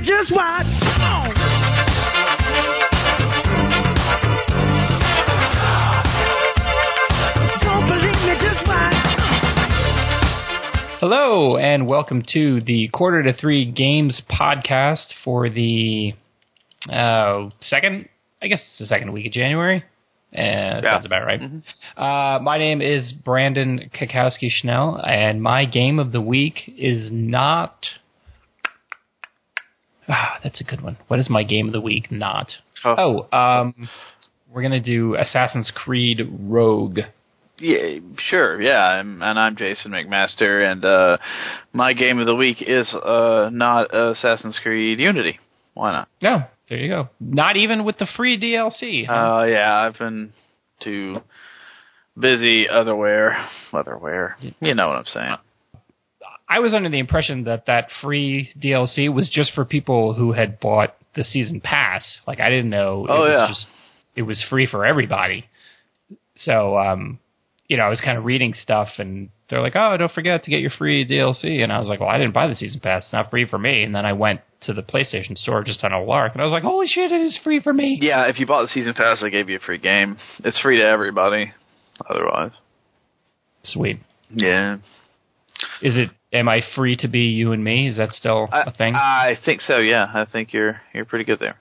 me, 0.00 0.06
just 0.06 0.32
watch. 0.32 0.66
Come 0.80 1.02
on. 1.02 2.40
Don't 7.62 7.86
believe 7.86 8.26
me, 8.26 8.34
just 8.40 8.66
watch. 8.66 8.94
Hello, 11.00 11.56
and 11.56 11.86
welcome 11.86 12.22
to 12.32 12.60
the 12.62 12.88
Quarter 12.92 13.22
to 13.24 13.32
Three 13.32 13.70
Games 13.70 14.20
podcast 14.30 15.06
for 15.24 15.48
the 15.48 16.14
uh, 16.90 17.50
second, 17.60 18.08
I 18.42 18.48
guess 18.48 18.60
it's 18.70 18.78
the 18.78 18.86
second 18.86 19.12
week 19.12 19.26
of 19.26 19.32
January. 19.32 19.84
Uh, 20.34 20.40
Yeah. 20.40 20.80
Sounds 20.82 21.06
about 21.06 21.24
right. 21.24 21.40
Uh, 21.96 22.40
my 22.42 22.58
name 22.58 22.80
is 22.82 23.12
Brandon 23.12 23.90
Kakowski 23.94 24.50
Schnell, 24.50 25.00
and 25.04 25.42
my 25.42 25.64
game 25.66 25.98
of 25.98 26.12
the 26.12 26.20
week 26.20 26.72
is 26.76 27.10
not. 27.12 27.86
Ah, 30.10 30.38
that's 30.42 30.60
a 30.60 30.64
good 30.64 30.80
one. 30.82 30.96
What 31.08 31.20
is 31.20 31.30
my 31.30 31.44
game 31.44 31.66
of 31.68 31.72
the 31.72 31.80
week? 31.80 32.10
Not. 32.10 32.50
Oh. 32.84 33.26
Oh, 33.32 33.36
um, 33.38 33.88
we're 34.52 34.62
gonna 34.62 34.80
do 34.82 35.14
Assassin's 35.14 35.70
Creed 35.74 36.20
Rogue. 36.40 36.98
Yeah, 37.58 37.98
sure. 38.28 38.60
Yeah, 38.60 38.78
I'm, 38.80 39.22
and 39.22 39.38
I'm 39.38 39.54
Jason 39.56 39.92
McMaster, 39.92 40.70
and 40.70 40.84
uh, 40.84 41.18
my 41.72 41.92
game 41.92 42.18
of 42.18 42.26
the 42.26 42.34
week 42.34 42.56
is 42.62 42.92
uh, 42.94 43.50
not 43.52 43.94
Assassin's 43.94 44.58
Creed 44.62 44.98
Unity. 44.98 45.38
Why 45.74 45.92
not? 45.92 46.08
No, 46.22 46.44
there 46.68 46.78
you 46.78 46.88
go. 46.88 47.08
Not 47.20 47.56
even 47.58 47.84
with 47.84 47.98
the 47.98 48.08
free 48.16 48.40
DLC. 48.40 49.06
huh? 49.06 49.12
Uh, 49.12 49.44
yeah, 49.44 49.78
I've 49.78 49.98
been 49.98 50.32
too 50.82 51.18
busy 52.18 52.66
otherwhere. 52.68 53.46
Otherwhere. 53.72 54.36
You 54.60 54.74
know 54.74 54.88
what 54.88 54.96
I'm 54.96 55.04
saying? 55.06 55.36
I 56.50 56.58
was 56.58 56.74
under 56.74 56.88
the 56.90 56.98
impression 56.98 57.44
that 57.44 57.66
that 57.66 57.88
free 58.02 58.50
DLC 58.60 59.10
was 59.12 59.30
just 59.30 59.54
for 59.54 59.64
people 59.64 60.12
who 60.14 60.32
had 60.32 60.58
bought 60.60 60.96
the 61.14 61.24
season 61.24 61.60
pass. 61.60 62.02
Like 62.26 62.40
I 62.40 62.50
didn't 62.50 62.70
know 62.70 63.06
it 63.06 63.10
Oh, 63.10 63.20
was 63.22 63.30
yeah. 63.32 63.46
just 63.48 63.66
it 64.16 64.22
was 64.22 64.44
free 64.50 64.66
for 64.66 64.84
everybody. 64.84 65.46
So 66.36 66.76
um 66.78 67.18
you 67.68 67.76
know, 67.76 67.84
I 67.84 67.88
was 67.88 68.00
kind 68.00 68.18
of 68.18 68.24
reading 68.24 68.52
stuff 68.52 68.88
and 68.98 69.28
they're 69.48 69.60
like, 69.62 69.76
"Oh, 69.76 69.96
don't 69.96 70.10
forget 70.10 70.42
to 70.44 70.50
get 70.50 70.60
your 70.60 70.72
free 70.76 71.06
DLC." 71.06 71.62
And 71.62 71.72
I 71.72 71.78
was 71.78 71.86
like, 71.86 72.00
"Well, 72.00 72.08
I 72.08 72.18
didn't 72.18 72.34
buy 72.34 72.48
the 72.48 72.54
season 72.56 72.80
pass. 72.80 73.04
It's 73.04 73.12
not 73.12 73.30
free 73.30 73.46
for 73.46 73.58
me." 73.58 73.84
And 73.84 73.94
then 73.94 74.04
I 74.04 74.12
went 74.12 74.40
to 74.62 74.72
the 74.72 74.82
PlayStation 74.82 75.38
store 75.38 75.62
just 75.62 75.84
on 75.84 75.92
a 75.92 76.02
lark 76.02 76.32
and 76.32 76.42
I 76.42 76.44
was 76.44 76.50
like, 76.52 76.64
"Holy 76.64 76.88
shit, 76.88 77.12
it 77.12 77.20
is 77.20 77.38
free 77.44 77.60
for 77.60 77.72
me." 77.72 77.96
Yeah, 78.02 78.24
if 78.26 78.40
you 78.40 78.46
bought 78.46 78.62
the 78.62 78.68
season 78.68 78.94
pass, 78.94 79.20
they 79.20 79.30
gave 79.30 79.48
you 79.48 79.56
a 79.58 79.60
free 79.60 79.78
game. 79.78 80.16
It's 80.44 80.58
free 80.60 80.78
to 80.78 80.84
everybody. 80.84 81.52
Otherwise, 82.08 82.52
Sweet. 83.62 84.00
yeah. 84.34 84.78
Is 85.82 85.96
it 85.96 86.10
am 86.32 86.48
I 86.48 86.60
free 86.74 86.96
to 86.96 87.08
be 87.08 87.20
you 87.20 87.52
and 87.52 87.62
me? 87.62 87.88
Is 87.88 87.96
that 87.96 88.10
still 88.10 88.48
I, 88.52 88.62
a 88.62 88.72
thing? 88.72 88.94
I 88.94 89.36
think 89.44 89.60
so. 89.62 89.78
Yeah, 89.78 90.06
I 90.12 90.24
think 90.30 90.52
you're 90.52 90.80
you're 90.94 91.04
pretty 91.04 91.24
good 91.24 91.38
there. 91.40 91.56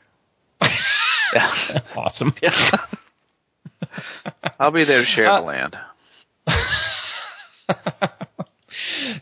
yeah. 1.34 1.80
awesome. 1.96 2.34
yeah. 2.42 2.78
I'll 4.60 4.72
be 4.72 4.86
there 4.86 5.02
to 5.02 5.06
share 5.06 5.28
Uh, 5.30 5.42
the 5.42 5.46
land. 5.48 5.76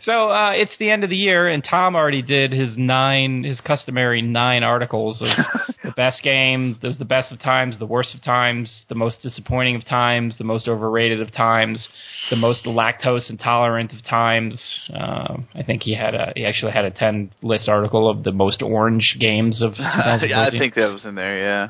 So 0.07 0.29
uh, 0.29 0.51
it's 0.55 0.71
the 0.79 0.89
end 0.89 1.03
of 1.03 1.09
the 1.09 1.17
year, 1.17 1.49
and 1.49 1.61
Tom 1.61 1.93
already 1.93 2.21
did 2.21 2.53
his 2.53 2.77
nine, 2.77 3.43
his 3.43 3.59
customary 3.59 4.21
nine 4.21 4.63
articles 4.63 5.21
of 5.21 5.27
the 5.83 5.91
best 5.91 6.23
game, 6.23 6.79
there's 6.81 6.97
the 6.97 7.03
best 7.03 7.29
of 7.33 7.41
times, 7.41 7.77
the 7.77 7.85
worst 7.85 8.15
of 8.15 8.23
times, 8.23 8.85
the 8.87 8.95
most 8.95 9.21
disappointing 9.21 9.75
of 9.75 9.85
times, 9.85 10.37
the 10.37 10.45
most 10.45 10.69
overrated 10.69 11.19
of 11.19 11.33
times, 11.33 11.89
the 12.29 12.37
most 12.37 12.63
lactose 12.63 13.29
intolerant 13.29 13.91
of 13.91 14.01
times. 14.05 14.57
Uh, 14.93 15.39
I 15.53 15.63
think 15.65 15.83
he 15.83 15.93
had 15.93 16.15
a, 16.15 16.31
he 16.37 16.45
actually 16.45 16.71
had 16.71 16.85
a 16.85 16.91
ten 16.91 17.29
list 17.41 17.67
article 17.67 18.09
of 18.09 18.23
the 18.23 18.31
most 18.31 18.61
orange 18.61 19.17
games 19.19 19.61
of 19.61 19.73
yeah, 19.77 20.47
I 20.47 20.57
think 20.57 20.75
that 20.75 20.89
was 20.89 21.03
in 21.03 21.15
there. 21.15 21.69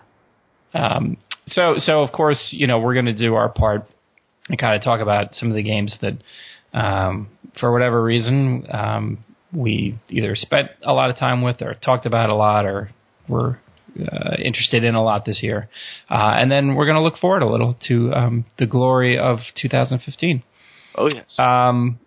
Yeah. 0.75 0.79
Um, 0.79 1.17
so, 1.47 1.73
so 1.77 2.03
of 2.03 2.11
course, 2.11 2.49
you 2.51 2.67
know, 2.67 2.77
we're 2.77 2.93
going 2.93 3.07
to 3.07 3.17
do 3.17 3.33
our 3.33 3.49
part 3.49 3.87
and 4.47 4.59
kind 4.59 4.75
of 4.75 4.83
talk 4.83 5.01
about 5.01 5.33
some 5.33 5.49
of 5.49 5.55
the 5.55 5.63
games 5.63 5.97
that, 6.03 6.13
um, 6.77 7.29
for 7.59 7.71
whatever 7.71 8.03
reason, 8.03 8.65
um, 8.71 9.23
we 9.53 9.97
either 10.09 10.35
spent 10.35 10.69
a 10.83 10.93
lot 10.93 11.09
of 11.09 11.17
time 11.17 11.41
with 11.41 11.61
or 11.61 11.73
talked 11.73 12.05
about 12.05 12.29
a 12.29 12.35
lot 12.35 12.65
or 12.65 12.91
were 13.27 13.59
uh, 13.99 14.35
interested 14.37 14.83
in 14.83 14.93
a 14.93 15.03
lot 15.03 15.25
this 15.25 15.41
year. 15.41 15.69
Uh, 16.09 16.33
and 16.35 16.51
then 16.51 16.75
we're 16.75 16.85
going 16.85 16.97
to 16.97 17.01
look 17.01 17.17
forward 17.17 17.41
a 17.41 17.49
little 17.49 17.75
to 17.87 18.13
um, 18.13 18.45
the 18.59 18.67
glory 18.67 19.17
of 19.17 19.39
2015. 19.59 20.43
Oh 20.95 21.07
yes. 21.07 21.39
Um, 21.39 21.99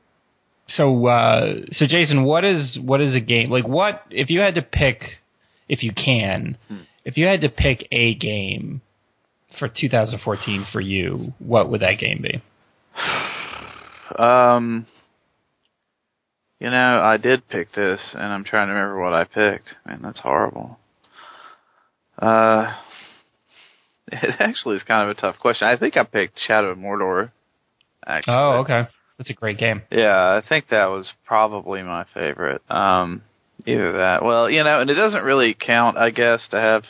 so, 0.68 1.06
uh, 1.06 1.54
so 1.72 1.86
Jason, 1.86 2.22
what 2.24 2.44
is 2.44 2.78
what 2.80 3.00
is 3.00 3.14
a 3.14 3.20
game 3.20 3.50
like? 3.50 3.66
What 3.66 4.02
if 4.10 4.30
you 4.30 4.40
had 4.40 4.54
to 4.54 4.62
pick, 4.62 5.02
if 5.68 5.82
you 5.82 5.92
can, 5.92 6.56
if 7.04 7.16
you 7.16 7.26
had 7.26 7.40
to 7.40 7.48
pick 7.48 7.88
a 7.90 8.14
game 8.14 8.82
for 9.58 9.68
2014 9.68 10.66
for 10.72 10.80
you, 10.80 11.32
what 11.40 11.68
would 11.70 11.80
that 11.80 11.98
game 11.98 12.22
be? 12.22 12.40
Um, 14.18 14.86
you 16.58 16.70
know, 16.70 17.00
I 17.02 17.16
did 17.16 17.48
pick 17.48 17.72
this, 17.72 18.00
and 18.12 18.32
I'm 18.32 18.44
trying 18.44 18.68
to 18.68 18.74
remember 18.74 19.00
what 19.00 19.14
I 19.14 19.24
picked. 19.24 19.74
Man, 19.86 20.00
that's 20.02 20.20
horrible. 20.20 20.78
Uh, 22.18 22.74
it 24.12 24.36
actually 24.38 24.76
is 24.76 24.82
kind 24.82 25.08
of 25.08 25.16
a 25.16 25.20
tough 25.20 25.38
question. 25.38 25.68
I 25.68 25.76
think 25.76 25.96
I 25.96 26.04
picked 26.04 26.38
Shadow 26.46 26.70
of 26.70 26.78
Mordor. 26.78 27.32
Actually. 28.06 28.34
Oh, 28.34 28.50
okay, 28.60 28.82
that's 29.18 29.30
a 29.30 29.34
great 29.34 29.58
game. 29.58 29.82
Yeah, 29.90 30.40
I 30.42 30.46
think 30.46 30.68
that 30.68 30.86
was 30.86 31.10
probably 31.26 31.82
my 31.82 32.04
favorite. 32.14 32.62
Um, 32.70 33.22
either 33.66 33.92
that. 33.92 34.24
Well, 34.24 34.50
you 34.50 34.64
know, 34.64 34.80
and 34.80 34.90
it 34.90 34.94
doesn't 34.94 35.22
really 35.22 35.54
count, 35.54 35.96
I 35.96 36.10
guess, 36.10 36.40
to 36.50 36.60
have 36.60 36.84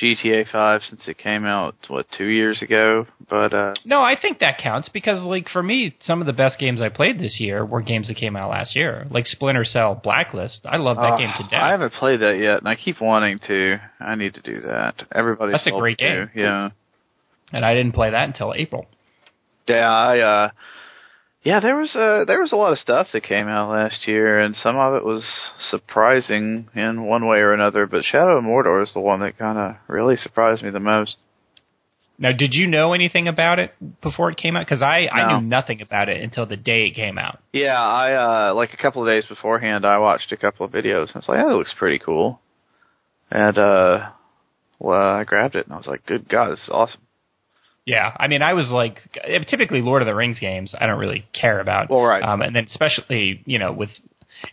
GTA 0.00 0.50
5 0.50 0.80
since 0.88 1.02
it 1.06 1.18
came 1.18 1.44
out 1.44 1.74
what 1.88 2.06
two 2.16 2.24
years 2.26 2.62
ago. 2.62 3.06
But 3.28 3.52
uh, 3.52 3.74
No, 3.84 4.00
I 4.02 4.16
think 4.20 4.38
that 4.38 4.58
counts 4.58 4.88
because, 4.88 5.20
like, 5.22 5.48
for 5.50 5.62
me, 5.62 5.94
some 6.00 6.20
of 6.20 6.26
the 6.26 6.32
best 6.32 6.58
games 6.58 6.80
I 6.80 6.88
played 6.88 7.18
this 7.18 7.38
year 7.38 7.64
were 7.64 7.82
games 7.82 8.08
that 8.08 8.16
came 8.16 8.34
out 8.34 8.50
last 8.50 8.74
year, 8.74 9.06
like 9.10 9.26
Splinter 9.26 9.64
Cell, 9.64 9.94
Blacklist. 10.02 10.60
I 10.64 10.78
love 10.78 10.96
that 10.96 11.12
Oh, 11.14 11.18
game 11.18 11.30
to 11.36 11.42
death. 11.44 11.60
I 11.62 11.70
haven't 11.70 11.92
played 11.92 12.20
that 12.20 12.38
yet, 12.38 12.58
and 12.58 12.68
I 12.68 12.74
keep 12.74 13.00
wanting 13.00 13.38
to. 13.48 13.78
I 14.00 14.14
need 14.14 14.34
to 14.34 14.40
do 14.40 14.62
that. 14.62 15.02
Everybody, 15.14 15.52
That's 15.52 15.66
a 15.66 15.70
great 15.72 15.98
to. 15.98 16.04
game. 16.04 16.30
Yeah, 16.34 16.70
and 17.52 17.64
I 17.64 17.74
didn't 17.74 17.92
play 17.92 18.10
that 18.10 18.24
until 18.24 18.54
April. 18.54 18.86
yeah. 19.68 19.88
I 19.90 20.18
uh, 20.20 20.50
yeah. 21.42 21.60
There 21.60 21.76
was 21.76 21.94
uh, 21.94 22.24
there 22.26 22.40
was 22.40 22.52
a 22.52 22.56
lot 22.56 22.72
of 22.72 22.78
stuff 22.78 23.08
that 23.12 23.22
came 23.22 23.48
out 23.48 23.70
last 23.70 24.06
year, 24.06 24.38
and 24.38 24.54
some 24.56 24.76
of 24.76 24.94
it 24.94 25.04
was 25.04 25.24
surprising 25.70 26.68
in 26.74 27.04
one 27.04 27.26
way 27.26 27.38
or 27.38 27.52
another. 27.52 27.86
But 27.86 28.04
Shadow 28.04 28.38
of 28.38 28.44
Mordor 28.44 28.82
is 28.82 28.92
the 28.92 29.00
one 29.00 29.20
that 29.20 29.38
kind 29.38 29.58
of 29.58 29.76
really 29.88 30.16
surprised 30.16 30.62
me 30.62 30.70
the 30.70 30.80
most. 30.80 31.16
Now, 32.18 32.30
did 32.30 32.54
you 32.54 32.68
know 32.68 32.92
anything 32.92 33.26
about 33.26 33.58
it 33.58 33.74
before 34.00 34.30
it 34.30 34.36
came 34.36 34.54
out? 34.54 34.64
Because 34.64 34.80
I, 34.82 35.08
I 35.10 35.40
knew 35.40 35.46
nothing 35.46 35.80
about 35.82 36.08
it 36.08 36.22
until 36.22 36.46
the 36.46 36.56
day 36.56 36.86
it 36.86 36.94
came 36.94 37.18
out. 37.18 37.40
Yeah, 37.52 37.76
I 37.80 38.50
uh 38.50 38.54
like 38.54 38.72
a 38.72 38.76
couple 38.76 39.02
of 39.02 39.08
days 39.08 39.24
beforehand 39.28 39.84
I 39.84 39.98
watched 39.98 40.30
a 40.30 40.36
couple 40.36 40.64
of 40.64 40.70
videos 40.72 41.08
and 41.08 41.16
I 41.16 41.18
was 41.18 41.28
like, 41.28 41.40
oh, 41.40 41.48
that 41.48 41.56
looks 41.56 41.74
pretty 41.76 41.98
cool. 41.98 42.40
And 43.30 43.58
uh 43.58 44.10
well 44.78 45.00
I 45.16 45.24
grabbed 45.24 45.56
it 45.56 45.66
and 45.66 45.74
I 45.74 45.78
was 45.78 45.88
like, 45.88 46.06
Good 46.06 46.28
God, 46.28 46.52
this 46.52 46.60
is 46.60 46.70
awesome. 46.70 47.00
Yeah, 47.84 48.14
I 48.16 48.28
mean, 48.28 48.42
I 48.42 48.52
was 48.52 48.68
like, 48.70 48.98
typically 49.48 49.80
Lord 49.80 50.02
of 50.02 50.06
the 50.06 50.14
Rings 50.14 50.38
games, 50.38 50.74
I 50.78 50.86
don't 50.86 51.00
really 51.00 51.26
care 51.32 51.60
about. 51.60 51.90
Well, 51.90 52.02
right. 52.02 52.22
Um, 52.22 52.40
and 52.40 52.54
then 52.54 52.66
especially, 52.66 53.42
you 53.44 53.58
know, 53.58 53.72
with, 53.72 53.90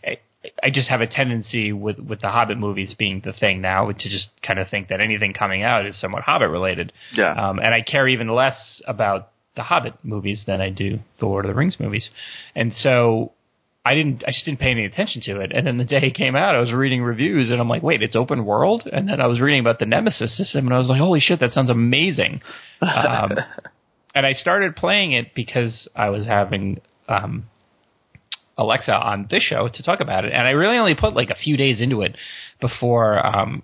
I, 0.04 0.70
just 0.70 0.88
have 0.88 1.00
a 1.00 1.06
tendency 1.06 1.72
with 1.72 1.98
with 1.98 2.22
the 2.22 2.30
Hobbit 2.30 2.58
movies 2.58 2.94
being 2.98 3.20
the 3.24 3.32
thing 3.32 3.60
now 3.60 3.90
to 3.90 4.08
just 4.08 4.28
kind 4.44 4.58
of 4.58 4.68
think 4.68 4.88
that 4.88 5.00
anything 5.00 5.34
coming 5.34 5.62
out 5.62 5.86
is 5.86 6.00
somewhat 6.00 6.22
Hobbit 6.22 6.48
related. 6.48 6.92
Yeah. 7.12 7.32
Um, 7.32 7.58
and 7.58 7.74
I 7.74 7.82
care 7.82 8.08
even 8.08 8.28
less 8.28 8.82
about 8.86 9.28
the 9.54 9.62
Hobbit 9.62 9.94
movies 10.02 10.44
than 10.46 10.60
I 10.60 10.70
do 10.70 10.98
the 11.18 11.26
Lord 11.26 11.44
of 11.44 11.50
the 11.50 11.54
Rings 11.54 11.76
movies. 11.78 12.08
And 12.54 12.72
so 12.72 13.32
I 13.84 13.94
didn't, 13.94 14.22
I 14.26 14.30
just 14.30 14.44
didn't 14.44 14.60
pay 14.60 14.70
any 14.70 14.84
attention 14.84 15.22
to 15.22 15.40
it. 15.40 15.52
And 15.54 15.66
then 15.66 15.78
the 15.78 15.84
day 15.84 16.00
it 16.02 16.14
came 16.14 16.36
out, 16.36 16.54
I 16.54 16.60
was 16.60 16.72
reading 16.72 17.02
reviews 17.02 17.50
and 17.50 17.60
I'm 17.60 17.68
like, 17.68 17.82
wait, 17.82 18.02
it's 18.02 18.14
open 18.14 18.44
world? 18.44 18.82
And 18.90 19.08
then 19.08 19.20
I 19.20 19.26
was 19.26 19.40
reading 19.40 19.60
about 19.60 19.78
the 19.78 19.86
Nemesis 19.86 20.36
system 20.36 20.66
and 20.66 20.74
I 20.74 20.78
was 20.78 20.88
like, 20.88 21.00
holy 21.00 21.20
shit, 21.20 21.40
that 21.40 21.52
sounds 21.52 21.70
amazing. 21.70 22.42
Um, 22.82 23.32
and 24.14 24.26
I 24.26 24.32
started 24.32 24.76
playing 24.76 25.12
it 25.12 25.34
because 25.34 25.88
I 25.96 26.10
was 26.10 26.26
having, 26.26 26.80
um, 27.08 27.46
Alexa 28.58 28.92
on 28.92 29.26
this 29.30 29.42
show 29.42 29.70
to 29.72 29.82
talk 29.82 30.00
about 30.00 30.26
it. 30.26 30.32
And 30.34 30.46
I 30.46 30.50
really 30.50 30.76
only 30.76 30.94
put 30.94 31.14
like 31.14 31.30
a 31.30 31.34
few 31.34 31.56
days 31.56 31.80
into 31.80 32.02
it 32.02 32.14
before, 32.60 33.24
um, 33.26 33.62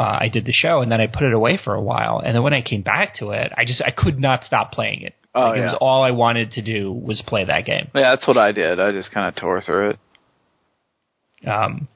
uh, 0.00 0.18
I 0.20 0.30
did 0.32 0.46
the 0.46 0.52
show 0.52 0.80
and 0.80 0.90
then 0.90 1.00
I 1.00 1.06
put 1.06 1.22
it 1.22 1.32
away 1.32 1.60
for 1.62 1.74
a 1.74 1.80
while. 1.80 2.18
And 2.18 2.34
then 2.34 2.42
when 2.42 2.54
I 2.54 2.62
came 2.62 2.82
back 2.82 3.14
to 3.16 3.30
it, 3.30 3.52
I 3.56 3.64
just, 3.64 3.80
I 3.82 3.92
could 3.92 4.18
not 4.18 4.42
stop 4.42 4.72
playing 4.72 5.02
it. 5.02 5.14
Oh, 5.34 5.40
like, 5.50 5.58
It 5.58 5.62
was 5.62 5.78
all 5.80 6.02
I 6.02 6.10
wanted 6.10 6.52
to 6.52 6.62
do 6.62 6.92
was 6.92 7.22
play 7.26 7.44
that 7.44 7.64
game. 7.64 7.88
Yeah, 7.94 8.14
that's 8.14 8.26
what 8.26 8.36
I 8.36 8.52
did. 8.52 8.80
I 8.80 8.90
just 8.92 9.12
kinda 9.12 9.32
tore 9.32 9.60
through 9.60 9.90
it. 9.90 9.98
Um, 11.46 11.88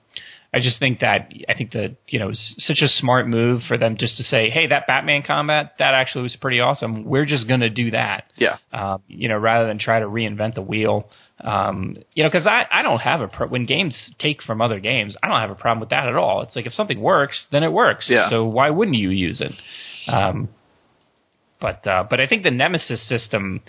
I 0.55 0.61
just 0.61 0.79
think 0.79 1.01
that 1.01 1.33
I 1.49 1.55
think 1.55 1.73
that 1.73 1.97
you 2.07 2.21
know 2.21 2.29
it's 2.29 2.55
such 2.59 2.81
a 2.81 2.87
smart 2.87 3.27
move 3.27 3.63
for 3.67 3.77
them 3.77 3.97
just 3.97 4.17
to 4.19 4.23
say, 4.23 4.51
hey, 4.51 4.69
that 4.69 4.87
Batman 4.87 5.25
combat 5.27 5.73
that 5.81 5.95
actually 5.95 6.23
was 6.23 6.37
pretty 6.37 6.61
awesome. 6.61 7.05
We're 7.05 7.25
just 7.27 7.49
gonna 7.49 7.69
do 7.71 7.91
that. 7.91 8.27
Yeah. 8.37 8.59
Um, 8.73 9.03
you 9.09 9.29
know, 9.29 9.37
rather 9.37 9.67
than 9.67 9.79
try 9.81 9.99
to 9.99 10.07
reinvent 10.07 10.55
the 10.55 10.63
wheel. 10.63 11.09
Um, 11.41 11.97
you 12.15 12.23
know, 12.23 12.31
because 12.31 12.47
I 12.47 12.67
I 12.71 12.83
don't 12.83 13.01
have 13.01 13.21
a 13.21 13.27
pro- 13.27 13.49
when 13.49 13.67
games 13.67 13.97
take 14.21 14.45
from 14.45 14.61
other 14.61 14.79
games, 14.79 15.17
I 15.25 15.27
don't 15.27 15.41
have 15.41 15.51
a 15.51 15.57
problem 15.57 15.81
with 15.81 15.89
that 15.91 16.07
at 16.07 16.15
all. 16.15 16.43
It's 16.43 16.55
like 16.55 16.67
if 16.67 16.73
something 16.73 17.01
works, 17.01 17.47
then 17.51 17.65
it 17.65 17.73
works. 17.73 18.07
Yeah. 18.09 18.31
So 18.31 18.47
why 18.47 18.71
wouldn't 18.71 18.97
you 18.97 19.11
use 19.11 19.41
it? 19.41 19.53
Um, 20.07 20.49
but 21.65 21.87
uh, 21.87 22.05
but 22.11 22.21
I 22.21 22.27
think 22.27 22.43
the 22.43 22.51
Nemesis 22.51 23.09
system 23.09 23.63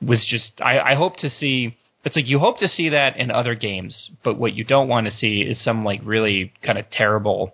was 0.00 0.24
just 0.26 0.52
I, 0.62 0.78
I 0.78 0.94
hope 0.94 1.16
to 1.16 1.28
see 1.28 1.76
it's 2.06 2.16
like 2.16 2.26
you 2.26 2.38
hope 2.38 2.58
to 2.60 2.68
see 2.68 2.88
that 2.88 3.18
in 3.18 3.30
other 3.30 3.54
games, 3.54 4.10
but 4.24 4.38
what 4.38 4.54
you 4.54 4.64
don't 4.64 4.88
want 4.88 5.06
to 5.08 5.12
see 5.12 5.42
is 5.42 5.62
some 5.62 5.84
like 5.84 6.00
really 6.04 6.54
kind 6.64 6.78
of 6.78 6.86
terrible 6.90 7.52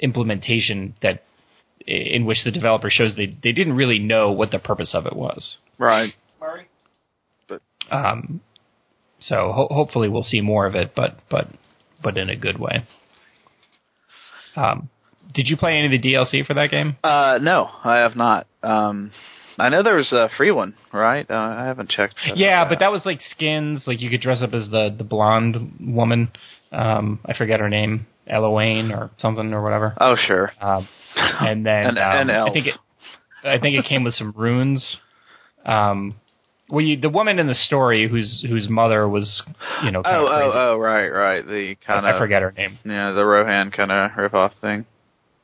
implementation 0.00 0.94
that 1.00 1.22
in 1.86 2.26
which 2.26 2.44
the 2.44 2.50
developer 2.50 2.90
shows 2.90 3.16
they 3.16 3.34
they 3.42 3.52
didn't 3.52 3.72
really 3.72 3.98
know 3.98 4.32
what 4.32 4.50
the 4.50 4.58
purpose 4.58 4.94
of 4.94 5.06
it 5.06 5.16
was. 5.16 5.56
Right. 5.78 6.12
Um, 7.90 8.42
so 9.18 9.52
ho- 9.52 9.68
hopefully 9.70 10.10
we'll 10.10 10.22
see 10.22 10.42
more 10.42 10.66
of 10.66 10.74
it, 10.74 10.92
but 10.94 11.16
but 11.30 11.48
but 12.02 12.18
in 12.18 12.28
a 12.28 12.36
good 12.36 12.60
way. 12.60 12.84
Um, 14.56 14.90
did 15.34 15.48
you 15.48 15.56
play 15.56 15.76
any 15.76 15.86
of 15.94 16.02
the 16.02 16.08
DLC 16.12 16.44
for 16.46 16.54
that 16.54 16.70
game? 16.70 16.96
Uh, 17.02 17.38
no, 17.40 17.68
I 17.84 17.98
have 17.98 18.16
not. 18.16 18.46
Um, 18.62 19.10
I 19.58 19.68
know 19.68 19.82
there 19.82 19.96
was 19.96 20.12
a 20.12 20.30
free 20.36 20.50
one, 20.50 20.74
right? 20.92 21.26
Uh, 21.30 21.34
I 21.34 21.64
haven't 21.66 21.90
checked. 21.90 22.14
Yeah, 22.34 22.66
but 22.68 22.78
that 22.78 22.90
was 22.90 23.02
like 23.04 23.20
skins. 23.30 23.84
Like 23.86 24.00
you 24.00 24.08
could 24.10 24.20
dress 24.22 24.42
up 24.42 24.54
as 24.54 24.70
the 24.70 24.94
the 24.96 25.04
blonde 25.04 25.74
woman. 25.80 26.30
Um, 26.72 27.20
I 27.26 27.36
forget 27.36 27.60
her 27.60 27.68
name, 27.68 28.06
Eloane 28.30 28.90
or 28.96 29.10
something 29.18 29.52
or 29.52 29.62
whatever. 29.62 29.94
Oh, 30.00 30.16
sure. 30.16 30.52
Um, 30.60 30.88
and 31.16 31.66
then 31.66 31.96
An- 31.96 31.98
um, 31.98 32.28
an. 32.28 32.30
I 32.30 32.52
think 32.52 32.66
it, 32.68 32.74
I 33.44 33.58
think 33.58 33.76
it 33.78 33.84
came 33.86 34.04
with 34.04 34.14
some 34.14 34.32
runes. 34.36 34.96
Um, 35.64 36.14
well, 36.70 36.84
you, 36.84 36.98
the 37.00 37.10
woman 37.10 37.38
in 37.38 37.46
the 37.48 37.54
story 37.54 38.08
whose 38.08 38.44
whose 38.48 38.68
mother 38.68 39.08
was, 39.08 39.42
you 39.84 39.90
know, 39.90 40.02
Oh, 40.04 40.26
oh, 40.26 40.52
oh, 40.54 40.76
right, 40.78 41.08
right. 41.08 41.44
The 41.44 41.74
kind 41.84 42.06
I, 42.06 42.10
of 42.10 42.16
I 42.16 42.18
forget 42.18 42.42
her 42.42 42.52
name. 42.52 42.78
Yeah, 42.84 43.10
the 43.12 43.24
Rohan 43.24 43.72
kind 43.72 43.90
of 43.90 44.12
rip 44.16 44.34
off 44.34 44.52
thing. 44.60 44.86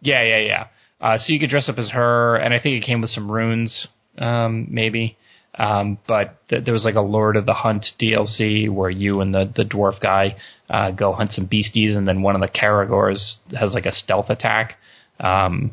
Yeah, 0.07 0.23
yeah, 0.23 0.39
yeah. 0.39 0.67
Uh, 1.01 1.19
so 1.19 1.33
you 1.33 1.41
could 1.41 1.51
dress 1.51 1.69
up 1.69 1.79
as 1.79 1.91
her, 1.91 2.37
and 2.37 2.55
I 2.55 2.61
think 2.61 2.81
it 2.81 2.87
came 2.87 3.01
with 3.01 3.11
some 3.11 3.31
runes, 3.31 3.89
um, 4.19 4.69
maybe. 4.71 5.17
Um, 5.59 5.99
but 6.07 6.37
th- 6.49 6.65
there 6.65 6.73
was 6.73 6.85
like 6.85 6.95
a 6.95 7.01
Lord 7.01 7.37
of 7.37 7.45
the 7.45 7.55
Hunt 7.55 7.85
DLC 8.01 8.71
where 8.71 8.91
you 8.91 9.21
and 9.21 9.35
the 9.35 9.51
the 9.55 9.65
dwarf 9.65 10.01
guy 10.01 10.37
uh, 10.71 10.93
go 10.93 11.13
hunt 11.13 11.33
some 11.33 11.47
beasties, 11.47 11.97
and 11.97 12.07
then 12.07 12.23
one 12.23 12.37
of 12.37 12.41
the 12.41 12.49
Caragors 12.49 13.39
has 13.59 13.73
like 13.75 13.87
a 13.87 13.93
stealth 13.93 14.31
attack. 14.31 14.77
Um, 15.19 15.73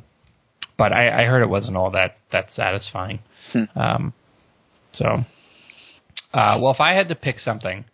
but 0.78 0.92
I, 0.94 1.24
I 1.24 1.26
heard 1.26 1.44
it 1.44 1.50
wasn't 1.50 1.78
all 1.78 1.92
that 1.92 2.18
that 2.32 2.48
satisfying. 2.52 3.20
Um, 3.76 4.14
so, 4.94 5.06
uh, 6.34 6.58
well, 6.60 6.72
if 6.72 6.80
I 6.80 6.94
had 6.94 7.10
to 7.10 7.16
pick 7.16 7.38
something, 7.40 7.86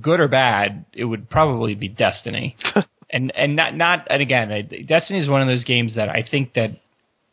good 0.00 0.18
or 0.18 0.28
bad, 0.28 0.86
it 0.92 1.04
would 1.04 1.30
probably 1.30 1.74
be 1.76 1.88
Destiny. 1.88 2.56
and 3.10 3.32
and 3.36 3.56
not 3.56 3.74
not 3.74 4.06
and 4.10 4.22
again, 4.22 4.52
I- 4.52 4.62
Destiny 4.62 5.20
is 5.20 5.28
one 5.28 5.42
of 5.42 5.48
those 5.48 5.64
games 5.64 5.94
that 5.96 6.08
I 6.08 6.24
think 6.28 6.54
that 6.54 6.80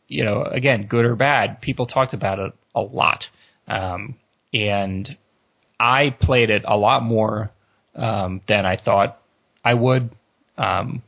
you 0.08 0.24
know, 0.24 0.44
again, 0.44 0.88
good 0.88 1.06
or 1.06 1.16
bad, 1.16 1.62
people 1.62 1.86
talked 1.86 2.14
about 2.14 2.40
it 2.40 2.54
a 2.76 2.82
lot, 2.82 3.24
um, 3.68 4.16
and 4.54 5.18
I 5.80 6.16
played 6.22 6.50
it 6.50 6.64
a 6.68 6.78
lot 6.78 7.04
more 7.04 7.52
um, 7.96 8.42
than 8.48 8.66
I 8.66 8.78
thought 8.78 9.18
I 9.64 9.74
would. 9.74 10.12
Um, 10.58 11.02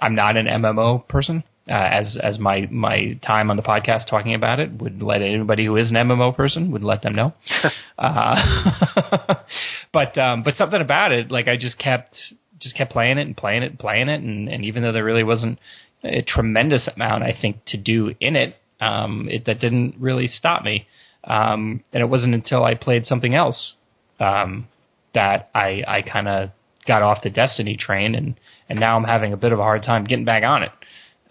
I'm 0.00 0.14
not 0.14 0.36
an 0.36 0.46
MMO 0.46 1.06
person, 1.08 1.42
uh, 1.68 1.72
as 1.72 2.16
as 2.22 2.38
my 2.38 2.68
my 2.70 3.18
time 3.26 3.50
on 3.50 3.56
the 3.56 3.62
podcast 3.62 4.08
talking 4.08 4.34
about 4.34 4.60
it 4.60 4.70
would 4.80 5.02
let 5.02 5.22
anybody 5.22 5.66
who 5.66 5.76
is 5.76 5.90
an 5.90 5.96
MMO 5.96 6.34
person 6.36 6.70
would 6.72 6.84
let 6.84 7.02
them 7.02 7.14
know. 7.14 7.32
uh, 7.98 9.34
but 9.92 10.16
um, 10.18 10.42
but 10.42 10.56
something 10.56 10.80
about 10.80 11.12
it, 11.12 11.30
like 11.30 11.48
I 11.48 11.56
just 11.56 11.78
kept 11.78 12.16
just 12.64 12.76
kept 12.76 12.90
playing 12.90 13.18
it 13.18 13.26
and 13.26 13.36
playing 13.36 13.62
it 13.62 13.70
and 13.70 13.78
playing 13.78 14.08
it, 14.08 14.20
and, 14.20 14.48
and 14.48 14.64
even 14.64 14.82
though 14.82 14.90
there 14.90 15.04
really 15.04 15.22
wasn't 15.22 15.60
a 16.02 16.22
tremendous 16.22 16.88
amount, 16.94 17.22
I 17.22 17.32
think, 17.40 17.64
to 17.68 17.76
do 17.76 18.14
in 18.20 18.34
it, 18.34 18.56
um, 18.80 19.28
it 19.30 19.44
that 19.46 19.60
didn't 19.60 19.94
really 20.00 20.26
stop 20.26 20.64
me. 20.64 20.86
Um, 21.22 21.82
and 21.92 22.02
it 22.02 22.06
wasn't 22.06 22.34
until 22.34 22.64
I 22.64 22.74
played 22.74 23.06
something 23.06 23.34
else 23.34 23.74
um, 24.18 24.66
that 25.14 25.48
I 25.54 25.82
I 25.86 26.02
kind 26.02 26.28
of 26.28 26.50
got 26.86 27.02
off 27.02 27.22
the 27.22 27.30
Destiny 27.30 27.76
train, 27.76 28.14
and 28.14 28.34
and 28.68 28.80
now 28.80 28.96
I'm 28.96 29.04
having 29.04 29.32
a 29.32 29.36
bit 29.36 29.52
of 29.52 29.58
a 29.58 29.62
hard 29.62 29.82
time 29.84 30.04
getting 30.04 30.24
back 30.24 30.42
on 30.42 30.64
it. 30.64 30.72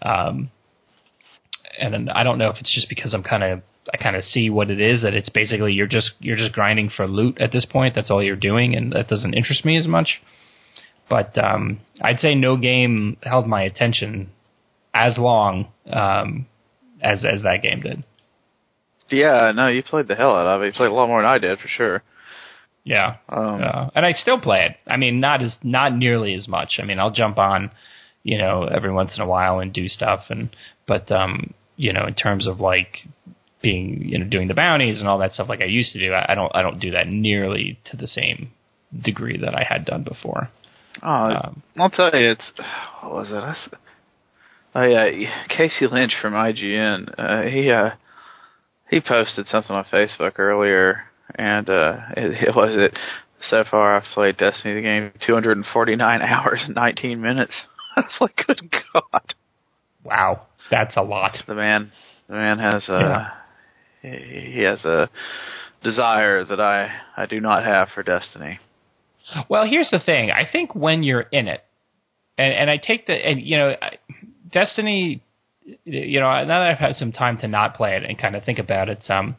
Um, 0.01 0.49
and 1.79 2.09
I 2.09 2.23
don't 2.23 2.37
know 2.37 2.49
if 2.49 2.57
it's 2.59 2.73
just 2.73 2.89
because 2.89 3.13
I'm 3.13 3.23
kind 3.23 3.43
of 3.43 3.61
I 3.91 3.97
kind 3.97 4.15
of 4.15 4.23
see 4.23 4.49
what 4.49 4.69
it 4.69 4.79
is 4.79 5.01
that 5.03 5.13
it's 5.13 5.29
basically 5.29 5.73
you're 5.73 5.87
just 5.87 6.11
you're 6.19 6.37
just 6.37 6.53
grinding 6.53 6.89
for 6.89 7.07
loot 7.07 7.39
at 7.39 7.51
this 7.51 7.65
point. 7.65 7.95
That's 7.95 8.09
all 8.09 8.23
you're 8.23 8.35
doing, 8.35 8.75
and 8.75 8.93
that 8.93 9.07
doesn't 9.07 9.33
interest 9.33 9.65
me 9.65 9.77
as 9.77 9.87
much. 9.87 10.21
But 11.09 11.37
um, 11.37 11.79
I'd 12.01 12.19
say 12.19 12.35
no 12.35 12.57
game 12.57 13.17
held 13.23 13.47
my 13.47 13.63
attention 13.63 14.31
as 14.93 15.17
long 15.17 15.67
um, 15.91 16.47
as 17.01 17.25
as 17.25 17.43
that 17.43 17.61
game 17.61 17.81
did. 17.81 18.03
Yeah, 19.09 19.51
no, 19.53 19.67
you 19.67 19.83
played 19.83 20.07
the 20.07 20.15
hell 20.15 20.35
out 20.35 20.47
of 20.47 20.61
it. 20.61 20.67
You 20.67 20.71
played 20.73 20.89
a 20.89 20.93
lot 20.93 21.07
more 21.07 21.21
than 21.21 21.29
I 21.29 21.37
did, 21.37 21.59
for 21.59 21.67
sure. 21.67 22.03
Yeah, 22.83 23.17
Um, 23.29 23.63
uh, 23.63 23.89
and 23.95 24.05
I 24.05 24.11
still 24.11 24.39
play 24.39 24.65
it. 24.65 24.91
I 24.91 24.97
mean, 24.97 25.19
not 25.19 25.41
as 25.41 25.55
not 25.63 25.95
nearly 25.95 26.33
as 26.33 26.47
much. 26.47 26.79
I 26.81 26.85
mean, 26.85 26.99
I'll 26.99 27.11
jump 27.11 27.37
on, 27.37 27.71
you 28.23 28.37
know, 28.37 28.65
every 28.65 28.91
once 28.91 29.15
in 29.15 29.23
a 29.23 29.27
while 29.27 29.59
and 29.59 29.71
do 29.71 29.87
stuff, 29.87 30.25
and 30.29 30.49
but 30.85 31.09
um, 31.11 31.53
you 31.77 31.93
know, 31.93 32.05
in 32.05 32.13
terms 32.13 32.45
of 32.45 32.59
like 32.59 33.07
being, 33.61 34.01
you 34.03 34.19
know, 34.19 34.25
doing 34.25 34.49
the 34.49 34.53
bounties 34.53 34.99
and 34.99 35.07
all 35.07 35.19
that 35.19 35.31
stuff 35.31 35.47
like 35.47 35.61
I 35.61 35.65
used 35.65 35.93
to 35.93 35.99
do, 35.99 36.11
I, 36.11 36.33
I 36.33 36.35
don't 36.35 36.53
I 36.53 36.61
don't 36.61 36.79
do 36.79 36.91
that 36.91 37.07
nearly 37.07 37.79
to 37.91 37.97
the 37.97 38.07
same 38.07 38.51
degree 39.01 39.37
that 39.37 39.55
I 39.55 39.65
had 39.67 39.85
done 39.85 40.03
before. 40.03 40.49
Oh, 41.01 41.07
Um, 41.07 41.63
I'll 41.77 41.89
tell 41.89 42.11
you, 42.13 42.31
it's 42.31 42.51
what 43.01 43.13
was 43.13 43.31
it? 43.31 43.35
I 43.35 43.51
s- 43.51 43.69
Oh 44.75 44.83
yeah, 44.83 45.45
Casey 45.49 45.87
Lynch 45.87 46.13
from 46.21 46.33
IGN. 46.33 47.13
Uh, 47.17 47.43
he 47.43 47.69
uh, 47.69 47.91
he 48.89 48.99
posted 49.01 49.47
something 49.47 49.75
on 49.75 49.85
Facebook 49.85 50.39
earlier, 50.39 51.03
and 51.35 51.69
uh, 51.69 51.97
it, 52.17 52.47
it 52.49 52.55
was 52.55 52.75
it. 52.75 52.97
So 53.49 53.63
far, 53.69 53.97
I've 53.97 54.03
played 54.13 54.37
Destiny 54.37 54.75
the 54.75 54.81
game 54.81 55.11
249 55.25 56.21
hours 56.23 56.61
and 56.65 56.75
19 56.75 57.21
minutes. 57.21 57.53
That's 57.95 58.15
like, 58.19 58.35
good 58.47 58.61
God, 58.93 59.33
Wow, 60.03 60.47
that's 60.71 60.97
a 60.97 61.01
lot. 61.03 61.37
the 61.47 61.53
man, 61.53 61.91
the 62.27 62.33
man 62.33 62.57
has 62.59 62.87
a 62.89 63.31
he 64.01 64.51
he 64.55 64.61
has 64.63 64.83
a 64.85 65.09
desire 65.83 66.43
that 66.45 66.59
I 66.59 66.89
I 67.15 67.25
do 67.27 67.39
not 67.39 67.63
have 67.63 67.89
for 67.93 68.01
Destiny. 68.01 68.59
Well, 69.49 69.65
here's 69.65 69.89
the 69.89 69.99
thing. 69.99 70.31
I 70.31 70.47
think 70.49 70.75
when 70.75 71.03
you're 71.03 71.21
in 71.21 71.47
it, 71.47 71.63
and, 72.37 72.53
and 72.53 72.69
I 72.69 72.77
take 72.77 73.07
the, 73.07 73.13
and 73.13 73.41
you 73.41 73.57
know, 73.57 73.75
Destiny, 74.51 75.23
you 75.85 76.19
know, 76.19 76.27
now 76.27 76.45
that 76.45 76.71
I've 76.71 76.77
had 76.77 76.95
some 76.95 77.11
time 77.11 77.37
to 77.39 77.47
not 77.47 77.75
play 77.75 77.95
it 77.95 78.03
and 78.03 78.19
kind 78.19 78.35
of 78.35 78.43
think 78.43 78.59
about 78.59 78.89
it, 78.89 79.03
um, 79.09 79.35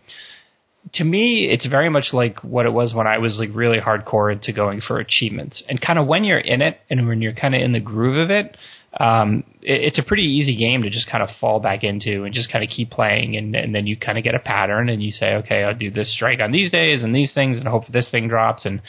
to 0.94 1.04
me, 1.04 1.48
it's 1.50 1.66
very 1.66 1.88
much 1.88 2.08
like 2.12 2.42
what 2.44 2.66
it 2.66 2.72
was 2.72 2.92
when 2.92 3.06
I 3.06 3.18
was 3.18 3.38
like 3.38 3.50
really 3.54 3.78
hardcore 3.78 4.32
into 4.32 4.52
going 4.52 4.80
for 4.86 4.98
achievements. 4.98 5.62
And 5.68 5.80
kind 5.80 5.98
of 5.98 6.06
when 6.06 6.24
you're 6.24 6.38
in 6.38 6.60
it 6.60 6.78
and 6.90 7.08
when 7.08 7.22
you're 7.22 7.32
kind 7.32 7.54
of 7.54 7.62
in 7.62 7.72
the 7.72 7.80
groove 7.80 8.18
of 8.18 8.30
it, 8.30 8.56
um, 9.00 9.44
it, 9.62 9.80
it's 9.82 9.98
a 9.98 10.02
pretty 10.02 10.24
easy 10.24 10.56
game 10.56 10.82
to 10.82 10.90
just 10.90 11.10
kind 11.10 11.22
of 11.22 11.30
fall 11.40 11.58
back 11.58 11.84
into 11.84 12.24
and 12.24 12.34
just 12.34 12.52
kind 12.52 12.62
of 12.62 12.70
keep 12.70 12.90
playing. 12.90 13.36
And, 13.36 13.54
and 13.56 13.74
then 13.74 13.86
you 13.86 13.96
kind 13.96 14.18
of 14.18 14.24
get 14.24 14.34
a 14.34 14.38
pattern 14.38 14.88
and 14.88 15.02
you 15.02 15.10
say, 15.10 15.34
okay, 15.36 15.64
I'll 15.64 15.74
do 15.74 15.90
this 15.90 16.14
strike 16.14 16.40
on 16.40 16.52
these 16.52 16.70
days 16.70 17.02
and 17.02 17.14
these 17.14 17.32
things 17.32 17.58
and 17.58 17.66
hope 17.66 17.84
this 17.88 18.10
thing 18.10 18.28
drops. 18.28 18.66
And, 18.66 18.82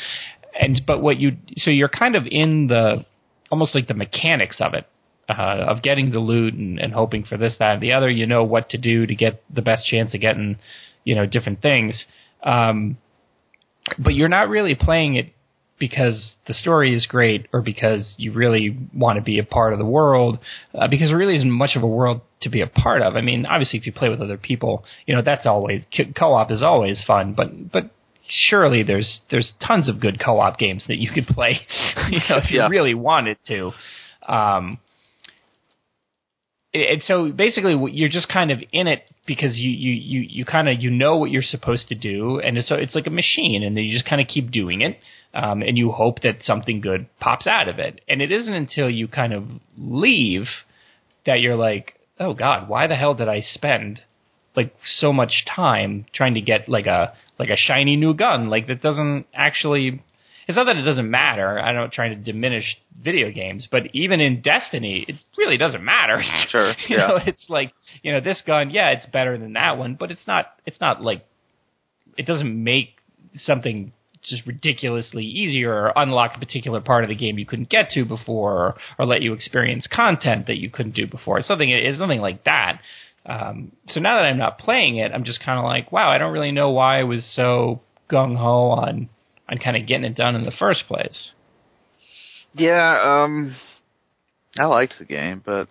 and, 0.60 0.82
but 0.86 1.02
what 1.02 1.18
you, 1.18 1.38
so 1.58 1.72
you're 1.72 1.90
kind 1.90 2.16
of 2.16 2.24
in 2.30 2.68
the, 2.68 3.06
almost 3.52 3.76
like 3.76 3.88
the 3.88 3.94
mechanics 3.94 4.58
of 4.60 4.74
it. 4.74 4.86
Uh, 5.28 5.66
of 5.70 5.82
getting 5.82 6.12
the 6.12 6.20
loot 6.20 6.54
and, 6.54 6.78
and 6.78 6.94
hoping 6.94 7.24
for 7.24 7.36
this, 7.36 7.56
that, 7.58 7.74
and 7.74 7.82
the 7.82 7.94
other, 7.94 8.08
you 8.08 8.28
know 8.28 8.44
what 8.44 8.70
to 8.70 8.78
do 8.78 9.08
to 9.08 9.16
get 9.16 9.44
the 9.52 9.64
best 9.64 9.88
chance 9.88 10.14
of 10.14 10.22
getting, 10.22 10.56
you 11.04 11.16
know, 11.16 11.26
different 11.26 11.64
things. 11.64 12.06
Um, 12.44 13.00
but 13.98 14.14
you're 14.14 14.30
not 14.30 14.50
really 14.50 14.76
playing 14.76 15.16
it 15.16 15.34
because 15.80 16.36
the 16.48 16.54
story 16.54 16.94
is 16.94 17.08
great 17.08 17.48
or 17.52 17.64
because 17.64 18.14
you 18.20 18.34
really 18.34 18.78
want 18.94 19.18
to 19.18 19.24
be 19.24 19.40
a 19.40 19.44
part 19.44 19.74
of 19.74 19.80
the 19.80 19.86
world, 19.86 20.38
uh, 20.76 20.88
because 20.88 21.10
there 21.10 21.18
really 21.18 21.38
isn't 21.38 21.50
much 21.50 21.76
of 21.76 21.82
a 21.82 21.88
world 21.88 22.22
to 22.42 22.50
be 22.50 22.62
a 22.62 22.68
part 22.68 23.02
of. 23.02 23.16
I 23.16 23.22
mean, 23.22 23.48
obviously, 23.48 23.80
if 23.80 23.88
you 23.88 23.94
play 23.94 24.10
with 24.10 24.22
other 24.22 24.38
people, 24.38 24.86
you 25.08 25.16
know, 25.16 25.24
that's 25.24 25.48
always 25.48 25.82
co- 25.98 26.14
co-op 26.16 26.52
is 26.52 26.62
always 26.62 27.04
fun, 27.04 27.34
but 27.34 27.72
but 27.72 27.90
surely 28.28 28.84
there's 28.84 29.22
there's 29.32 29.54
tons 29.66 29.90
of 29.90 30.00
good 30.00 30.20
co-op 30.24 30.58
games 30.58 30.86
that 30.88 30.98
you 30.98 31.10
could 31.12 31.28
play, 31.28 31.60
you 32.10 32.20
know, 32.30 32.38
if 32.38 32.52
you 32.52 32.60
Yeah. 32.60 32.68
really 32.68 32.94
wanted 32.94 33.38
to. 33.48 33.72
Um, 34.28 34.80
and 36.74 37.02
so 37.04 37.32
basically, 37.32 37.76
you're 37.94 38.10
just 38.10 38.28
kind 38.28 38.52
of 38.52 38.60
in 38.74 38.88
it 38.88 39.04
because 39.26 39.58
you 39.58 39.70
you 39.70 39.94
you, 39.94 40.28
you 40.30 40.46
kind 40.46 40.68
of 40.68 40.82
you 40.82 40.92
know 40.92 41.16
what 41.18 41.32
you're 41.32 41.42
supposed 41.42 41.88
to 41.88 41.96
do, 41.96 42.40
and 42.40 42.58
it's 42.58 42.70
it's 42.70 42.96
like 42.96 43.08
a 43.08 43.12
machine, 43.12 43.64
and 43.64 43.78
then 43.78 43.84
you 43.86 43.94
just 43.94 44.08
kind 44.10 44.22
of 44.22 44.28
keep 44.28 44.52
doing 44.52 44.82
it, 44.82 45.00
um, 45.34 45.62
and 45.62 45.78
you 45.78 45.92
hope 45.92 46.22
that 46.22 46.44
something 46.44 46.82
good 46.82 47.08
pops 47.20 47.48
out 47.48 47.70
of 47.70 47.80
it. 47.80 48.02
And 48.10 48.22
it 48.22 48.32
isn't 48.32 48.54
until 48.54 48.90
you 48.90 49.08
kind 49.08 49.34
of 49.34 49.46
leave 49.78 50.48
that 51.26 51.40
you're 51.40 51.56
like, 51.56 51.94
oh 52.20 52.34
God, 52.34 52.68
why 52.68 52.88
the 52.88 52.96
hell 52.96 53.16
did 53.16 53.30
I 53.30 53.40
spend 53.42 54.02
like 54.56 54.74
so 54.86 55.14
much 55.14 55.46
time 55.54 56.06
trying 56.14 56.34
to 56.34 56.42
get 56.42 56.68
like 56.70 56.88
a 56.88 57.14
like 57.40 57.50
a 57.50 57.58
shiny 57.58 57.96
new 57.96 58.14
gun? 58.14 58.50
Like 58.50 58.68
that 58.68 58.82
doesn't 58.82 59.26
actually. 59.34 60.02
It's 60.48 60.56
not 60.56 60.66
that 60.66 60.76
it 60.76 60.84
doesn't 60.84 61.10
matter. 61.10 61.60
I'm 61.60 61.74
not 61.74 61.92
trying 61.92 62.16
to 62.16 62.24
diminish 62.24 62.78
video 63.04 63.32
games, 63.32 63.68
but 63.72 63.88
even 63.94 64.20
in 64.20 64.42
Destiny, 64.42 65.04
it 65.08 65.16
really 65.40 65.58
doesn't 65.58 65.84
matter. 65.84 66.18
Mm-hmm. 66.18 66.44
Sure, 66.52 66.70
you 66.88 66.98
yeah. 66.98 67.08
know, 67.08 67.20
it's 67.26 67.46
like 67.50 67.74
you 68.04 68.12
know 68.12 68.20
this 68.20 68.42
gun. 68.46 68.70
Yeah, 68.70 68.92
it's 68.92 69.08
better 69.08 69.38
than 69.38 69.54
that 69.54 69.78
one, 69.78 69.96
but 69.96 70.12
it's 70.12 70.28
not. 70.28 70.46
It's 70.66 70.80
not 70.80 71.02
like 71.02 71.26
it 72.18 72.26
doesn't 72.26 72.64
make 72.64 72.90
something 73.38 73.92
just 74.26 74.46
ridiculously 74.46 75.24
easier 75.24 75.72
or 75.72 75.94
unlock 75.96 76.32
a 76.36 76.40
particular 76.40 76.82
part 76.82 77.04
of 77.04 77.10
the 77.10 77.16
game 77.16 77.38
you 77.38 77.46
couldn't 77.46 77.70
get 77.70 77.90
to 77.92 78.06
before 78.06 78.54
or, 78.54 78.76
or 78.98 79.06
let 79.06 79.22
you 79.22 79.34
experience 79.34 79.88
content 79.88 80.48
that 80.48 80.58
you 80.58 80.70
couldn't 80.70 80.96
do 80.96 81.08
before. 81.08 81.40
It's 81.40 81.48
something 81.48 81.70
it's 81.70 82.00
nothing 82.00 82.22
like 82.22 82.44
that. 82.46 82.80
Um, 83.26 83.72
so 83.88 84.00
now 84.00 84.16
that 84.18 84.24
I'm 84.26 84.38
not 84.38 84.60
playing 84.60 84.98
it, 84.98 85.12
I'm 85.12 85.24
just 85.24 85.44
kind 85.44 85.58
of 85.58 85.66
like, 85.66 85.92
wow, 85.92 86.10
I 86.10 86.18
don't 86.18 86.32
really 86.34 86.52
know 86.52 86.70
why 86.72 87.00
I 87.00 87.04
was 87.04 87.26
so 87.34 87.82
gung 88.10 88.38
ho 88.38 88.70
on 88.70 89.10
on 89.50 89.58
kind 89.58 89.78
of 89.78 89.88
getting 89.88 90.06
it 90.06 90.16
done 90.16 90.36
in 90.36 90.44
the 90.44 90.52
first 90.58 90.84
place. 90.88 91.34
Yeah, 92.54 93.24
um, 93.24 93.56
I 94.58 94.66
liked 94.66 94.96
the 95.00 95.06
game, 95.06 95.42
but 95.46 95.68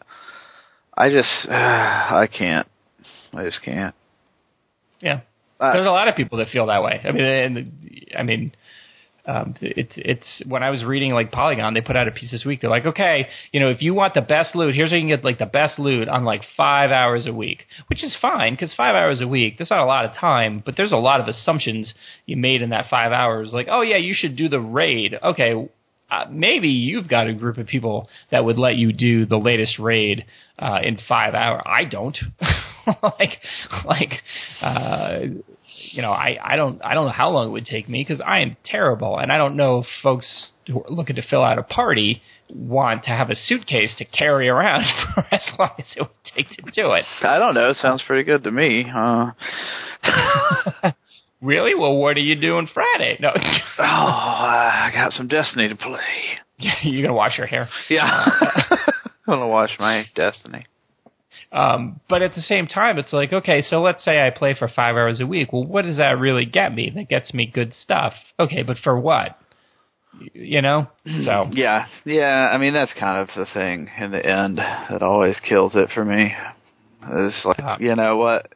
I 0.97 1.11
just 1.11 1.29
I 1.51 2.29
can't. 2.37 2.69
I 3.33 3.45
just 3.45 3.63
can't. 3.63 3.95
Yeah, 5.01 5.21
Uh, 5.61 5.73
there's 5.73 5.87
a 5.87 5.91
lot 5.91 6.09
of 6.09 6.17
people 6.17 6.39
that 6.39 6.49
feel 6.49 6.67
that 6.67 6.83
way. 6.83 7.01
I 7.05 7.13
mean, 7.13 7.25
and 7.25 7.57
the, 7.57 8.17
I 8.19 8.23
mean, 8.23 8.53
um, 9.27 9.55
it's 9.63 9.93
it's 9.97 10.43
when 10.47 10.63
I 10.63 10.71
was 10.71 10.85
reading 10.85 11.13
like 11.13 11.33
Polygon, 11.33 11.73
they 11.73 11.81
put 11.81 11.97
out 11.97 12.09
a 12.09 12.11
piece 12.11 12.31
this 12.31 12.45
week. 12.45 12.61
They're 12.61 12.71
like, 12.71 12.85
okay, 12.85 13.29
you 13.53 13.61
know, 13.61 13.69
if 13.69 13.81
you 13.81 13.95
want 13.95 14.13
the 14.13 14.21
best 14.21 14.55
loot, 14.55 14.75
here's 14.75 14.91
how 14.91 14.97
you 14.97 15.03
can 15.03 15.09
get 15.09 15.25
like 15.25 15.39
the 15.39 15.47
best 15.47 15.79
loot 15.79 16.09
on 16.09 16.25
like 16.25 16.43
five 16.57 16.91
hours 16.91 17.27
a 17.27 17.33
week, 17.33 17.65
which 17.87 18.05
is 18.05 18.17
fine 18.21 18.53
because 18.53 18.75
five 18.75 18.95
hours 18.95 19.23
a 19.23 19.29
week 19.29 19.57
that's 19.59 19.71
not 19.71 19.81
a 19.81 19.87
lot 19.87 20.05
of 20.05 20.15
time, 20.15 20.63
but 20.65 20.77
there's 20.77 20.93
a 20.93 20.97
lot 20.97 21.21
of 21.21 21.29
assumptions 21.29 21.95
you 22.27 22.37
made 22.37 22.61
in 22.61 22.71
that 22.71 22.87
five 22.91 23.13
hours. 23.13 23.51
Like, 23.53 23.69
oh 23.71 23.81
yeah, 23.81 23.97
you 23.97 24.15
should 24.15 24.37
do 24.37 24.49
the 24.49 24.61
raid. 24.61 25.15
Okay. 25.23 25.69
Uh, 26.11 26.27
maybe 26.31 26.69
you've 26.69 27.09
got 27.09 27.27
a 27.27 27.35
group 27.35 27.57
of 27.57 27.67
people 27.67 28.09
that 28.31 28.45
would 28.45 28.59
let 28.59 28.77
you 28.77 28.93
do 28.93 29.25
the 29.25 29.39
latest 29.39 29.79
raid 29.79 30.27
uh, 30.59 30.79
in 30.83 30.99
five 31.09 31.33
hours. 31.35 31.63
I 31.65 31.85
don't. 31.87 32.17
like, 33.03 33.41
like, 33.87 34.13
uh, 34.61 35.21
you 35.93 36.03
know, 36.03 36.13
I, 36.13 36.39
I 36.43 36.57
don't 36.57 36.83
I 36.85 36.95
don't 36.95 37.07
know 37.07 37.13
how 37.13 37.31
long 37.31 37.49
it 37.49 37.53
would 37.53 37.67
take 37.67 37.89
me 37.89 38.05
because 38.07 38.21
I 38.25 38.41
am 38.41 38.57
terrible, 38.65 39.19
and 39.19 39.33
I 39.33 39.39
don't 39.39 39.57
know 39.57 39.79
if 39.79 39.87
folks 40.03 40.51
who 40.67 40.81
are 40.83 40.91
looking 40.91 41.17
to 41.17 41.23
fill 41.23 41.43
out 41.43 41.59
a 41.59 41.63
party 41.63 42.23
want 42.49 43.05
to 43.05 43.11
have 43.11 43.31
a 43.31 43.37
suitcase 43.37 43.95
to 43.99 44.05
carry 44.05 44.49
around 44.49 44.85
for 45.15 45.27
as 45.33 45.43
long 45.59 45.71
as 45.79 45.87
it 45.97 46.01
would 46.01 46.11
take 46.35 46.49
to 46.51 46.63
do 46.73 46.93
it. 46.93 47.05
I 47.23 47.39
don't 47.39 47.55
know. 47.55 47.71
It 47.71 47.77
sounds 47.77 48.03
pretty 48.07 48.25
good 48.25 48.45
to 48.45 48.51
me. 48.51 48.87
Uh, 48.95 49.31
Really? 51.45 51.75
Well, 51.75 51.97
what 51.97 52.17
are 52.17 52.21
you 52.21 52.41
doing 52.41 52.67
Friday? 52.73 53.19
No, 53.21 53.29
oh, 53.35 53.83
I 53.83 54.91
got 54.95 55.13
some 55.13 55.29
Destiny 55.29 55.69
to 55.69 55.77
play. 55.77 55.99
you're 56.83 57.03
gonna 57.03 57.15
wash 57.15 57.37
your 57.37 57.47
hair. 57.47 57.69
Yeah, 57.91 58.01
I'm 58.09 58.79
gonna 59.27 59.49
watch 59.49 59.73
my 59.79 60.07
Destiny. 60.15 60.65
Um, 61.53 62.01
but 62.09 62.23
at 62.23 62.35
the 62.35 62.43
same 62.43 62.67
time, 62.67 62.99
it's 62.99 63.13
like, 63.13 63.33
okay, 63.33 63.63
so 63.63 63.81
let's 63.81 64.05
say 64.05 64.27
I 64.27 64.31
play 64.31 64.55
for 64.59 64.69
five 64.69 64.97
hours 64.97 65.21
a 65.21 65.27
week. 65.27 65.53
Well, 65.53 65.65
what 65.65 65.85
does 65.85 65.97
that 65.99 66.19
really 66.19 66.47
get 66.47 66.75
me? 66.75 66.91
That 66.95 67.09
gets 67.09 67.33
me 67.33 67.47
good 67.47 67.73
stuff. 67.75 68.13
Okay, 68.39 68.63
but 68.63 68.77
for 68.83 68.99
what? 68.99 69.39
You 70.33 70.63
know? 70.63 70.89
So, 71.25 71.49
Yeah, 71.53 71.87
yeah. 72.05 72.51
I 72.53 72.59
mean, 72.59 72.75
that's 72.75 72.95
kind 72.99 73.19
of 73.21 73.29
the 73.37 73.47
thing 73.53 73.89
in 73.99 74.11
the 74.11 74.25
end 74.25 74.59
that 74.59 75.03
always 75.03 75.37
kills 75.49 75.73
it 75.75 75.91
for 75.95 76.05
me. 76.05 76.33
It's 77.07 77.45
like, 77.45 77.61
Uh, 77.61 77.77
you 77.81 77.95
know 77.95 78.17
what? 78.17 78.53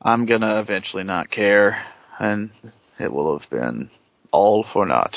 I'm 0.00 0.26
gonna 0.26 0.60
eventually 0.60 1.02
not 1.02 1.30
care, 1.30 1.82
and 2.18 2.50
it 3.00 3.12
will 3.12 3.38
have 3.38 3.50
been 3.50 3.90
all 4.30 4.64
for 4.72 4.86
naught. 4.86 5.16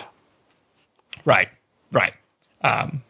Right, 1.26 1.50
right. 1.92 2.14
Um, 2.64 3.04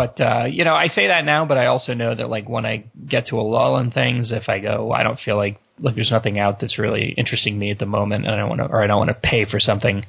but 0.00 0.18
uh, 0.18 0.44
you 0.46 0.64
know, 0.64 0.74
I 0.74 0.88
say 0.88 1.08
that 1.08 1.26
now, 1.26 1.44
but 1.44 1.58
I 1.58 1.66
also 1.66 1.92
know 1.92 2.14
that 2.14 2.30
like 2.30 2.48
when 2.48 2.64
I 2.64 2.84
get 3.06 3.26
to 3.26 3.36
a 3.36 3.42
lull 3.42 3.76
in 3.76 3.90
things, 3.90 4.32
if 4.32 4.48
I 4.48 4.58
go, 4.58 4.92
I 4.92 5.02
don't 5.02 5.20
feel 5.20 5.36
like 5.36 5.60
like 5.78 5.94
there's 5.94 6.10
nothing 6.10 6.38
out 6.38 6.58
that's 6.58 6.78
really 6.78 7.14
interesting 7.18 7.58
me 7.58 7.70
at 7.70 7.78
the 7.78 7.84
moment, 7.84 8.24
and 8.24 8.34
I 8.34 8.38
don't 8.38 8.48
want 8.48 8.62
to, 8.62 8.66
or 8.68 8.82
I 8.82 8.86
don't 8.86 8.96
want 8.96 9.10
to 9.10 9.28
pay 9.28 9.44
for 9.44 9.60
something. 9.60 10.06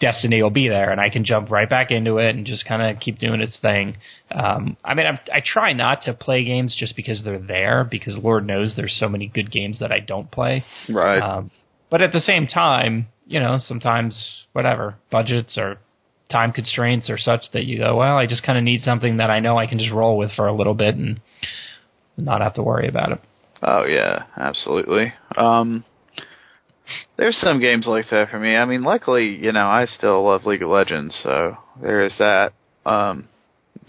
Destiny 0.00 0.40
will 0.40 0.50
be 0.50 0.68
there, 0.68 0.92
and 0.92 1.00
I 1.00 1.10
can 1.10 1.24
jump 1.24 1.50
right 1.50 1.68
back 1.68 1.90
into 1.90 2.18
it 2.18 2.36
and 2.36 2.46
just 2.46 2.64
kind 2.66 2.82
of 2.82 3.00
keep 3.00 3.18
doing 3.18 3.40
its 3.40 3.58
thing. 3.58 3.96
Um, 4.30 4.76
I 4.84 4.94
mean, 4.94 5.06
I'm, 5.06 5.18
I 5.34 5.42
try 5.44 5.72
not 5.72 6.02
to 6.02 6.14
play 6.14 6.44
games 6.44 6.76
just 6.78 6.94
because 6.94 7.22
they're 7.24 7.40
there, 7.40 7.82
because 7.82 8.16
Lord 8.16 8.46
knows 8.46 8.74
there's 8.76 8.96
so 8.96 9.08
many 9.08 9.26
good 9.26 9.50
games 9.50 9.80
that 9.80 9.90
I 9.90 9.98
don't 9.98 10.30
play. 10.30 10.64
Right. 10.88 11.18
Um, 11.20 11.50
but 11.90 12.00
at 12.00 12.12
the 12.12 12.20
same 12.20 12.46
time, 12.46 13.08
you 13.26 13.40
know, 13.40 13.58
sometimes 13.58 14.46
whatever 14.52 14.94
budgets 15.10 15.58
or 15.58 15.78
time 16.30 16.52
constraints 16.52 17.10
are 17.10 17.18
such 17.18 17.42
that 17.52 17.64
you 17.64 17.78
go, 17.78 17.96
well, 17.96 18.16
I 18.16 18.26
just 18.26 18.42
kind 18.42 18.58
of 18.58 18.64
need 18.64 18.82
something 18.82 19.18
that 19.18 19.30
I 19.30 19.40
know 19.40 19.58
I 19.58 19.66
can 19.66 19.78
just 19.78 19.92
roll 19.92 20.16
with 20.16 20.32
for 20.32 20.46
a 20.46 20.52
little 20.52 20.74
bit 20.74 20.94
and 20.94 21.20
not 22.16 22.40
have 22.40 22.54
to 22.54 22.62
worry 22.62 22.88
about 22.88 23.12
it. 23.12 23.20
Oh 23.62 23.84
yeah, 23.84 24.24
absolutely. 24.36 25.12
Um 25.36 25.84
there's 27.16 27.36
some 27.36 27.60
games 27.60 27.86
like 27.86 28.06
that 28.10 28.30
for 28.30 28.40
me. 28.40 28.56
I 28.56 28.64
mean, 28.64 28.82
luckily, 28.82 29.36
you 29.36 29.52
know, 29.52 29.66
I 29.66 29.84
still 29.84 30.24
love 30.24 30.44
League 30.44 30.62
of 30.62 30.70
Legends, 30.70 31.18
so 31.22 31.56
there 31.80 32.04
is 32.04 32.14
that. 32.18 32.52
Um 32.86 33.28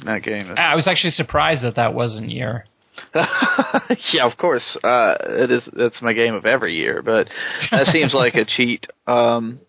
that 0.05 0.23
game. 0.23 0.51
Is, 0.51 0.57
I 0.57 0.75
was 0.75 0.87
actually 0.87 1.11
surprised 1.11 1.63
that 1.63 1.75
that 1.75 1.93
wasn't 1.93 2.31
your. 2.31 2.65
yeah, 3.15 4.25
of 4.29 4.37
course. 4.37 4.77
Uh 4.83 5.15
it 5.21 5.51
is 5.51 5.69
it's 5.77 6.01
my 6.01 6.13
game 6.13 6.33
of 6.33 6.45
every 6.45 6.75
year, 6.75 7.01
but 7.01 7.29
that 7.71 7.87
seems 7.87 8.13
like 8.13 8.35
a 8.35 8.45
cheat. 8.57 8.87
Um 9.07 9.59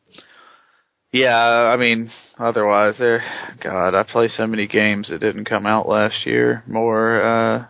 yeah, 1.13 1.37
I 1.37 1.77
mean, 1.77 2.11
otherwise 2.39 2.95
there 2.99 3.23
god, 3.61 3.95
I 3.95 4.03
play 4.03 4.29
so 4.29 4.47
many 4.47 4.67
games 4.67 5.09
that 5.11 5.21
didn't 5.21 5.45
come 5.45 5.67
out 5.67 5.89
last 5.89 6.27
year. 6.27 6.63
More 6.67 7.23
uh 7.23 7.67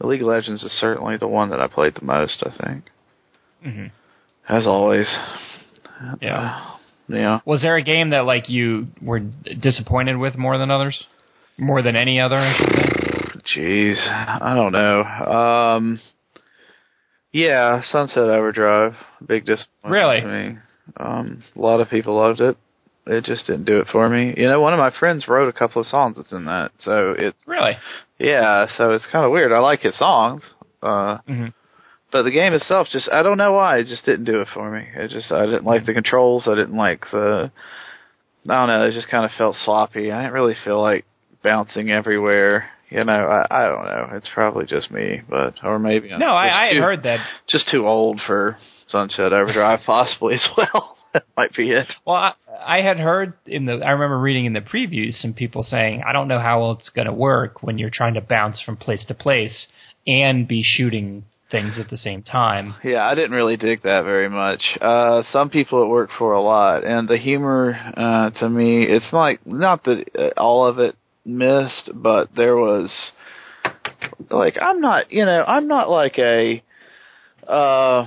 the 0.00 0.06
League 0.06 0.20
of 0.20 0.28
Legends 0.28 0.62
is 0.62 0.72
certainly 0.72 1.16
the 1.16 1.28
one 1.28 1.48
that 1.50 1.60
I 1.60 1.68
played 1.68 1.94
the 1.94 2.04
most, 2.04 2.42
I 2.44 2.64
think. 2.64 2.84
Mhm. 3.64 3.90
As 4.48 4.66
always. 4.66 5.06
Yeah. 6.20 6.60
Uh, 6.60 6.76
yeah. 7.08 7.40
Was 7.46 7.62
there 7.62 7.76
a 7.76 7.82
game 7.82 8.10
that 8.10 8.26
like 8.26 8.48
you 8.48 8.88
were 9.00 9.20
disappointed 9.20 10.16
with 10.18 10.36
more 10.36 10.58
than 10.58 10.70
others? 10.70 11.06
More 11.56 11.80
than 11.80 11.96
any 11.96 12.20
other, 12.20 12.36
I. 12.36 12.52
Jeez. 13.56 13.96
I 14.06 14.54
don't 14.54 14.72
know. 14.72 15.02
Um 15.04 16.00
Yeah, 17.32 17.82
Sunset 17.90 18.18
Overdrive. 18.28 18.94
Big 19.26 19.46
disappointment 19.46 20.24
Really? 20.24 20.58
Um 20.96 21.42
a 21.56 21.60
lot 21.60 21.80
of 21.80 21.88
people 21.90 22.16
loved 22.16 22.40
it. 22.40 22.56
It 23.06 23.24
just 23.24 23.46
didn't 23.46 23.64
do 23.66 23.78
it 23.78 23.86
for 23.92 24.08
me. 24.08 24.34
You 24.36 24.48
know, 24.48 24.60
one 24.60 24.72
of 24.72 24.78
my 24.80 24.90
friends 24.98 25.28
wrote 25.28 25.48
a 25.48 25.52
couple 25.52 25.80
of 25.80 25.86
songs 25.86 26.16
that's 26.16 26.32
in 26.32 26.44
that. 26.46 26.72
So 26.80 27.14
it's 27.16 27.38
Really? 27.46 27.76
yeah, 28.18 28.66
so 28.76 28.90
it's 28.90 29.06
kind 29.12 29.24
of 29.24 29.30
weird. 29.32 29.52
I 29.52 29.58
like 29.58 29.80
his 29.80 29.96
songs. 29.96 30.44
Uh 30.82 31.18
Mhm. 31.28 31.52
but 32.12 32.22
the 32.22 32.30
game 32.30 32.52
itself 32.52 32.88
just 32.90 33.08
I 33.12 33.22
don't 33.22 33.38
know 33.38 33.52
why 33.52 33.78
it 33.78 33.86
just 33.86 34.04
didn't 34.04 34.24
do 34.26 34.40
it 34.40 34.48
for 34.54 34.70
me. 34.70 34.86
It 34.94 35.08
just 35.10 35.30
I 35.32 35.44
didn't 35.46 35.64
like 35.64 35.86
the 35.86 35.94
controls. 35.94 36.46
I 36.48 36.54
didn't 36.54 36.76
like 36.76 37.04
the 37.12 37.50
I 38.48 38.52
don't 38.54 38.68
know. 38.68 38.84
It 38.86 38.92
just 38.92 39.08
kind 39.08 39.24
of 39.24 39.32
felt 39.32 39.56
sloppy. 39.64 40.12
I 40.12 40.20
didn't 40.22 40.34
really 40.34 40.54
feel 40.64 40.80
like 40.80 41.04
bouncing 41.42 41.90
everywhere. 41.90 42.66
You 42.90 43.02
know, 43.04 43.12
I 43.26 43.46
I 43.50 43.68
don't 43.68 43.84
know. 43.84 44.08
It's 44.16 44.28
probably 44.32 44.66
just 44.66 44.90
me, 44.92 45.20
but 45.28 45.54
or 45.64 45.78
maybe 45.80 46.12
I'm 46.12 46.20
No, 46.20 46.28
I, 46.30 46.46
I 46.46 46.66
had 46.66 46.74
too, 46.74 46.80
heard 46.80 47.02
that. 47.02 47.20
just 47.48 47.68
too 47.68 47.86
old 47.86 48.20
for 48.26 48.56
Sunset 48.88 49.32
Overdrive, 49.32 49.80
possibly 49.86 50.34
as 50.34 50.46
well. 50.56 50.96
that 51.12 51.24
might 51.36 51.54
be 51.54 51.70
it. 51.70 51.92
Well, 52.04 52.16
I, 52.16 52.34
I 52.64 52.82
had 52.82 52.98
heard 52.98 53.34
in 53.46 53.66
the. 53.66 53.74
I 53.74 53.90
remember 53.90 54.18
reading 54.18 54.44
in 54.44 54.52
the 54.52 54.60
previews 54.60 55.14
some 55.14 55.34
people 55.34 55.62
saying, 55.62 56.02
"I 56.06 56.12
don't 56.12 56.28
know 56.28 56.40
how 56.40 56.60
well 56.60 56.72
it's 56.72 56.90
going 56.90 57.06
to 57.06 57.12
work 57.12 57.62
when 57.62 57.78
you're 57.78 57.90
trying 57.90 58.14
to 58.14 58.20
bounce 58.20 58.60
from 58.60 58.76
place 58.76 59.04
to 59.06 59.14
place 59.14 59.66
and 60.06 60.46
be 60.46 60.62
shooting 60.62 61.24
things 61.50 61.78
at 61.78 61.88
the 61.88 61.96
same 61.96 62.22
time." 62.22 62.74
Yeah, 62.84 63.06
I 63.06 63.14
didn't 63.14 63.32
really 63.32 63.56
dig 63.56 63.82
that 63.82 64.04
very 64.04 64.28
much. 64.28 64.62
Uh 64.80 65.22
some 65.32 65.50
people 65.50 65.82
it 65.82 65.88
worked 65.88 66.12
for 66.18 66.32
a 66.32 66.40
lot, 66.40 66.84
and 66.84 67.08
the 67.08 67.18
humor 67.18 67.74
uh 67.96 68.30
to 68.40 68.48
me, 68.48 68.84
it's 68.84 69.12
like 69.12 69.46
not 69.46 69.84
that 69.84 70.04
uh, 70.18 70.40
all 70.40 70.66
of 70.66 70.78
it 70.78 70.96
missed, 71.24 71.90
but 71.94 72.28
there 72.36 72.56
was 72.56 72.92
like 74.30 74.56
I'm 74.60 74.80
not, 74.80 75.12
you 75.12 75.24
know, 75.24 75.44
I'm 75.46 75.68
not 75.68 75.88
like 75.88 76.18
a 76.18 76.62
uh 77.48 78.06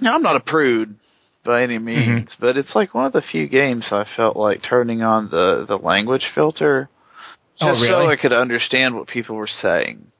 no, 0.00 0.14
I'm 0.14 0.22
not 0.22 0.36
a 0.36 0.40
prude 0.40 0.96
by 1.44 1.62
any 1.62 1.78
means, 1.78 2.30
but 2.40 2.56
it's 2.56 2.74
like 2.74 2.94
one 2.94 3.06
of 3.06 3.12
the 3.12 3.22
few 3.22 3.48
games 3.48 3.86
I 3.90 4.04
felt 4.16 4.36
like 4.36 4.62
turning 4.68 5.02
on 5.02 5.30
the 5.30 5.64
the 5.66 5.76
language 5.76 6.26
filter 6.34 6.88
Oh, 7.60 7.72
just 7.72 7.84
so? 7.88 8.06
I 8.08 8.14
could 8.16 8.32
understand 8.32 8.94
what 8.94 9.08
people 9.08 9.34
were 9.36 9.48
saying. 9.62 10.12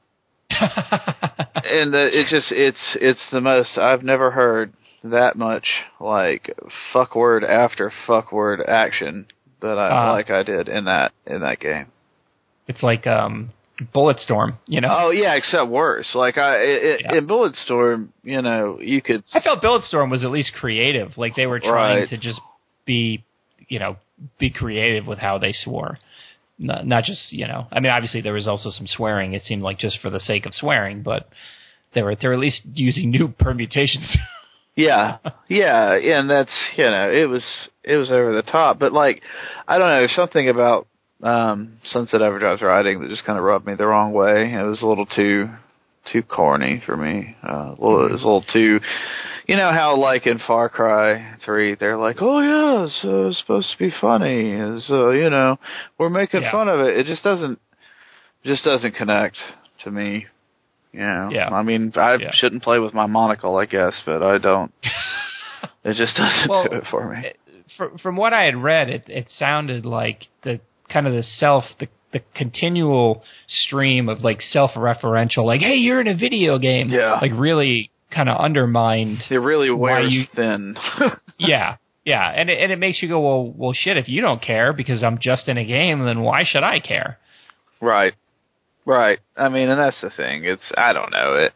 and 0.51 1.93
uh, 1.95 2.09
it 2.11 2.27
just 2.29 2.51
it's 2.51 2.97
it's 2.99 3.25
the 3.31 3.41
most 3.41 3.77
I've 3.77 4.03
never 4.03 4.31
heard 4.31 4.73
that 5.03 5.37
much 5.37 5.65
like 5.99 6.53
fuck 6.91 7.15
word 7.15 7.43
after 7.43 7.91
fuck 8.07 8.31
word 8.31 8.61
action 8.67 9.27
that 9.61 9.77
I 9.77 9.87
Uh-huh. 9.89 10.11
like 10.13 10.29
I 10.29 10.43
did 10.43 10.67
in 10.67 10.85
that 10.85 11.13
in 11.25 11.41
that 11.41 11.59
game. 11.59 11.87
it's 12.67 12.83
like 12.83 13.07
um, 13.07 13.51
Bulletstorm. 13.93 14.57
You 14.67 14.81
know, 14.81 14.89
Oh 14.91 15.09
yeah, 15.11 15.35
except 15.35 15.67
worse. 15.69 16.13
Like 16.15 16.37
I 16.37 16.55
it, 16.57 17.01
Yeah. 17.01 17.15
in 17.17 17.27
Bulletstorm, 17.27 18.09
you 18.23 18.41
know, 18.41 18.79
you 18.81 19.01
could 19.01 19.23
I 19.33 19.39
felt 19.41 19.61
Bulletstorm 19.61 20.09
was 20.11 20.23
at 20.23 20.31
least 20.31 20.53
creative. 20.53 21.17
Like 21.17 21.35
they 21.35 21.45
were 21.47 21.59
trying 21.59 21.99
Right. 22.01 22.09
to 22.09 22.17
just 22.17 22.39
be, 22.85 23.23
you 23.67 23.79
know, 23.79 23.97
be 24.37 24.49
creative 24.51 25.07
with 25.07 25.19
how 25.19 25.37
they 25.37 25.53
swore. 25.53 25.97
Not, 26.61 26.85
not 26.85 27.03
just, 27.05 27.31
you 27.31 27.47
know, 27.47 27.67
I 27.71 27.79
mean, 27.79 27.91
obviously 27.91 28.19
there 28.21 28.33
was 28.33 28.47
also 28.47 28.69
some 28.69 28.85
swearing. 28.85 29.33
It 29.33 29.43
seemed 29.43 29.61
like 29.61 29.77
just 29.79 29.99
for 30.01 30.09
the 30.09 30.19
sake 30.19 30.45
of 30.45 30.53
swearing, 30.53 31.03
but 31.03 31.29
they 31.93 32.03
were 32.03 32.15
they're 32.15 32.33
at 32.33 32.39
least 32.39 32.61
using 32.73 33.09
new 33.11 33.29
permutations. 33.29 34.15
Yeah, 34.75 35.17
yeah, 35.49 35.91
and 35.95 36.29
that's 36.29 36.51
you 36.77 36.85
know 36.85 37.11
it 37.11 37.25
was 37.27 37.43
it 37.83 37.97
was 37.97 38.13
over 38.13 38.33
the 38.33 38.43
top, 38.49 38.79
but 38.79 38.93
like 38.93 39.21
I 39.67 39.77
don't 39.77 39.89
know, 39.89 40.07
something 40.07 40.47
about 40.47 40.87
um 41.23 41.77
Sunset 41.83 42.21
Overdrive's 42.21 42.61
writing 42.61 43.01
that 43.01 43.09
just 43.09 43.25
kind 43.25 43.37
of 43.37 43.43
rubbed 43.43 43.65
me 43.65 43.75
the 43.75 43.85
wrong 43.87 44.13
way. 44.13 44.53
It 44.53 44.63
was 44.63 44.81
a 44.81 44.87
little 44.87 45.05
too 45.05 45.49
too 46.11 46.23
corny 46.23 46.81
for 46.85 46.95
me. 46.95 47.35
Uh, 47.47 47.75
a 47.77 47.77
little, 47.79 48.05
it 48.05 48.11
was 48.11 48.23
a 48.23 48.25
little 48.25 48.45
too, 48.53 48.79
you 49.47 49.55
know 49.57 49.71
how 49.71 49.95
like 49.97 50.25
in 50.25 50.39
Far 50.47 50.69
Cry 50.69 51.35
Three 51.45 51.75
they're 51.75 51.97
like, 51.97 52.17
oh 52.21 52.39
yeah, 52.39 52.85
it's 52.85 53.03
uh, 53.03 53.31
supposed 53.39 53.71
to 53.71 53.77
be 53.77 53.91
funny, 53.99 54.51
is 54.53 54.87
uh, 54.89 55.09
you 55.09 55.29
know 55.29 55.57
we're 55.97 56.09
making 56.09 56.41
Yeah. 56.43 56.51
fun 56.51 56.67
of 56.69 56.79
it. 56.79 56.97
It 56.97 57.05
just 57.05 57.23
doesn't 57.23 57.59
just 58.45 58.63
doesn't 58.63 58.95
connect 58.95 59.35
to 59.83 59.91
me. 59.91 60.25
You 60.93 61.01
know, 61.01 61.29
Yeah. 61.31 61.49
I 61.53 61.61
mean, 61.61 61.91
I 61.95 62.15
Yeah. 62.15 62.31
shouldn't 62.33 62.63
play 62.63 62.79
with 62.79 62.95
my 62.95 63.05
monocle, 63.05 63.57
I 63.57 63.65
guess, 63.65 63.93
but 64.05 64.23
I 64.23 64.37
don't. 64.37 64.71
It 65.83 65.93
just 65.95 66.15
doesn't 66.15 66.49
Well, 66.49 66.67
do 66.69 66.75
it 66.77 66.83
for 66.89 67.13
me. 67.13 67.31
from, 67.77 67.97
from 67.99 68.15
what 68.15 68.33
I 68.33 68.43
had 68.45 68.55
read, 68.57 68.89
it 68.89 69.03
it 69.07 69.27
sounded 69.37 69.85
like 69.85 70.27
the 70.43 70.59
kind 70.91 71.07
of 71.07 71.13
the 71.13 71.23
self 71.23 71.63
the 71.79 71.87
the 72.11 72.21
continual 72.35 73.21
stream 73.47 74.09
of 74.09 74.21
like 74.21 74.41
self-referential, 74.41 75.45
like 75.45 75.61
"Hey, 75.61 75.75
you're 75.75 76.01
in 76.01 76.07
a 76.07 76.15
video 76.17 76.57
game," 76.57 76.89
Yeah. 76.89 77.19
like 77.21 77.31
really 77.35 77.91
kind 78.11 78.27
of 78.29 78.39
undermined 78.39 79.23
It 79.29 79.37
really 79.37 79.69
wears 79.69 80.11
you- 80.11 80.25
thin. 80.35 80.75
yeah, 81.37 81.75
yeah, 82.03 82.27
and 82.35 82.49
it, 82.49 82.57
and 82.63 82.71
it 82.71 82.79
makes 82.79 83.03
you 83.03 83.07
go, 83.09 83.19
well, 83.19 83.53
well, 83.55 83.73
shit. 83.73 83.97
If 83.97 84.09
you 84.09 84.21
don't 84.21 84.41
care 84.41 84.73
because 84.73 85.03
I'm 85.03 85.19
just 85.19 85.47
in 85.47 85.57
a 85.59 85.65
game, 85.65 86.03
then 86.05 86.21
why 86.21 86.43
should 86.45 86.63
I 86.63 86.79
care? 86.79 87.19
right, 87.79 88.13
right. 88.85 89.19
I 89.37 89.49
mean, 89.49 89.69
and 89.69 89.79
that's 89.79 90.01
the 90.01 90.09
thing. 90.09 90.45
It's 90.45 90.63
I 90.75 90.93
don't 90.93 91.11
know 91.11 91.35
it, 91.35 91.53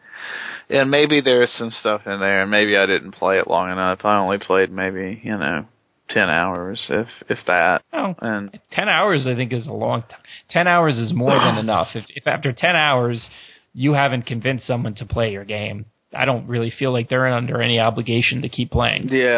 and 0.70 0.92
maybe 0.92 1.22
there's 1.22 1.52
some 1.58 1.72
stuff 1.80 2.02
in 2.06 2.20
there, 2.20 2.44
and 2.44 2.52
maybe 2.52 2.78
I 2.78 2.86
didn't 2.86 3.13
play 3.13 3.40
it 3.40 3.48
long 3.48 3.72
enough. 3.72 4.00
I 4.04 4.20
only 4.20 4.38
played 4.38 4.72
maybe 4.72 5.20
you 5.24 5.36
know 5.38 5.66
ten 6.13 6.29
hours, 6.29 6.79
if 6.89 7.08
if 7.29 7.39
that, 7.48 7.82
Oh, 7.91 8.15
and 8.22 8.60
ten 8.72 8.88
hours, 8.88 9.25
I 9.27 9.36
think, 9.36 9.51
is 9.51 9.67
a 9.67 9.74
long 9.74 10.03
time. 10.03 10.20
Ten 10.50 10.67
hours 10.67 10.98
is 11.00 11.12
more 11.13 11.32
than 11.38 11.58
enough. 11.65 11.88
If 11.96 12.05
if 12.10 12.27
after 12.27 12.53
ten 12.53 12.75
hours 12.75 13.27
you 13.74 13.93
haven't 13.93 14.25
convinced 14.27 14.67
someone 14.67 14.93
to 14.96 15.05
play 15.05 15.32
your 15.32 15.46
game, 15.46 15.86
I 16.15 16.25
don't 16.25 16.48
really 16.48 16.70
feel 16.77 16.91
like 16.93 17.10
they're 17.10 17.27
under 17.27 17.62
any 17.62 17.79
obligation 17.79 18.43
to 18.43 18.50
keep 18.50 18.70
playing. 18.72 19.10
yeah, 19.10 19.34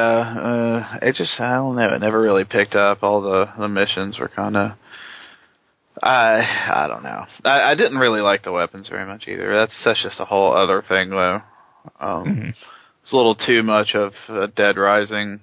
uh, 0.92 0.98
it 1.02 1.16
just 1.16 1.40
I 1.40 1.54
don't 1.56 1.76
know. 1.78 1.94
It 1.96 2.00
never 2.00 2.22
really 2.22 2.44
picked 2.44 2.76
up. 2.76 3.02
All 3.02 3.22
the 3.22 3.46
the 3.58 3.68
missions 3.70 4.20
were 4.20 4.28
kind 4.30 4.58
of. 4.58 4.72
I 6.04 6.40
I 6.84 6.88
don't 6.88 7.04
know. 7.04 7.26
I, 7.46 7.72
I 7.72 7.76
didn't 7.76 7.98
really 8.00 8.22
like 8.22 8.44
the 8.44 8.52
weapons 8.52 8.90
very 8.90 9.06
much 9.06 9.28
either. 9.28 9.54
That's 9.56 9.72
that's 9.86 10.04
just 10.04 10.20
a 10.20 10.26
whole 10.26 10.54
other 10.56 10.84
thing 10.88 11.10
though. 11.12 11.42
Um, 12.00 12.26
Mhm. 12.26 12.54
It's 13.02 13.14
a 13.14 13.16
little 13.16 13.36
too 13.36 13.62
much 13.64 13.94
of 13.94 14.14
a 14.30 14.48
Dead 14.48 14.78
Rising 14.78 15.40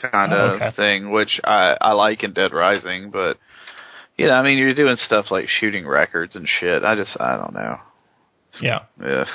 kind 0.00 0.32
Oh, 0.32 0.36
of 0.36 0.62
okay. 0.62 0.70
thing, 0.76 1.10
which 1.10 1.40
I 1.44 1.76
I 1.80 1.92
like 1.92 2.22
in 2.22 2.32
Dead 2.32 2.52
Rising, 2.52 3.10
but 3.10 3.38
you 4.16 4.26
know, 4.26 4.32
I 4.34 4.42
mean, 4.42 4.58
you're 4.58 4.74
doing 4.74 4.96
stuff 4.96 5.26
like 5.30 5.48
shooting 5.48 5.86
records 5.86 6.36
and 6.36 6.46
shit. 6.60 6.84
I 6.84 6.94
just 6.94 7.16
I 7.20 7.36
don't 7.36 7.54
know. 7.54 7.78
Yeah. 8.60 8.80
Ugh. 9.04 9.26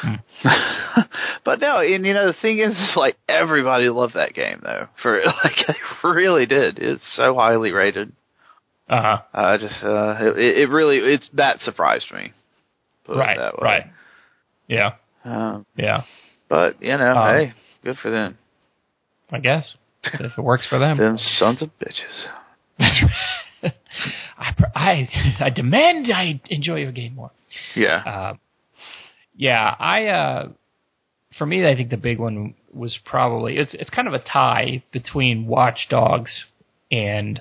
Hmm. 0.00 0.14
but 1.44 1.60
no, 1.60 1.78
and 1.80 2.04
you 2.06 2.14
know 2.14 2.26
the 2.26 2.36
thing 2.40 2.58
is, 2.58 2.72
is 2.72 2.92
like 2.96 3.16
everybody 3.28 3.88
loved 3.88 4.14
that 4.14 4.34
game 4.34 4.60
though. 4.62 4.88
For 5.02 5.22
like, 5.24 5.66
they 5.68 5.76
really 6.08 6.46
did. 6.46 6.78
It's 6.78 7.02
so 7.14 7.34
highly 7.34 7.72
rated. 7.72 8.12
Uh 8.88 9.00
huh. 9.02 9.18
I 9.32 9.56
just, 9.58 9.82
uh, 9.84 10.16
it, 10.36 10.58
it 10.58 10.68
really, 10.70 10.96
it's 10.98 11.28
that 11.34 11.60
surprised 11.60 12.10
me. 12.12 12.32
Right. 13.08 13.36
it 13.36 13.40
that 13.40 13.54
way. 13.58 13.64
Right. 13.64 13.86
Yeah. 14.66 14.92
Um, 15.24 15.66
Yeah. 15.76 16.02
but 16.48 16.82
you 16.82 16.96
know, 16.96 17.14
Um, 17.16 17.36
hey, 17.36 17.52
good 17.84 17.96
for 17.98 18.10
them. 18.10 18.38
I 19.32 19.38
guess 19.38 19.76
if 20.04 20.38
it 20.38 20.42
works 20.42 20.66
for 20.68 20.78
them. 20.78 20.98
Them 20.98 21.18
sons 21.18 21.62
of 21.62 21.70
bitches. 21.80 22.28
I, 24.38 24.54
I 24.74 25.08
I 25.40 25.50
demand 25.50 26.12
I 26.12 26.40
enjoy 26.50 26.80
your 26.80 26.92
game 26.92 27.14
more. 27.14 27.30
Yeah. 27.74 28.02
Uh, 28.04 28.34
yeah, 29.34 29.74
I 29.78 30.06
uh, 30.06 30.48
for 31.38 31.46
me, 31.46 31.66
I 31.66 31.74
think 31.74 31.90
the 31.90 31.96
big 31.96 32.18
one 32.18 32.54
was 32.72 32.98
probably 33.04 33.56
it's 33.56 33.74
it's 33.74 33.90
kind 33.90 34.08
of 34.08 34.14
a 34.14 34.18
tie 34.18 34.82
between 34.92 35.46
Watch 35.46 35.86
Dogs 35.88 36.44
and 36.90 37.40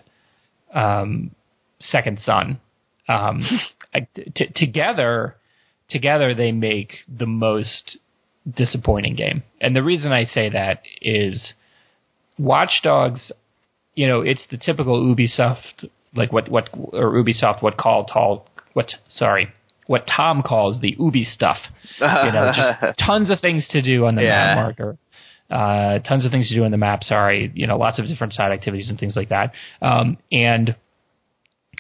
um, 0.74 1.32
Second 1.80 2.20
Son. 2.24 2.60
Um, 3.08 3.46
I, 3.94 4.08
t- 4.14 4.52
together, 4.56 5.36
together 5.90 6.34
they 6.34 6.54
make 6.54 6.94
the 7.08 7.26
most 7.26 7.98
disappointing 8.50 9.16
game, 9.16 9.44
and 9.60 9.76
the 9.76 9.84
reason 9.84 10.12
I 10.12 10.24
say 10.24 10.50
that 10.50 10.84
is 11.02 11.54
Watch 12.42 12.82
Dogs. 12.84 13.32
You 13.96 14.08
know, 14.08 14.22
it's 14.22 14.46
the 14.50 14.58
typical 14.58 15.02
Ubisoft, 15.04 15.88
like 16.16 16.32
what 16.32 16.50
what 16.50 16.70
or 16.74 17.12
Ubisoft 17.14 17.62
what 17.62 17.78
call 17.78 18.06
tall 18.06 18.48
what 18.74 18.88
sorry 19.10 19.50
what 19.88 20.08
Tom 20.08 20.42
calls 20.42 20.80
the 20.82 20.96
Ubi 20.98 21.24
stuff. 21.26 21.58
You 22.00 22.06
know, 22.32 22.52
just 22.56 22.98
tons 23.06 23.30
of 23.30 23.40
things 23.42 23.68
to 23.72 23.82
do 23.82 24.06
on 24.06 24.16
the 24.16 24.24
Yeah. 24.24 24.56
map 24.56 24.56
marker. 24.58 24.98
Uh, 25.50 26.00
tons 26.00 26.24
of 26.26 26.32
things 26.32 26.48
to 26.48 26.56
do 26.56 26.64
on 26.64 26.72
the 26.72 26.78
map. 26.78 27.04
Sorry, 27.04 27.52
you 27.54 27.68
know, 27.68 27.78
lots 27.78 28.00
of 28.00 28.08
different 28.08 28.32
side 28.32 28.54
activities 28.54 28.90
and 28.90 28.98
things 28.98 29.18
like 29.18 29.30
that. 29.30 29.52
Um, 29.82 30.18
and 30.32 30.76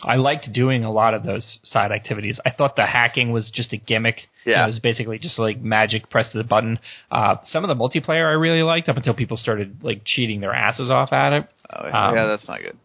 I 0.04 0.16
liked 0.16 0.52
doing 0.52 0.84
a 0.84 0.92
lot 0.92 1.14
of 1.14 1.24
those 1.24 1.60
side 1.64 1.92
activities. 1.92 2.40
I 2.46 2.52
thought 2.52 2.76
the 2.76 2.86
hacking 2.86 3.32
was 3.32 3.52
just 3.52 3.72
a 3.74 3.78
gimmick. 3.78 4.28
You 4.46 4.54
know, 4.54 4.58
Yeah. 4.60 4.64
it 4.64 4.68
was 4.68 4.80
basically 4.80 5.20
just 5.20 5.38
like 5.38 5.60
magic, 5.62 6.10
press 6.10 6.30
the 6.34 6.44
button. 6.44 6.80
Uh, 7.12 7.36
some 7.46 7.64
of 7.64 7.68
the 7.68 7.76
multiplayer 7.82 8.28
I 8.28 8.34
really 8.34 8.64
liked 8.64 8.90
up 8.90 8.98
until 8.98 9.14
people 9.14 9.38
started 9.38 9.84
like 9.84 10.02
cheating 10.06 10.40
their 10.42 10.54
asses 10.54 10.90
off 10.90 11.14
at 11.14 11.34
it. 11.34 11.48
oh, 11.72 11.86
um, 11.86 12.16
yeah, 12.16 12.26
that's 12.26 12.48
not 12.48 12.62
good. 12.62 12.78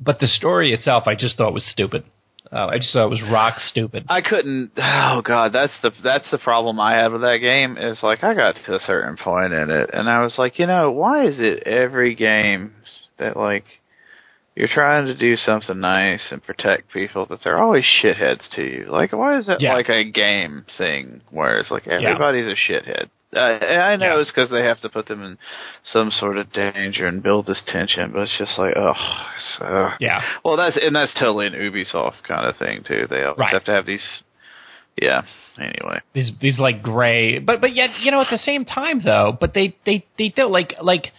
But 0.00 0.18
the 0.20 0.26
story 0.26 0.72
itself, 0.72 1.04
I 1.06 1.14
just 1.14 1.38
thought 1.38 1.54
was 1.54 1.64
stupid. 1.64 2.04
Uh, 2.52 2.66
I 2.66 2.76
just 2.76 2.92
thought 2.92 3.06
it 3.06 3.10
was 3.10 3.22
rock 3.22 3.58
stupid. 3.58 4.04
I 4.08 4.20
couldn't. 4.20 4.70
Oh 4.76 5.20
god, 5.24 5.52
that's 5.52 5.72
the 5.82 5.90
that's 6.04 6.30
the 6.30 6.38
problem 6.38 6.78
I 6.78 6.94
had 6.96 7.10
with 7.10 7.22
that 7.22 7.38
game. 7.38 7.76
Is 7.76 8.00
like 8.04 8.22
I 8.22 8.34
got 8.34 8.54
to 8.66 8.74
a 8.76 8.78
certain 8.80 9.16
point 9.16 9.52
in 9.52 9.70
it, 9.70 9.90
and 9.92 10.08
I 10.08 10.20
was 10.22 10.36
like, 10.38 10.58
you 10.60 10.66
know, 10.66 10.92
why 10.92 11.26
is 11.26 11.40
it 11.40 11.64
every 11.66 12.14
game 12.14 12.72
that 13.18 13.36
like 13.36 13.64
you're 14.56 14.68
trying 14.68 15.06
to 15.06 15.14
do 15.14 15.36
something 15.36 15.78
nice 15.78 16.22
and 16.32 16.42
protect 16.42 16.90
people, 16.92 17.26
but 17.28 17.40
they're 17.44 17.58
always 17.58 17.84
shitheads 17.84 18.48
to 18.56 18.62
you? 18.62 18.86
Like, 18.90 19.12
why 19.12 19.38
is 19.38 19.46
that 19.46 19.60
Yeah. 19.60 19.74
like 19.74 19.88
a 19.90 20.02
game 20.04 20.64
thing 20.78 21.20
where 21.30 21.58
it's 21.58 21.70
like 21.70 21.86
everybody's 21.86 22.46
a 22.48 22.54
shithead? 22.56 23.10
Uh, 23.34 23.38
I 23.40 23.96
know 23.96 24.14
Yeah. 24.14 24.20
it's 24.20 24.30
because 24.30 24.50
they 24.50 24.62
have 24.64 24.80
to 24.80 24.88
put 24.88 25.06
them 25.06 25.22
in 25.22 25.36
some 25.84 26.10
sort 26.10 26.38
of 26.38 26.52
danger 26.52 27.06
and 27.06 27.22
build 27.22 27.46
this 27.46 27.60
tension, 27.66 28.12
but 28.12 28.22
it's 28.22 28.38
just 28.38 28.56
like, 28.58 28.74
oh, 28.76 28.94
so. 29.58 29.90
Yeah. 30.00 30.22
Well, 30.44 30.56
that's 30.56 30.76
and 30.80 30.96
that's 30.96 31.12
totally 31.14 31.48
an 31.48 31.52
Ubisoft 31.52 32.22
kind 32.26 32.46
of 32.46 32.56
thing 32.56 32.82
too. 32.84 33.06
They 33.10 33.22
always 33.24 33.38
Right. 33.38 33.52
have 33.52 33.64
to 33.64 33.72
have 33.72 33.84
these. 33.84 34.06
Yeah. 35.00 35.22
Anyway. 35.58 36.00
these 36.14 36.32
these 36.40 36.58
like 36.58 36.82
gray 36.82 37.38
but 37.38 37.62
but 37.62 37.74
yet 37.74 37.88
you 38.00 38.10
know 38.10 38.20
at 38.20 38.28
the 38.30 38.36
same 38.36 38.66
time 38.66 39.00
though 39.02 39.34
but 39.40 39.54
they 39.54 39.74
they 39.86 40.04
they 40.18 40.28
feel 40.28 40.50
like 40.50 40.74
like 40.82 41.12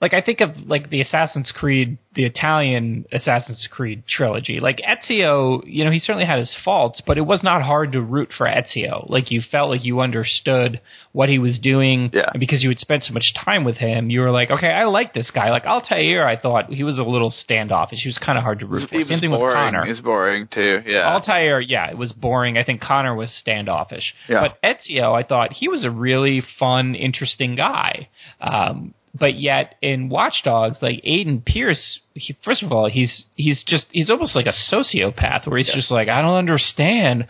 like 0.00 0.14
I 0.14 0.20
think 0.20 0.40
of 0.40 0.50
like 0.66 0.90
the 0.90 1.00
Assassin's 1.00 1.52
Creed 1.54 1.98
the 2.14 2.24
Italian 2.24 3.04
Assassin's 3.12 3.68
Creed 3.70 4.02
trilogy 4.08 4.58
like 4.60 4.78
Ezio 4.78 5.62
you 5.66 5.84
know 5.84 5.90
he 5.90 5.98
certainly 5.98 6.24
had 6.26 6.38
his 6.38 6.54
faults 6.64 7.00
but 7.06 7.16
it 7.18 7.22
was 7.22 7.42
not 7.42 7.62
hard 7.62 7.92
to 7.92 8.02
root 8.02 8.30
for 8.36 8.46
Ezio 8.46 9.08
like 9.08 9.30
you 9.30 9.40
felt 9.40 9.70
like 9.70 9.84
you 9.84 10.00
understood 10.00 10.80
what 11.12 11.28
he 11.28 11.38
was 11.38 11.58
doing 11.58 12.10
Yeah. 12.12 12.30
and 12.32 12.40
because 12.40 12.62
you 12.62 12.68
had 12.70 12.78
spent 12.78 13.04
so 13.04 13.12
much 13.12 13.32
time 13.44 13.64
with 13.64 13.76
him 13.76 14.10
you 14.10 14.20
were 14.20 14.30
like 14.30 14.50
okay 14.50 14.68
I 14.68 14.84
like 14.84 15.14
this 15.14 15.30
guy 15.30 15.50
like 15.50 15.64
Altair 15.66 16.26
I 16.26 16.36
thought 16.40 16.72
he 16.72 16.82
was 16.84 16.98
a 16.98 17.02
little 17.04 17.30
standoffish 17.30 18.00
he 18.02 18.08
was 18.08 18.18
kind 18.18 18.36
of 18.38 18.42
hard 18.44 18.60
to 18.60 18.66
root 18.66 18.88
for 18.88 18.96
He 18.96 19.04
same 19.04 19.10
was 19.10 19.20
thing 19.20 19.30
with 19.30 19.38
boring. 19.40 19.54
Connor 19.56 19.84
He's 19.84 20.00
boring 20.00 20.48
too. 20.52 20.80
Yeah. 20.86 21.12
Altair, 21.12 21.60
yeah, 21.60 21.90
it 21.90 21.96
was 21.98 22.12
boring. 22.12 22.56
I 22.58 22.64
think 22.64 22.80
Connor 22.80 23.14
was 23.14 23.30
standoffish. 23.30 24.14
Yeah. 24.28 24.42
But 24.48 24.58
Ezio, 24.62 25.12
I 25.18 25.22
thought 25.26 25.52
he 25.52 25.68
was 25.68 25.84
a 25.84 25.90
really 25.90 26.42
fun, 26.58 26.94
interesting 26.94 27.54
guy. 27.56 28.08
Um, 28.40 28.94
but 29.18 29.38
yet 29.38 29.76
in 29.82 30.08
Watch 30.08 30.42
Dogs, 30.44 30.78
like 30.80 31.02
Aiden 31.04 31.44
Pearce, 31.44 32.00
he, 32.14 32.36
first 32.44 32.62
of 32.62 32.72
all, 32.72 32.88
he's 32.88 33.26
he's 33.34 33.64
just 33.66 33.86
he's 33.90 34.10
almost 34.10 34.34
like 34.34 34.46
a 34.46 34.74
sociopath, 34.74 35.46
where 35.46 35.58
he's 35.58 35.72
just 35.72 35.90
like, 35.90 36.08
I 36.08 36.22
don't 36.22 36.36
understand. 36.36 37.26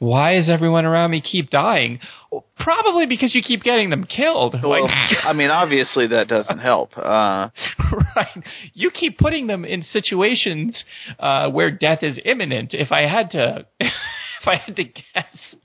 Why 0.00 0.36
is 0.36 0.48
everyone 0.48 0.84
around 0.84 1.10
me 1.10 1.20
keep 1.20 1.50
dying? 1.50 1.98
Well, 2.30 2.44
probably 2.56 3.06
because 3.06 3.34
you 3.34 3.42
keep 3.42 3.64
getting 3.64 3.90
them 3.90 4.04
killed. 4.04 4.54
Well, 4.62 4.84
like, 4.84 4.90
I 5.24 5.32
mean, 5.32 5.50
obviously 5.50 6.06
that 6.08 6.28
doesn't 6.28 6.58
help. 6.58 6.96
Uh, 6.96 7.48
right. 8.16 8.44
You 8.74 8.92
keep 8.92 9.18
putting 9.18 9.48
them 9.48 9.64
in 9.64 9.82
situations 9.82 10.84
uh, 11.18 11.50
where 11.50 11.72
death 11.72 12.02
is 12.02 12.16
imminent. 12.24 12.74
If 12.74 12.92
I 12.92 13.08
had 13.08 13.32
to, 13.32 13.66
if 13.80 14.46
I 14.46 14.54
had 14.54 14.76
to 14.76 14.84
guess, 14.84 15.56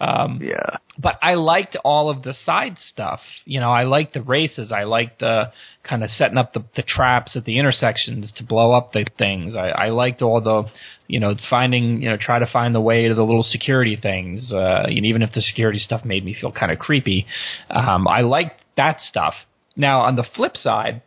um, 0.00 0.40
yeah. 0.42 0.76
but 0.98 1.18
I 1.22 1.34
liked 1.34 1.76
all 1.84 2.10
of 2.10 2.22
the 2.22 2.34
side 2.44 2.76
stuff. 2.90 3.20
You 3.44 3.60
know, 3.60 3.70
I 3.70 3.84
liked 3.84 4.14
the 4.14 4.22
races. 4.22 4.72
I 4.72 4.84
liked 4.84 5.20
the 5.20 5.52
kind 5.82 6.04
of 6.04 6.10
setting 6.10 6.36
up 6.36 6.52
the, 6.52 6.64
the 6.74 6.82
traps 6.82 7.36
at 7.36 7.44
the 7.44 7.58
intersections 7.58 8.32
to 8.36 8.44
blow 8.44 8.72
up 8.72 8.92
the 8.92 9.06
things. 9.18 9.54
I, 9.56 9.68
I 9.68 9.88
liked 9.90 10.22
all 10.22 10.40
the, 10.40 10.64
you 11.06 11.20
know, 11.20 11.34
finding, 11.48 12.02
you 12.02 12.08
know, 12.08 12.16
try 12.20 12.38
to 12.38 12.46
find 12.52 12.74
the 12.74 12.80
way 12.80 13.08
to 13.08 13.14
the 13.14 13.24
little 13.24 13.42
security 13.42 13.98
things. 14.00 14.52
Uh, 14.52 14.84
and 14.86 15.06
even 15.06 15.22
if 15.22 15.32
the 15.32 15.40
security 15.40 15.78
stuff 15.78 16.04
made 16.04 16.24
me 16.24 16.36
feel 16.38 16.52
kind 16.52 16.72
of 16.72 16.78
creepy, 16.78 17.26
um, 17.70 18.06
I 18.08 18.20
liked 18.20 18.60
that 18.76 19.00
stuff. 19.00 19.34
Now, 19.76 20.00
on 20.00 20.16
the 20.16 20.24
flip 20.34 20.56
side, 20.56 21.02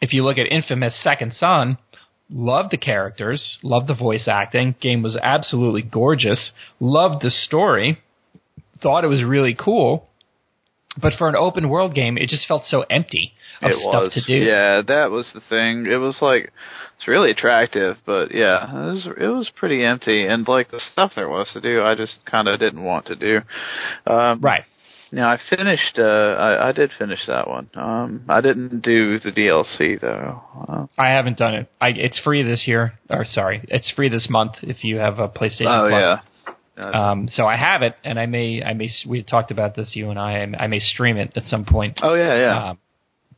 if 0.00 0.12
you 0.12 0.24
look 0.24 0.38
at 0.38 0.46
Infamous 0.50 0.94
Second 1.02 1.32
Son, 1.34 1.78
loved 2.30 2.70
the 2.70 2.76
characters, 2.78 3.58
loved 3.62 3.88
the 3.88 3.94
voice 3.94 4.28
acting. 4.28 4.74
Game 4.80 5.02
was 5.02 5.16
absolutely 5.22 5.82
gorgeous. 5.82 6.52
Loved 6.80 7.22
the 7.22 7.30
story. 7.30 7.98
Thought 8.82 9.04
it 9.04 9.08
was 9.08 9.24
really 9.24 9.56
cool. 9.58 10.06
But 11.00 11.14
for 11.16 11.28
an 11.28 11.36
open 11.36 11.68
world 11.68 11.94
game, 11.94 12.18
it 12.18 12.28
just 12.28 12.48
felt 12.48 12.64
so 12.66 12.84
empty 12.90 13.32
of 13.62 13.70
it 13.70 13.76
stuff 13.76 14.02
was. 14.04 14.14
to 14.14 14.22
do. 14.26 14.44
Yeah, 14.44 14.82
that 14.86 15.10
was 15.10 15.30
the 15.32 15.40
thing. 15.40 15.86
It 15.86 15.96
was 15.96 16.18
like 16.20 16.52
it's 16.96 17.06
really 17.06 17.30
attractive, 17.30 17.98
but 18.04 18.34
yeah, 18.34 18.64
it 18.64 18.90
was 18.90 19.06
it 19.20 19.26
was 19.28 19.50
pretty 19.54 19.84
empty. 19.84 20.26
And 20.26 20.48
like 20.48 20.70
the 20.70 20.80
stuff 20.92 21.12
there 21.14 21.28
was 21.28 21.50
to 21.52 21.60
do, 21.60 21.82
I 21.82 21.94
just 21.94 22.24
kind 22.26 22.48
of 22.48 22.58
didn't 22.58 22.82
want 22.82 23.06
to 23.06 23.16
do. 23.16 23.40
Um, 24.06 24.40
Right. 24.40 24.64
Now 25.10 25.30
I 25.30 25.38
finished. 25.48 25.98
Uh, 25.98 26.02
I, 26.02 26.68
I 26.68 26.72
did 26.72 26.90
finish 26.98 27.20
that 27.26 27.48
one. 27.48 27.70
Um, 27.74 28.24
I 28.28 28.40
didn't 28.40 28.82
do 28.82 29.18
the 29.18 29.32
DLC 29.32 30.00
though. 30.00 30.42
Uh, 30.68 30.86
I 30.98 31.08
haven't 31.08 31.38
done 31.38 31.54
it. 31.54 31.70
I, 31.80 31.88
it's 31.90 32.20
free 32.20 32.42
this 32.42 32.64
year. 32.66 32.94
Or 33.08 33.24
sorry, 33.24 33.62
it's 33.68 33.90
free 33.90 34.08
this 34.08 34.28
month 34.30 34.52
if 34.62 34.84
you 34.84 34.96
have 34.96 35.18
a 35.18 35.28
PlayStation 35.28 35.66
oh 35.66 35.88
Plus. 35.88 36.24
yeah. 36.76 37.10
Um, 37.10 37.28
so 37.32 37.44
I 37.44 37.56
have 37.56 37.82
it, 37.82 37.96
and 38.04 38.20
I 38.20 38.26
may, 38.26 38.62
I 38.62 38.72
may. 38.72 38.88
We 39.08 39.24
talked 39.24 39.50
about 39.50 39.74
this, 39.74 39.96
you 39.96 40.10
and 40.10 40.18
I. 40.18 40.46
I 40.58 40.68
may 40.68 40.78
stream 40.78 41.16
it 41.16 41.32
at 41.34 41.44
some 41.44 41.64
point. 41.64 41.98
oh 42.02 42.14
yeah, 42.14 42.36
yeah. 42.36 42.70
Um, 42.70 42.78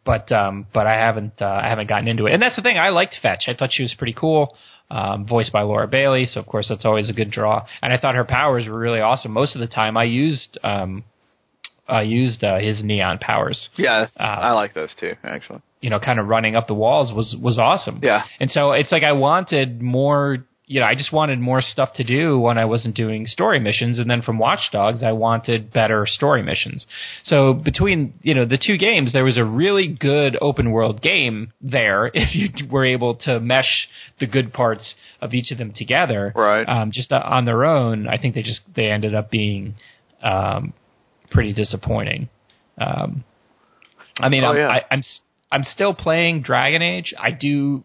but 0.04 0.30
um, 0.32 0.66
but 0.74 0.86
I 0.86 0.94
haven't 0.94 1.34
uh, 1.40 1.60
I 1.62 1.68
haven't 1.68 1.88
gotten 1.88 2.08
into 2.08 2.26
it, 2.26 2.32
and 2.34 2.42
that's 2.42 2.56
the 2.56 2.62
thing. 2.62 2.78
I 2.78 2.90
liked 2.90 3.16
Fetch. 3.22 3.44
I 3.48 3.54
thought 3.54 3.70
she 3.72 3.82
was 3.82 3.94
pretty 3.96 4.14
cool, 4.14 4.56
um, 4.90 5.26
voiced 5.26 5.52
by 5.52 5.62
Laura 5.62 5.86
Bailey. 5.88 6.26
So 6.26 6.40
of 6.40 6.46
course 6.46 6.68
that's 6.68 6.84
always 6.84 7.08
a 7.08 7.12
good 7.12 7.30
draw. 7.30 7.64
And 7.80 7.92
I 7.92 7.98
thought 7.98 8.14
her 8.14 8.24
powers 8.24 8.66
were 8.68 8.78
really 8.78 9.00
awesome. 9.00 9.32
Most 9.32 9.54
of 9.54 9.60
the 9.60 9.66
time, 9.66 9.96
I 9.96 10.04
used 10.04 10.58
um, 10.62 11.04
I 11.90 12.02
used 12.02 12.44
uh, 12.44 12.58
his 12.58 12.82
neon 12.82 13.18
powers. 13.18 13.68
yeah, 13.76 14.06
uh, 14.18 14.22
I 14.22 14.52
like 14.52 14.74
those 14.74 14.90
too. 14.98 15.12
Actually. 15.24 15.60
You 15.80 15.90
know, 15.90 15.98
kind 15.98 16.18
of 16.20 16.26
running 16.28 16.56
up 16.56 16.66
the 16.66 16.74
walls 16.74 17.12
was 17.12 17.36
was 17.42 17.58
awesome. 17.58 18.00
Yeah. 18.02 18.24
And 18.38 18.50
so 18.50 18.72
it's 18.72 18.92
like 18.92 19.02
I 19.02 19.12
wanted 19.12 19.80
more. 19.82 20.38
You 20.66 20.78
know, 20.78 20.86
I 20.86 20.94
just 20.94 21.12
wanted 21.12 21.40
more 21.40 21.60
stuff 21.60 21.94
to 21.94 22.04
do 22.04 22.38
when 22.38 22.56
I 22.56 22.64
wasn't 22.64 22.94
doing 22.94 23.26
story 23.26 23.58
missions, 23.58 23.98
and 23.98 24.08
then 24.08 24.22
from 24.22 24.38
Watch 24.38 24.70
Dogs, 24.70 25.02
I 25.02 25.10
wanted 25.10 25.72
better 25.72 26.06
story 26.06 26.44
missions. 26.44 26.86
So 27.24 27.54
between 27.54 28.14
you 28.20 28.34
know 28.34 28.44
the 28.44 28.56
two 28.56 28.76
games, 28.76 29.12
there 29.12 29.24
was 29.24 29.36
a 29.36 29.44
really 29.44 29.88
good 29.88 30.38
open 30.40 30.70
world 30.70 31.02
game 31.02 31.52
there 31.60 32.06
if 32.14 32.36
you 32.36 32.68
were 32.70 32.84
able 32.84 33.16
to 33.16 33.40
mesh 33.40 33.88
the 34.20 34.28
good 34.28 34.52
parts 34.52 34.94
of 35.20 35.34
each 35.34 35.50
of 35.50 35.58
them 35.58 35.72
together. 35.74 36.32
Right. 36.36 36.62
Um, 36.68 36.92
just 36.92 37.10
uh, 37.10 37.20
on 37.24 37.46
their 37.46 37.64
own, 37.64 38.06
I 38.06 38.18
think 38.18 38.36
they 38.36 38.42
just 38.42 38.60
they 38.76 38.92
ended 38.92 39.12
up 39.12 39.28
being 39.28 39.74
um, 40.22 40.72
pretty 41.30 41.52
disappointing. 41.52 42.28
Um, 42.78 43.24
I 44.18 44.28
mean, 44.28 44.44
Oh, 44.44 44.48
I'm, 44.50 44.56
yeah. 44.56 44.68
I, 44.68 44.84
I'm 44.90 44.98
s- 45.00 45.20
I'm 45.52 45.62
still 45.64 45.94
playing 45.94 46.42
Dragon 46.42 46.82
Age. 46.82 47.14
I 47.18 47.30
do. 47.32 47.84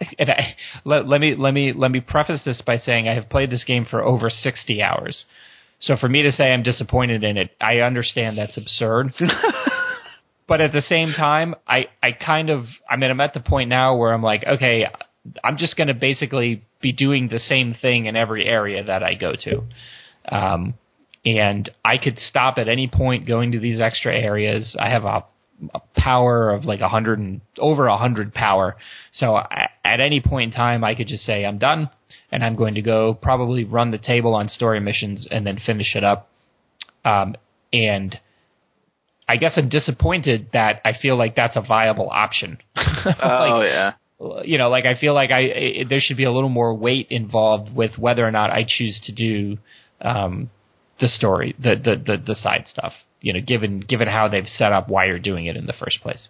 And 0.18 0.30
I, 0.30 0.56
let, 0.86 1.06
let 1.06 1.20
me 1.20 1.34
let 1.34 1.52
me 1.52 1.74
let 1.74 1.90
me 1.90 2.00
preface 2.00 2.40
this 2.44 2.62
by 2.62 2.78
saying 2.78 3.06
I 3.06 3.14
have 3.14 3.28
played 3.28 3.50
this 3.50 3.64
game 3.64 3.84
for 3.84 4.02
over 4.02 4.30
sixty 4.30 4.82
hours. 4.82 5.26
So 5.78 5.94
for 5.96 6.08
me 6.08 6.22
to 6.22 6.32
say 6.32 6.52
I'm 6.52 6.62
disappointed 6.62 7.22
in 7.22 7.36
it, 7.36 7.50
I 7.60 7.78
understand 7.80 8.38
that's 8.38 8.56
absurd. 8.56 9.12
but 10.48 10.60
at 10.62 10.72
the 10.72 10.80
same 10.82 11.12
time, 11.12 11.54
I 11.66 11.88
I 12.02 12.12
kind 12.12 12.48
of 12.50 12.64
I 12.88 12.96
mean 12.96 13.10
I'm 13.10 13.20
at 13.20 13.34
the 13.34 13.40
point 13.40 13.68
now 13.68 13.96
where 13.96 14.12
I'm 14.14 14.22
like, 14.22 14.42
okay, 14.46 14.86
I'm 15.44 15.58
just 15.58 15.76
going 15.76 15.88
to 15.88 15.94
basically 15.94 16.64
be 16.80 16.92
doing 16.92 17.28
the 17.28 17.38
same 17.38 17.74
thing 17.74 18.06
in 18.06 18.16
every 18.16 18.46
area 18.48 18.82
that 18.82 19.02
I 19.02 19.14
go 19.14 19.34
to. 19.44 19.62
Um, 20.34 20.74
and 21.24 21.70
I 21.84 21.98
could 21.98 22.18
stop 22.18 22.58
at 22.58 22.68
any 22.68 22.88
point 22.88 23.26
going 23.26 23.52
to 23.52 23.60
these 23.60 23.80
extra 23.80 24.14
areas. 24.14 24.76
I 24.78 24.88
have 24.88 25.04
a, 25.04 25.24
a 25.74 25.80
power 25.94 26.50
of 26.50 26.64
like 26.64 26.80
a 26.80 26.88
hundred 26.88 27.18
and 27.18 27.40
over 27.58 27.86
a 27.86 27.96
hundred 27.96 28.32
power. 28.32 28.76
So 29.12 29.34
I, 29.34 29.68
at 29.84 30.00
any 30.00 30.20
point 30.20 30.52
in 30.52 30.56
time, 30.56 30.82
I 30.82 30.94
could 30.94 31.08
just 31.08 31.24
say 31.24 31.44
I'm 31.44 31.58
done, 31.58 31.90
and 32.32 32.42
I'm 32.42 32.56
going 32.56 32.74
to 32.74 32.82
go 32.82 33.14
probably 33.14 33.64
run 33.64 33.90
the 33.90 33.98
table 33.98 34.34
on 34.34 34.48
story 34.48 34.80
missions 34.80 35.28
and 35.30 35.46
then 35.46 35.58
finish 35.64 35.94
it 35.94 36.04
up. 36.04 36.28
Um, 37.04 37.36
and 37.72 38.18
I 39.28 39.36
guess 39.36 39.52
I'm 39.56 39.68
disappointed 39.68 40.48
that 40.54 40.80
I 40.84 40.92
feel 41.00 41.16
like 41.16 41.36
that's 41.36 41.56
a 41.56 41.60
viable 41.60 42.08
option. 42.10 42.58
oh 42.76 43.60
yeah. 43.62 43.92
you 44.44 44.58
know, 44.58 44.70
like 44.70 44.86
I 44.86 44.98
feel 44.98 45.14
like 45.14 45.30
I, 45.30 45.40
I 45.40 45.84
there 45.88 46.00
should 46.00 46.16
be 46.16 46.24
a 46.24 46.32
little 46.32 46.48
more 46.48 46.74
weight 46.74 47.08
involved 47.10 47.74
with 47.74 47.98
whether 47.98 48.26
or 48.26 48.30
not 48.30 48.50
I 48.50 48.64
choose 48.66 49.00
to 49.04 49.12
do 49.12 49.58
um, 50.00 50.50
the 51.00 51.08
story, 51.08 51.54
the, 51.58 51.76
the 51.76 51.96
the 51.96 52.22
the 52.24 52.34
side 52.34 52.64
stuff. 52.66 52.92
You 53.20 53.32
know, 53.32 53.40
given 53.40 53.80
given 53.80 54.08
how 54.08 54.28
they've 54.28 54.46
set 54.46 54.72
up 54.72 54.88
why 54.88 55.06
you're 55.06 55.18
doing 55.18 55.46
it 55.46 55.56
in 55.56 55.66
the 55.66 55.72
first 55.72 56.00
place. 56.02 56.28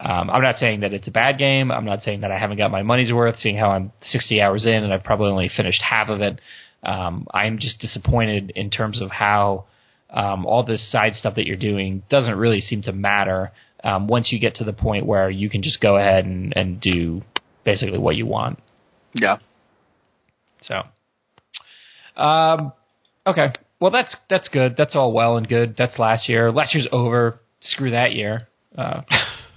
Um, 0.00 0.30
I'm 0.30 0.42
not 0.42 0.56
saying 0.56 0.80
that 0.80 0.92
it's 0.92 1.06
a 1.06 1.12
bad 1.12 1.38
game. 1.38 1.70
I'm 1.70 1.84
not 1.84 2.02
saying 2.02 2.22
that 2.22 2.32
I 2.32 2.38
haven't 2.38 2.56
got 2.56 2.72
my 2.72 2.82
money's 2.82 3.12
worth. 3.12 3.38
Seeing 3.38 3.56
how 3.56 3.70
I'm 3.70 3.92
60 4.02 4.40
hours 4.42 4.66
in 4.66 4.82
and 4.82 4.92
I've 4.92 5.04
probably 5.04 5.30
only 5.30 5.48
finished 5.54 5.80
half 5.80 6.08
of 6.08 6.20
it. 6.20 6.40
Um, 6.82 7.26
I'm 7.32 7.58
just 7.58 7.78
disappointed 7.78 8.52
in 8.56 8.68
terms 8.70 9.00
of 9.00 9.12
how 9.12 9.66
um, 10.10 10.44
all 10.44 10.64
this 10.64 10.90
side 10.90 11.14
stuff 11.14 11.36
that 11.36 11.46
you're 11.46 11.56
doing 11.56 12.02
doesn't 12.10 12.34
really 12.34 12.60
seem 12.60 12.82
to 12.82 12.92
matter 12.92 13.52
um, 13.84 14.08
once 14.08 14.32
you 14.32 14.40
get 14.40 14.56
to 14.56 14.64
the 14.64 14.72
point 14.72 15.06
where 15.06 15.30
you 15.30 15.48
can 15.48 15.62
just 15.62 15.80
go 15.80 15.96
ahead 15.96 16.24
and, 16.24 16.52
and 16.56 16.80
do 16.80 17.22
basically 17.64 17.98
what 17.98 18.16
you 18.16 18.26
want. 18.26 18.58
Yeah. 19.14 19.38
So, 20.62 20.82
um, 22.20 22.72
okay. 23.26 23.52
Well, 23.82 23.90
that's 23.90 24.16
that's 24.30 24.46
good. 24.46 24.76
That's 24.78 24.94
all 24.94 25.12
well 25.12 25.36
and 25.36 25.48
good. 25.48 25.74
That's 25.76 25.98
last 25.98 26.28
year. 26.28 26.52
Last 26.52 26.72
year's 26.72 26.86
over. 26.92 27.40
Screw 27.60 27.90
that 27.90 28.12
year. 28.12 28.46
Uh, 28.78 29.02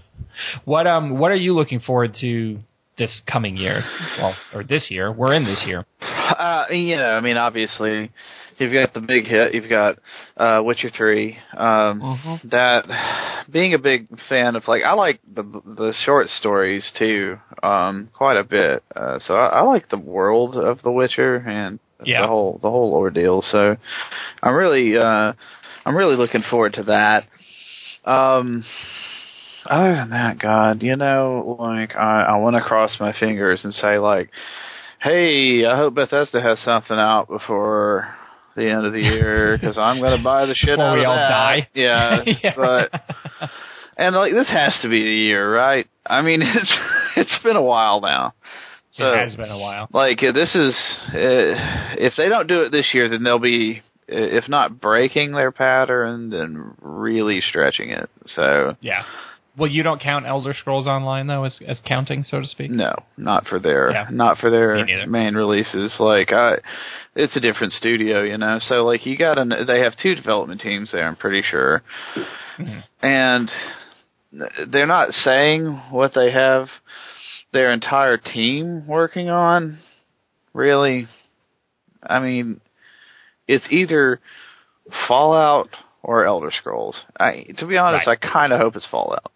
what 0.66 0.88
um 0.88 1.20
what 1.20 1.30
are 1.30 1.36
you 1.36 1.54
looking 1.54 1.80
forward 1.80 2.16
to 2.22 2.58
this 2.98 3.22
coming 3.32 3.56
year? 3.56 3.84
Well, 4.18 4.36
or 4.52 4.64
this 4.64 4.88
year? 4.90 5.12
We're 5.12 5.36
in 5.36 5.44
this 5.44 5.64
year. 5.68 5.86
Uh, 6.02 6.66
you 6.72 6.96
know, 6.96 7.12
I 7.12 7.22
mean, 7.22 7.38
obviously, 7.38 8.10
you've 8.58 8.74
got 8.74 8.96
the 8.96 9.00
big 9.00 9.28
hit. 9.28 9.54
You've 9.54 9.70
got 9.70 10.00
uh, 10.38 10.60
Witcher 10.64 10.90
Three. 10.90 11.38
Um, 11.56 12.02
That 12.50 13.46
being 13.52 13.76
a 13.76 13.80
big 13.80 14.08
fan 14.28 14.56
of 14.56 14.64
like, 14.68 14.82
I 14.84 14.94
like 14.94 15.20
the 15.32 15.44
the 15.44 15.94
short 16.04 16.30
stories 16.30 16.84
too, 16.98 17.38
um, 17.62 18.10
quite 18.12 18.38
a 18.38 18.44
bit. 18.44 18.84
Uh, 18.96 19.20
so 19.28 19.36
I, 19.36 19.60
I 19.60 19.62
like 19.62 19.90
the 19.90 20.00
world 20.00 20.56
of 20.56 20.82
The 20.82 20.92
Witcher 20.92 21.36
and 21.36 21.80
Yeah. 22.04 22.22
the 22.22 22.28
whole 22.28 22.60
the 22.62 22.70
whole 22.70 22.94
ordeal. 22.94 23.42
So 23.52 23.78
I'm 24.44 24.54
really 24.54 24.98
uh, 24.98 25.34
I'm 25.86 25.96
really 25.96 26.16
looking 26.18 26.44
forward 26.50 26.74
to 26.74 26.84
that. 26.84 27.24
Um, 28.10 28.66
other 29.66 29.94
than 29.96 30.10
that, 30.12 30.38
God, 30.40 30.84
you 30.84 30.96
know, 30.96 31.58
like 31.60 31.96
I, 31.96 32.24
I 32.30 32.38
want 32.38 32.56
to 32.56 32.62
cross 32.62 32.98
my 33.00 33.14
fingers 33.20 33.62
and 33.64 33.74
say 33.74 33.98
like, 33.98 34.30
hey, 35.02 35.66
I 35.66 35.76
hope 35.76 35.96
Bethesda 35.96 36.42
has 36.42 36.60
something 36.60 36.98
out 36.98 37.28
before 37.28 38.14
the 38.56 38.70
end 38.70 38.86
of 38.86 38.94
the 38.94 39.02
year 39.02 39.58
because 39.60 39.78
I'm 39.78 40.00
going 40.00 40.18
to 40.18 40.24
buy 40.24 40.46
the 40.46 40.54
shit 40.56 40.78
Before 40.78 40.86
out 40.86 40.96
we 40.98 41.02
of 41.04 41.10
all 41.10 41.16
that. 41.16 41.30
die. 41.30 41.70
Yeah, 41.74 42.24
Yeah. 42.26 42.54
but 42.56 43.02
and 43.98 44.16
like 44.16 44.34
this 44.34 44.48
has 44.50 44.74
to 44.84 44.90
be 44.90 45.02
the 45.04 45.10
year, 45.24 45.56
right? 45.56 45.88
I 46.06 46.22
mean, 46.22 46.42
it's 46.44 46.74
it's 47.16 47.44
been 47.44 47.56
a 47.56 47.62
while 47.64 48.02
now. 48.02 48.34
So 48.98 49.12
it 49.12 49.18
has 49.18 49.36
been 49.36 49.52
a 49.52 49.58
while. 49.60 49.88
like 49.94 50.24
uh, 50.24 50.32
this 50.32 50.56
is 50.56 50.76
uh, 51.10 51.96
if 51.98 52.14
they 52.18 52.30
don't 52.30 52.48
do 52.48 52.62
it 52.62 52.72
this 52.72 52.90
year, 52.94 53.10
then 53.10 53.24
they'll 53.24 53.40
be 53.40 53.82
uh, 54.10 54.16
if 54.16 54.48
not 54.50 54.80
breaking 54.80 55.32
their 55.34 55.52
pattern, 55.52 56.30
then 56.30 56.74
really 56.82 57.42
stretching 57.42 57.90
it. 57.90 58.10
So 58.28 58.76
Yeah. 58.82 59.04
Well, 59.58 59.70
you 59.72 59.84
don't 59.84 60.02
count 60.02 60.26
Elder 60.26 60.54
Scrolls 60.54 60.86
Online 60.86 61.28
though 61.28 61.46
as 61.46 61.58
as 61.66 61.80
counting, 61.88 62.24
so 62.24 62.42
to 62.42 62.46
speak. 62.46 62.72
no, 62.72 62.94
not 63.18 63.48
for 63.48 63.58
their 63.60 63.92
Yeah. 63.92 64.08
not 64.12 64.38
for 64.38 64.50
their 64.50 65.08
main 65.08 65.34
releases. 65.36 65.96
Like 66.00 66.34
I, 66.34 66.56
it's 67.16 67.36
a 67.38 67.40
different 67.40 67.72
studio, 67.74 68.24
you 68.24 68.38
know. 68.38 68.58
So 68.60 68.86
like 68.86 69.06
you 69.06 69.18
got 69.18 69.38
an 69.38 69.54
they 69.66 69.80
have 69.80 69.94
two 70.02 70.14
development 70.16 70.60
teams 70.62 70.92
there. 70.92 71.08
I'm 71.08 71.16
pretty 71.16 71.42
sure, 71.42 71.84
Mhm. 72.60 72.84
and 73.02 73.52
they're 74.68 74.86
not 74.88 75.14
saying 75.14 75.68
what 75.90 76.14
they 76.14 76.32
have 76.32 76.68
their 77.56 77.72
entire 77.72 78.18
team 78.18 78.86
working 78.86 79.30
on. 79.30 79.80
Really, 80.54 81.08
I 82.04 82.20
mean, 82.20 82.62
it's 83.48 83.66
either 83.72 84.20
Fallout 85.08 85.70
or 86.04 86.26
Elder 86.26 86.52
Scrolls. 86.52 86.96
I, 87.20 87.46
to 87.58 87.66
be 87.66 87.78
honest, 87.78 88.08
Right. 88.08 88.18
I 88.22 88.28
kind 88.34 88.54
of 88.54 88.60
hope 88.60 88.76
it's 88.76 88.88
Fallout. 88.90 89.32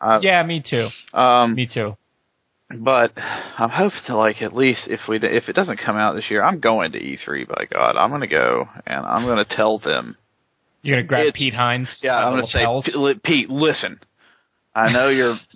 Uh, 0.00 0.20
Yeah, 0.22 0.42
me 0.42 0.62
too. 0.68 0.88
Um, 1.12 1.54
Me 1.54 1.66
too. 1.72 1.96
but 2.70 3.12
I'm 3.16 3.70
hoping 3.70 3.98
to 4.06 4.16
like 4.16 4.42
at 4.42 4.54
least 4.54 4.82
if 4.86 5.00
we 5.08 5.16
if 5.16 5.48
it 5.48 5.54
doesn't 5.54 5.78
come 5.84 5.96
out 5.96 6.14
this 6.14 6.30
year, 6.30 6.42
I'm 6.42 6.60
going 6.60 6.92
to 6.92 6.98
E3. 7.00 7.46
By 7.48 7.66
God, 7.70 7.96
I'm 7.96 8.10
going 8.10 8.22
to 8.22 8.26
go 8.26 8.68
and 8.86 9.04
I'm 9.06 9.24
going 9.24 9.44
to 9.44 9.56
tell 9.56 9.78
them. 9.78 10.16
You're 10.82 10.98
gonna 10.98 11.08
grab 11.08 11.34
Pete 11.34 11.54
Hines. 11.54 11.88
Yeah, 12.02 12.16
I'm 12.16 12.32
going 12.34 12.44
to 12.44 12.50
say, 12.50 12.64
"P- 12.84 13.20
Pete, 13.24 13.48
listen. 13.50 14.00
I 14.74 14.92
know 14.92 15.08
you're, 15.08 15.38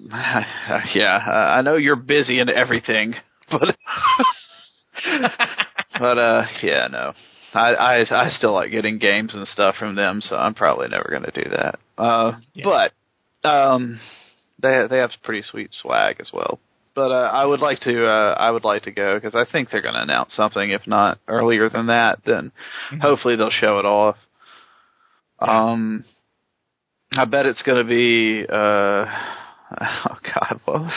yeah, 0.95 1.19
uh, 1.27 1.31
I 1.31 1.63
know 1.63 1.75
you're 1.77 1.97
busy 1.97 2.39
and 2.39 2.49
everything, 2.51 3.15
but, 3.51 3.77
but 5.99 6.19
uh, 6.19 6.47
yeah, 6.63 6.87
no, 6.91 7.13
I, 7.55 7.75
I, 7.75 8.25
I 8.27 8.29
still 8.31 8.53
like 8.53 8.71
getting 8.71 8.99
games 8.99 9.35
and 9.35 9.47
stuff 9.49 9.77
from 9.79 9.97
them, 9.97 10.21
so 10.21 10.37
I'm 10.37 10.55
probably 10.55 10.89
never 10.89 11.09
going 11.11 11.25
to 11.31 11.43
do 11.45 11.51
that. 11.51 11.79
Uh, 11.97 12.39
Yeah. 12.55 12.91
but, 13.43 13.49
um, 13.49 14.01
they 14.61 14.87
they 14.91 14.99
have 14.99 15.11
pretty 15.23 15.43
sweet 15.43 15.71
swag 15.81 16.17
as 16.21 16.31
well. 16.33 16.59
But 16.97 17.13
uh, 17.13 17.31
I 17.33 17.45
would 17.45 17.61
like 17.61 17.79
to 17.83 18.07
uh, 18.07 18.35
I 18.35 18.51
would 18.51 18.65
like 18.65 18.83
to 18.85 18.91
go 18.91 19.15
because 19.17 19.37
I 19.37 19.45
think 19.51 19.71
they're 19.71 19.83
going 19.83 19.95
to 19.95 20.03
announce 20.03 20.35
something. 20.35 20.71
If 20.71 20.85
not 20.89 21.21
earlier 21.29 21.69
than 21.71 21.87
that, 21.87 22.19
then 22.27 22.51
Mhm. 22.93 23.01
hopefully 23.01 23.37
they'll 23.37 23.51
show 23.51 23.79
it 23.79 23.85
off. 23.85 24.17
Um, 25.39 26.05
I 27.17 27.25
bet 27.25 27.47
it's 27.47 27.63
going 27.63 27.79
to 27.85 27.89
be 27.89 28.45
uh, 28.49 28.55
oh 29.81 30.19
god, 30.23 30.61
what 30.65 30.81
was 30.83 30.93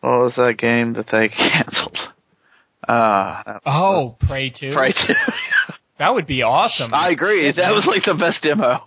what 0.00 0.18
was 0.18 0.32
that 0.36 0.56
game 0.58 0.94
that 0.94 1.06
they 1.12 1.28
canceled? 1.36 1.98
Uh, 2.86 3.58
Oh, 3.64 4.16
Prey 4.26 4.50
two. 4.50 4.74
right. 4.74 4.94
That 5.96 6.12
would 6.12 6.26
be 6.26 6.42
awesome. 6.42 6.92
I 6.92 7.10
agree. 7.10 7.52
That 7.56 7.70
was 7.72 7.86
like 7.86 8.02
the 8.04 8.14
best 8.14 8.42
demo. 8.42 8.82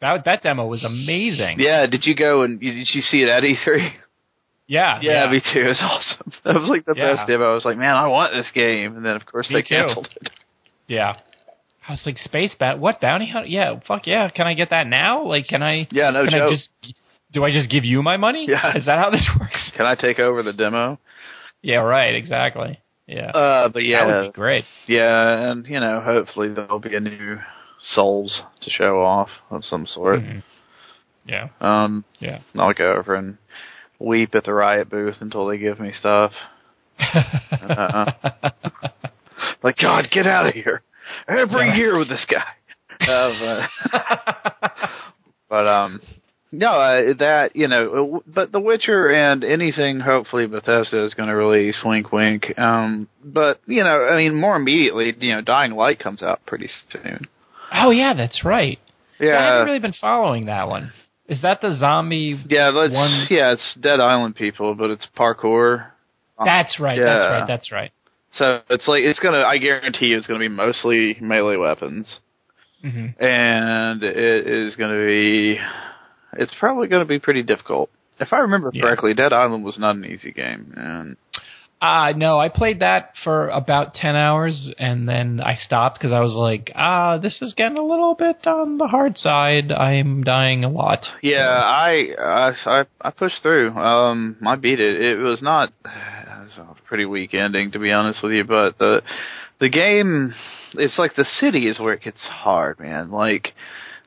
that 0.00 0.24
that 0.24 0.42
demo 0.42 0.66
was 0.66 0.82
amazing. 0.82 1.56
Yeah, 1.60 1.84
did 1.86 2.06
you 2.06 2.16
go 2.16 2.40
and 2.40 2.58
did 2.58 2.74
you 2.74 3.02
see 3.02 3.18
it 3.22 3.28
at 3.28 3.42
E3? 3.42 3.90
Yeah. 4.66 4.98
Yeah, 5.02 5.30
me 5.30 5.40
too. 5.52 5.60
It 5.60 5.68
was 5.68 5.80
awesome. 5.82 6.32
That 6.46 6.54
was 6.54 6.70
like 6.70 6.86
the 6.86 6.94
Yeah. 6.96 7.16
best 7.16 7.28
demo. 7.28 7.50
I 7.50 7.54
was 7.54 7.66
like, 7.66 7.76
man, 7.76 7.94
I 7.96 8.06
want 8.06 8.32
this 8.32 8.50
game, 8.54 8.96
and 8.96 9.04
then 9.04 9.14
of 9.14 9.26
course 9.26 9.50
Me 9.50 9.56
they 9.56 9.62
too. 9.62 9.74
canceled 9.74 10.08
it. 10.22 10.30
Yeah. 10.88 11.16
I 11.88 11.92
was 11.92 12.02
like, 12.06 12.18
space 12.18 12.54
bat. 12.58 12.78
What 12.78 13.00
bounty 13.00 13.28
hunter? 13.28 13.48
Yeah, 13.48 13.80
fuck 13.86 14.06
yeah. 14.06 14.28
Can 14.30 14.46
I 14.46 14.54
get 14.54 14.70
that 14.70 14.86
now? 14.86 15.24
Like, 15.24 15.48
can 15.48 15.62
I? 15.62 15.88
Yeah, 15.90 16.10
no 16.10 16.24
can 16.24 16.34
I 16.34 16.38
joke. 16.38 16.50
just? 16.52 16.94
Do 17.32 17.44
I 17.44 17.50
just 17.52 17.70
give 17.70 17.84
you 17.84 18.02
my 18.02 18.16
money? 18.18 18.46
Yeah. 18.48 18.76
Is 18.76 18.86
that 18.86 18.98
how 18.98 19.10
this 19.10 19.28
works? 19.40 19.72
Can 19.76 19.86
I 19.86 19.94
take 19.94 20.18
over 20.18 20.42
the 20.42 20.52
demo? 20.52 20.98
Yeah. 21.62 21.78
Right. 21.78 22.14
Exactly. 22.14 22.78
Yeah. 23.06 23.30
Uh, 23.30 23.68
but 23.68 23.80
that 23.80 23.84
yeah, 23.84 24.06
would 24.22 24.28
be 24.28 24.32
great. 24.32 24.64
yeah, 24.86 25.50
and 25.50 25.66
you 25.66 25.80
know, 25.80 26.00
hopefully 26.00 26.48
there'll 26.54 26.78
be 26.78 26.94
a 26.94 27.00
new 27.00 27.38
Souls 27.94 28.42
to 28.60 28.70
show 28.70 29.02
off 29.02 29.28
of 29.50 29.64
some 29.64 29.86
sort. 29.86 30.20
Mhm. 30.20 30.42
Yeah. 31.26 31.48
Um, 31.60 32.04
Yeah. 32.20 32.38
I'll 32.56 32.72
go 32.74 32.92
over 32.94 33.14
and 33.16 33.38
weep 33.98 34.34
at 34.36 34.44
the 34.44 34.52
riot 34.54 34.88
booth 34.88 35.16
until 35.20 35.46
they 35.46 35.58
give 35.58 35.80
me 35.80 35.92
stuff. 35.92 36.32
Uh-uh. 37.00 38.12
Like, 39.62 39.76
God, 39.78 40.08
get 40.12 40.26
out 40.26 40.46
of 40.46 40.54
here! 40.54 40.82
Every 41.28 41.68
Yeah. 41.68 41.76
year 41.76 41.98
with 41.98 42.08
this 42.08 42.24
guy. 42.30 42.44
Uh, 43.02 43.68
but, 43.90 44.80
but 45.48 45.66
um, 45.66 46.00
no, 46.52 46.68
uh, 46.68 47.14
that 47.18 47.56
you 47.56 47.66
know, 47.66 48.22
but 48.26 48.52
The 48.52 48.60
Witcher 48.60 49.08
and 49.10 49.42
anything 49.42 49.98
hopefully 50.00 50.46
Bethesda 50.46 51.04
is 51.04 51.14
going 51.14 51.28
to 51.28 51.34
release. 51.34 51.78
Wink, 51.84 52.12
wink. 52.12 52.56
Um, 52.58 53.08
but 53.24 53.60
you 53.66 53.82
know, 53.82 54.06
I 54.08 54.16
mean, 54.16 54.34
more 54.36 54.54
immediately, 54.56 55.12
you 55.18 55.34
know, 55.34 55.40
Dying 55.40 55.72
Light 55.72 55.98
comes 55.98 56.22
out 56.22 56.46
pretty 56.46 56.68
soon. 56.92 57.26
oh 57.72 57.90
yeah, 57.90 58.14
that's 58.14 58.44
right. 58.44 58.78
Yeah, 59.18 59.26
I 59.28 59.32
Yeah, 59.32 59.46
haven't 59.52 59.66
really 59.66 59.78
been 59.80 59.94
following 60.00 60.46
that 60.46 60.68
one. 60.68 60.92
Is 61.28 61.42
that 61.42 61.60
the 61.60 61.76
zombie? 61.78 62.40
yeah, 62.48 62.68
let's, 62.68 62.92
one- 62.94 63.26
yeah, 63.30 63.52
it's 63.52 63.74
Dead 63.80 64.00
Island 64.00 64.36
people, 64.36 64.74
but 64.74 64.90
it's 64.90 65.06
parkour. 65.18 65.86
That's 66.44 66.78
right. 66.80 66.98
That's 66.98 67.24
right. 67.30 67.44
That's 67.46 67.72
right. 67.72 67.90
So 68.38 68.60
it's 68.70 68.88
like 68.88 69.02
it's 69.02 69.18
gonna. 69.20 69.42
I 69.42 69.58
guarantee 69.58 70.06
you, 70.06 70.16
it's 70.18 70.26
gonna 70.26 70.38
be 70.40 70.48
mostly 70.48 71.16
melee 71.20 71.56
weapons, 71.56 72.20
hmm 72.80 73.08
and 73.20 74.02
it 74.02 74.46
is 74.46 74.74
gonna 74.76 75.04
be. 75.06 75.58
It's 76.34 76.54
probably 76.58 76.88
gonna 76.88 77.04
be 77.04 77.18
pretty 77.18 77.42
difficult. 77.42 77.90
If 78.18 78.32
I 78.32 78.38
remember 78.38 78.70
Yeah. 78.72 78.82
correctly, 78.82 79.14
Dead 79.14 79.32
Island 79.32 79.64
was 79.64 79.78
not 79.78 79.96
an 79.96 80.04
easy 80.04 80.32
game, 80.32 80.72
and 80.76 81.16
Uh, 81.82 82.12
no, 82.16 82.38
I 82.38 82.48
played 82.48 82.78
that 82.80 83.10
for 83.24 83.48
about 83.48 83.92
10 83.94 84.14
hours 84.14 84.72
and 84.78 85.08
then 85.08 85.40
I 85.44 85.54
stopped 85.56 85.98
because 85.98 86.12
I 86.12 86.20
was 86.20 86.36
like, 86.36 86.70
ah, 86.76 87.18
this 87.18 87.42
is 87.42 87.54
getting 87.54 87.76
a 87.76 87.82
little 87.82 88.14
bit 88.14 88.46
on 88.46 88.78
the 88.78 88.86
hard 88.86 89.18
side. 89.18 89.72
I'm 89.72 90.22
dying 90.22 90.62
a 90.64 90.68
lot. 90.70 91.04
yeah, 91.22 91.48
I, 91.60 92.14
I 92.16 92.52
I 92.66 92.84
I 93.00 93.10
pushed 93.10 93.42
through. 93.42 93.72
Um, 93.76 94.36
I 94.46 94.54
beat 94.54 94.78
it. 94.78 95.00
It 95.02 95.16
was 95.16 95.42
not. 95.42 95.72
It 96.42 96.58
was 96.58 96.58
a 96.58 96.74
pretty 96.88 97.04
weak 97.04 97.34
ending, 97.34 97.70
to 97.72 97.78
be 97.78 97.92
honest 97.92 98.22
with 98.22 98.32
you. 98.32 98.44
But 98.44 98.78
the 98.78 99.02
the 99.60 99.68
game, 99.68 100.34
it's 100.74 100.98
like 100.98 101.14
the 101.14 101.24
city 101.24 101.68
is 101.68 101.78
where 101.78 101.94
it 101.94 102.02
gets 102.02 102.26
hard, 102.26 102.80
man. 102.80 103.10
Like 103.10 103.52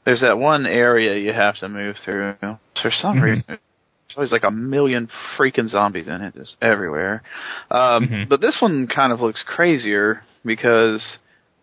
there's 0.04 0.22
that 0.22 0.38
one 0.38 0.66
area 0.66 1.18
you 1.18 1.32
have 1.34 1.56
to 1.60 1.70
move 1.70 1.96
through 2.04 2.36
for 2.42 2.92
some 2.92 3.18
Mhm. 3.18 3.22
reason. 3.24 3.46
There's 3.48 4.18
always 4.18 4.32
like 4.32 4.44
a 4.44 4.52
million 4.52 5.10
freaking 5.38 5.68
zombies 5.70 6.08
in 6.08 6.22
it, 6.22 6.36
just 6.36 6.58
everywhere. 6.62 7.24
Um, 7.72 8.08
Mhm. 8.08 8.30
But 8.30 8.42
this 8.42 8.62
one 8.62 8.88
kind 8.88 9.12
of 9.14 9.22
looks 9.22 9.42
crazier 9.44 10.22
because 10.44 11.02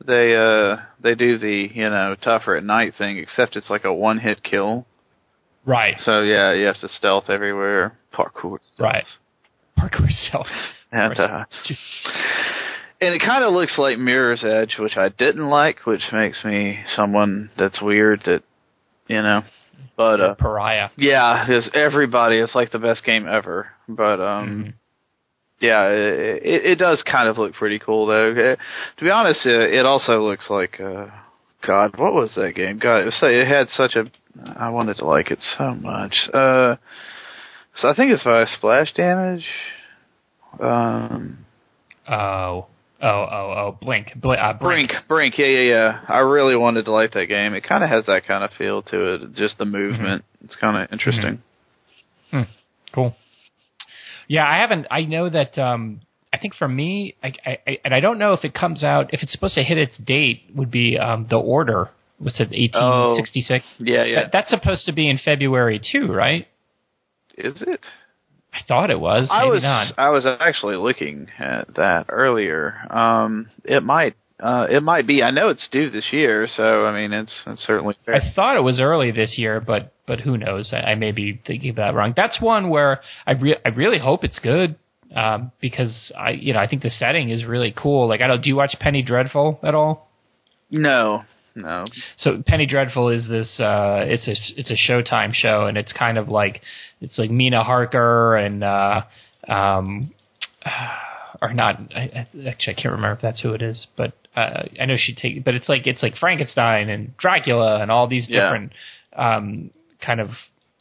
they 0.04 0.34
uh 0.34 0.78
they 1.00 1.14
do 1.14 1.36
the 1.38 1.70
you 1.72 1.88
know 1.90 2.16
tougher 2.20 2.56
at 2.56 2.64
night 2.64 2.94
thing, 2.94 3.18
except 3.18 3.56
it's 3.56 3.68
like 3.70 3.84
a 3.84 3.92
one 3.92 4.18
hit 4.18 4.42
kill. 4.42 4.86
Right, 5.64 5.94
So 6.00 6.22
yeah, 6.22 6.52
you 6.54 6.66
have 6.66 6.78
to 6.80 6.88
stealth 6.88 7.30
everywhere, 7.30 7.92
parkour 8.12 8.58
stuff. 8.62 8.80
right. 8.84 9.04
And 10.94 11.18
uh, 11.18 11.44
and 13.00 13.14
it 13.14 13.22
kind 13.24 13.42
of 13.42 13.52
looks 13.54 13.78
like 13.78 13.98
Mirror's 13.98 14.44
Edge, 14.44 14.76
which 14.78 14.96
I 14.98 15.08
didn't 15.08 15.48
like, 15.48 15.86
which 15.86 16.02
makes 16.12 16.44
me 16.44 16.78
someone 16.94 17.50
that's 17.58 17.80
weird 17.80 18.20
that 18.26 18.42
you 19.08 19.22
know. 19.22 19.42
But 19.96 20.20
uh 20.20 20.34
Pariah. 20.34 20.90
yeah, 20.96 21.44
because 21.46 21.70
everybody, 21.74 22.36
it's 22.38 22.54
like 22.54 22.72
the 22.72 22.78
best 22.78 23.04
game 23.04 23.26
ever. 23.26 23.68
But 23.88 24.20
um 24.20 24.64
Mhm. 24.64 24.72
yeah, 25.60 25.88
it, 25.88 26.42
it, 26.44 26.64
it 26.72 26.76
does 26.78 27.02
kind 27.10 27.28
of 27.28 27.38
look 27.38 27.54
pretty 27.54 27.78
cool 27.78 28.06
though. 28.06 28.30
Uh, 28.32 28.56
to 28.98 29.04
be 29.04 29.10
honest, 29.10 29.46
it, 29.46 29.74
it 29.74 29.86
also 29.86 30.22
looks 30.22 30.48
like 30.50 30.78
uh 30.80 31.06
God, 31.66 31.96
what 31.98 32.12
was 32.12 32.32
that 32.36 32.54
game? 32.54 32.78
God, 32.78 32.98
it 32.98 33.04
was 33.06 33.16
so, 33.18 33.26
it 33.28 33.46
had 33.46 33.68
such 33.70 33.96
a 33.96 34.04
I 34.58 34.68
wanted 34.70 34.96
to 34.98 35.06
like 35.06 35.30
it 35.30 35.38
so 35.58 35.74
much. 35.74 36.14
Uh 36.34 36.76
so 37.76 37.88
I 37.88 37.94
think 37.94 38.12
it's 38.12 38.22
by 38.24 38.44
Splash 38.44 38.92
Damage. 38.94 39.44
Um 40.60 41.38
Oh. 42.08 42.66
Oh, 43.00 43.08
oh, 43.08 43.54
oh. 43.56 43.78
Blink. 43.80 44.12
Bl- 44.16 44.32
uh. 44.32 44.52
Brink, 44.54 44.92
Brink, 45.08 45.36
yeah, 45.38 45.46
yeah, 45.46 45.60
yeah. 45.60 46.00
I 46.08 46.18
really 46.18 46.56
wanted 46.56 46.84
to 46.84 46.92
like 46.92 47.12
that 47.12 47.26
game. 47.26 47.52
It 47.54 47.64
kind 47.64 47.82
of 47.82 47.90
has 47.90 48.06
that 48.06 48.26
kind 48.26 48.44
of 48.44 48.50
feel 48.56 48.82
to 48.82 49.14
it, 49.14 49.34
just 49.34 49.58
the 49.58 49.64
movement. 49.64 50.24
It's 50.44 50.56
kind 50.56 50.76
of 50.76 50.92
interesting. 50.92 51.42
Cool. 52.94 53.16
Yeah, 54.28 54.46
I 54.46 54.58
haven't. 54.58 54.86
I 54.90 55.02
know 55.04 55.28
that. 55.28 55.58
Um, 55.58 56.00
I 56.32 56.38
think 56.38 56.54
for 56.54 56.68
me, 56.68 57.16
I, 57.22 57.32
I, 57.44 57.58
I, 57.66 57.78
and 57.84 57.94
I 57.94 58.00
don't 58.00 58.18
know 58.18 58.34
if 58.34 58.44
it 58.44 58.54
comes 58.54 58.84
out. 58.84 59.12
If 59.12 59.22
it's 59.22 59.32
supposed 59.32 59.54
to 59.54 59.62
hit 59.62 59.78
its 59.78 59.96
date, 59.98 60.42
would 60.54 60.70
be 60.70 60.98
um, 60.98 61.26
the 61.28 61.36
Order. 61.36 61.90
What's 62.18 62.38
it? 62.40 62.48
Eighteen 62.52 63.16
sixty 63.16 63.40
six. 63.40 63.64
Yeah, 63.78 64.04
yeah. 64.04 64.28
That's 64.32 64.50
supposed 64.50 64.86
to 64.86 64.92
be 64.92 65.08
in 65.08 65.18
February 65.18 65.80
too, 65.80 66.12
right? 66.12 66.46
Is 67.36 67.62
it? 67.62 67.80
I 68.52 68.58
thought 68.68 68.90
it 68.90 69.00
was. 69.00 69.28
I 69.30 69.46
was 69.46 69.62
not. 69.62 69.94
I 69.96 70.10
was 70.10 70.26
actually 70.26 70.76
looking 70.76 71.28
at 71.38 71.74
that 71.76 72.06
earlier. 72.10 72.74
Um, 72.90 73.48
it 73.64 73.82
might 73.82 74.14
uh, 74.42 74.66
it 74.68 74.82
might 74.82 75.06
be. 75.06 75.22
I 75.22 75.30
know 75.30 75.50
it's 75.50 75.66
due 75.70 75.88
this 75.88 76.08
year, 76.10 76.48
so 76.52 76.84
I 76.84 76.92
mean 76.92 77.12
it's 77.12 77.42
it's 77.46 77.62
certainly 77.64 77.94
fair. 78.04 78.16
I 78.16 78.32
thought 78.34 78.56
it 78.56 78.62
was 78.62 78.80
early 78.80 79.12
this 79.12 79.38
year, 79.38 79.60
but 79.60 79.92
but 80.06 80.20
who 80.20 80.36
knows? 80.36 80.72
I, 80.72 80.90
I 80.90 80.94
may 80.96 81.12
be 81.12 81.40
thinking 81.46 81.74
that 81.76 81.94
wrong. 81.94 82.12
That's 82.16 82.40
one 82.40 82.68
where 82.68 83.00
I 83.26 83.32
re- 83.32 83.58
I 83.64 83.68
really 83.68 83.98
hope 83.98 84.24
it's 84.24 84.40
good 84.40 84.76
um, 85.14 85.52
because 85.60 86.12
I 86.18 86.30
you 86.30 86.52
know 86.52 86.58
I 86.58 86.66
think 86.66 86.82
the 86.82 86.90
setting 86.90 87.30
is 87.30 87.44
really 87.44 87.72
cool. 87.76 88.08
Like 88.08 88.20
I 88.20 88.26
don't. 88.26 88.42
Do 88.42 88.48
you 88.48 88.56
watch 88.56 88.74
Penny 88.80 89.02
Dreadful 89.02 89.60
at 89.62 89.74
all? 89.74 90.08
no, 90.70 91.22
no. 91.54 91.84
so 92.16 92.42
Penny 92.46 92.66
Dreadful 92.66 93.08
is 93.08 93.28
this 93.28 93.60
uh 93.60 94.04
it's 94.06 94.26
a 94.28 94.60
it's 94.60 94.70
a 94.70 94.76
Showtime 94.92 95.32
show 95.34 95.66
and 95.66 95.76
it's 95.76 95.92
kind 95.92 96.18
of 96.18 96.28
like 96.28 96.60
it's 97.00 97.18
like 97.18 97.30
Mina 97.30 97.62
Harker 97.64 98.36
and 98.36 98.62
uh 98.64 99.02
um 99.48 100.12
or 101.42 101.52
not 101.52 101.78
I, 101.94 102.00
I, 102.00 102.48
actually 102.48 102.74
I 102.76 102.80
can't 102.82 102.92
remember 102.94 103.12
if 103.14 103.20
that's 103.20 103.40
who 103.40 103.52
it 103.52 103.62
is 103.62 103.86
but 103.96 104.12
uh 104.36 104.64
I 104.80 104.86
know 104.86 104.96
she 104.96 105.14
take 105.14 105.44
but 105.44 105.54
it's 105.54 105.68
like 105.68 105.86
it's 105.86 106.02
like 106.02 106.16
Frankenstein 106.16 106.88
and 106.88 107.16
Dracula 107.16 107.80
and 107.82 107.90
all 107.90 108.06
these 108.08 108.26
Yeah. 108.28 108.42
different 108.44 108.72
um 109.16 109.70
kind 110.04 110.20
of 110.20 110.30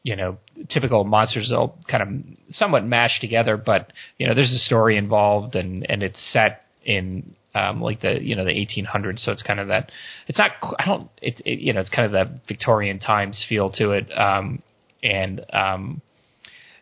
you 0.03 0.15
know, 0.15 0.37
typical 0.69 1.03
monsters 1.03 1.49
they'll 1.49 1.77
kind 1.87 2.01
of 2.01 2.55
somewhat 2.55 2.83
mashed 2.83 3.21
together, 3.21 3.55
but 3.55 3.93
you 4.17 4.25
know, 4.25 4.33
there's 4.33 4.51
a 4.51 4.57
story 4.57 4.97
involved 4.97 5.55
and 5.55 5.85
and 5.91 6.01
it's 6.01 6.17
set 6.33 6.63
in 6.83 7.35
um, 7.53 7.81
like 7.81 8.01
the 8.01 8.19
you 8.21 8.35
know 8.35 8.45
the 8.45 8.51
1800s, 8.51 9.19
so 9.19 9.31
it's 9.31 9.43
kind 9.43 9.59
of 9.59 9.67
that. 9.67 9.91
It's 10.27 10.37
not. 10.37 10.51
I 10.79 10.85
don't. 10.85 11.09
It, 11.21 11.41
it 11.45 11.59
you 11.59 11.73
know 11.73 11.81
it's 11.81 11.89
kind 11.89 12.05
of 12.05 12.13
that 12.13 12.47
Victorian 12.47 12.99
times 12.99 13.43
feel 13.47 13.71
to 13.71 13.91
it, 13.91 14.07
um, 14.17 14.61
and 15.03 15.45
um, 15.53 16.01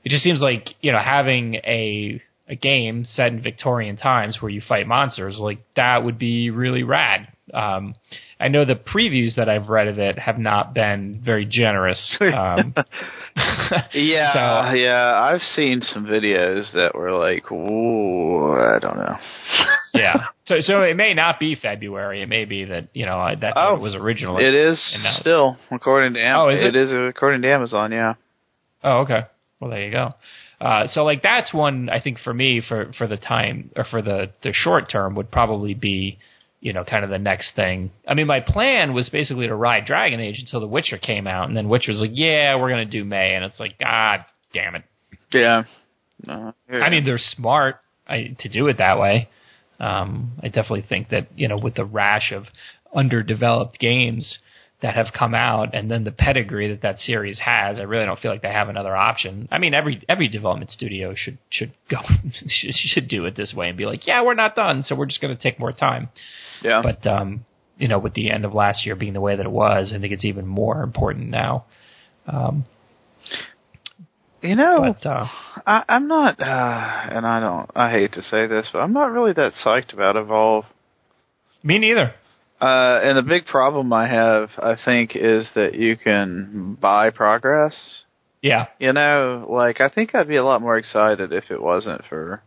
it 0.04 0.10
just 0.10 0.24
seems 0.24 0.42
like 0.42 0.70
you 0.82 0.92
know 0.92 1.00
having 1.00 1.56
a 1.56 2.22
a 2.48 2.56
game 2.56 3.06
set 3.06 3.28
in 3.28 3.42
Victorian 3.42 3.96
times 3.96 4.42
where 4.42 4.50
you 4.50 4.62
fight 4.68 4.88
monsters 4.88 5.38
like 5.40 5.60
that 5.76 6.04
would 6.04 6.18
be 6.18 6.50
really 6.50 6.84
rad. 6.84 7.28
Um, 7.54 7.96
I 8.40 8.48
know 8.48 8.66
the 8.66 8.76
previews 8.76 9.36
that 9.36 9.50
I've 9.50 9.68
read 9.70 9.88
of 9.88 10.00
it 10.00 10.18
have 10.20 10.38
not 10.38 10.74
been 10.74 11.22
very 11.24 11.46
generous. 11.46 12.18
Um, 12.22 12.74
Yeah, 13.94 14.34
So- 14.72 14.76
yeah. 14.76 15.14
I've 15.22 15.42
seen 15.42 15.82
some 15.82 16.06
videos 16.06 16.72
that 16.74 16.96
were 16.96 17.12
like, 17.12 17.52
"Ooh, 17.52 18.54
I 18.54 18.80
don't 18.80 18.98
know." 18.98 19.18
yeah. 19.94 20.26
So 20.46 20.56
so 20.62 20.82
it 20.82 20.96
may 20.96 21.14
not 21.14 21.40
be 21.40 21.56
February. 21.56 22.22
It 22.22 22.28
may 22.30 22.46
be 22.46 22.66
that 22.66 22.90
you 22.94 23.06
know 23.06 23.36
that's 23.40 23.54
Oh, 23.58 23.74
what 23.74 23.80
it 23.80 23.84
was 23.84 23.96
originally. 23.96 24.44
It 24.46 24.54
is 24.56 24.98
now- 25.04 25.14
still 25.20 25.58
according 25.72 26.14
to 26.16 26.22
Am- 26.22 26.36
Oh, 26.38 26.50
is 26.50 26.62
it? 26.62 26.76
it 26.76 26.76
is 26.76 26.92
according 26.92 27.42
to 27.44 27.52
Amazon. 27.52 27.92
Yeah. 27.92 28.16
Oh, 28.84 29.00
okay. 29.00 29.24
Well, 29.60 29.70
there 29.70 29.86
you 29.86 29.92
go. 29.92 30.14
Uh, 30.62 30.88
so 30.88 31.04
like 31.06 31.22
that's 31.22 31.54
one 31.54 31.90
I 31.90 32.02
think 32.02 32.20
for 32.20 32.34
me 32.34 32.62
for 32.68 32.92
for 32.98 33.08
the 33.08 33.18
time 33.18 33.72
or 33.78 33.86
for 33.86 34.02
the 34.02 34.32
the 34.44 34.52
short 34.54 34.90
term 34.92 35.16
would 35.16 35.32
probably 35.32 35.74
be 35.74 36.18
you 36.62 36.74
know 36.74 36.84
kind 36.84 37.04
of 37.04 37.10
the 37.10 37.20
next 37.20 37.56
thing. 37.56 37.92
I 38.08 38.14
mean, 38.14 38.28
my 38.28 38.42
plan 38.42 38.94
was 38.94 39.10
basically 39.10 39.48
to 39.48 39.56
ride 39.56 39.86
Dragon 39.86 40.20
Age 40.20 40.38
until 40.40 40.60
The 40.60 40.68
Witcher 40.68 40.98
came 40.98 41.28
out, 41.28 41.48
and 41.48 41.58
then 41.58 41.70
Witcher's 41.70 42.00
like, 42.00 42.12
yeah, 42.14 42.56
we're 42.56 42.70
gonna 42.70 42.86
do 42.86 43.04
May, 43.04 43.36
and 43.36 43.46
it's 43.46 43.60
like, 43.60 43.78
God 43.80 44.26
damn 44.54 44.76
it. 44.76 44.84
Yeah. 45.32 45.64
No, 46.26 46.54
I 46.70 46.90
mean, 46.90 47.06
they're 47.06 47.18
smart 47.18 47.78
I, 48.06 48.36
to 48.40 48.50
do 48.50 48.68
it 48.68 48.78
that 48.78 49.00
way. 49.00 49.30
Um, 49.80 50.34
I 50.44 50.48
definitely 50.48 50.86
think 50.88 51.10
that 51.10 51.28
you 51.36 51.48
know 51.48 51.58
with 51.58 51.76
the 51.76 51.86
rash 51.86 52.32
of 52.34 52.46
underdeveloped 52.94 53.80
games 53.80 54.40
that 54.82 54.96
have 54.96 55.08
come 55.18 55.36
out, 55.36 55.74
and 55.74 55.92
then 55.92 56.04
the 56.04 56.12
pedigree 56.12 56.70
that 56.70 56.82
that 56.82 57.00
series 57.00 57.40
has, 57.40 57.78
I 57.78 57.84
really 57.84 58.06
don't 58.06 58.20
feel 58.20 58.32
like 58.32 58.42
they 58.42 58.52
have 58.52 58.70
another 58.70 58.96
option. 58.96 59.48
I 59.52 59.60
mean, 59.60 59.74
every 59.74 60.02
every 60.08 60.28
development 60.28 60.72
studio 60.72 61.14
should 61.16 61.38
should 61.50 61.74
go 61.90 61.98
should, 62.48 62.74
should 62.76 63.08
do 63.08 63.26
it 63.26 63.36
this 63.36 63.54
way 63.54 63.70
and 63.70 63.78
be 63.78 63.86
like, 63.86 64.08
yeah, 64.08 64.24
we're 64.24 64.36
not 64.36 64.56
done, 64.56 64.84
so 64.84 64.96
we're 64.96 65.06
just 65.06 65.22
going 65.22 65.36
to 65.36 65.42
take 65.42 65.60
more 65.60 65.72
time. 65.72 66.10
Yeah. 66.62 66.82
But 66.84 67.06
um, 67.08 67.46
you 67.78 67.88
know, 67.88 68.00
with 68.00 68.14
the 68.14 68.30
end 68.32 68.46
of 68.46 68.54
last 68.54 68.86
year 68.86 68.96
being 68.96 69.14
the 69.14 69.22
way 69.22 69.36
that 69.36 69.46
it 69.46 69.52
was, 69.52 69.92
I 69.96 70.00
think 70.00 70.14
it's 70.14 70.26
even 70.26 70.46
more 70.48 70.82
important 70.84 71.30
now. 71.30 71.66
Um, 72.28 72.66
you 74.42 74.56
know, 74.56 74.94
but 74.96 75.06
uh, 75.10 75.28
I, 75.68 75.84
I'm 75.90 76.08
not, 76.08 76.40
uh, 76.40 76.44
and 76.46 77.26
I 77.28 77.40
don't. 77.42 77.70
I 77.76 77.92
hate 77.92 78.14
to 78.14 78.22
say 78.22 78.48
this, 78.48 78.70
but 78.72 78.80
I'm 78.80 78.94
not 78.94 79.12
really 79.12 79.34
that 79.34 79.52
psyched 79.66 79.94
about 79.94 80.16
Evolve. 80.16 80.64
me 81.62 81.78
neither. 81.78 82.14
Uh, 82.62 83.00
and 83.04 83.18
the 83.18 83.22
big 83.22 83.46
problem 83.46 83.92
I 83.94 84.08
have, 84.08 84.50
I 84.58 84.76
think, 84.84 85.12
is 85.16 85.48
that 85.56 85.76
you 85.76 85.96
can 85.98 86.78
buy 86.80 87.10
progress. 87.10 87.74
Yeah, 88.42 88.68
You 88.80 88.94
know, 88.94 89.46
like 89.50 89.82
I 89.82 89.90
think 89.90 90.16
I'd 90.16 90.28
be 90.30 90.38
a 90.38 90.44
lot 90.46 90.62
more 90.62 90.78
excited 90.78 91.34
if 91.34 91.52
it 91.52 91.62
wasn't 91.62 92.04
for 92.08 92.42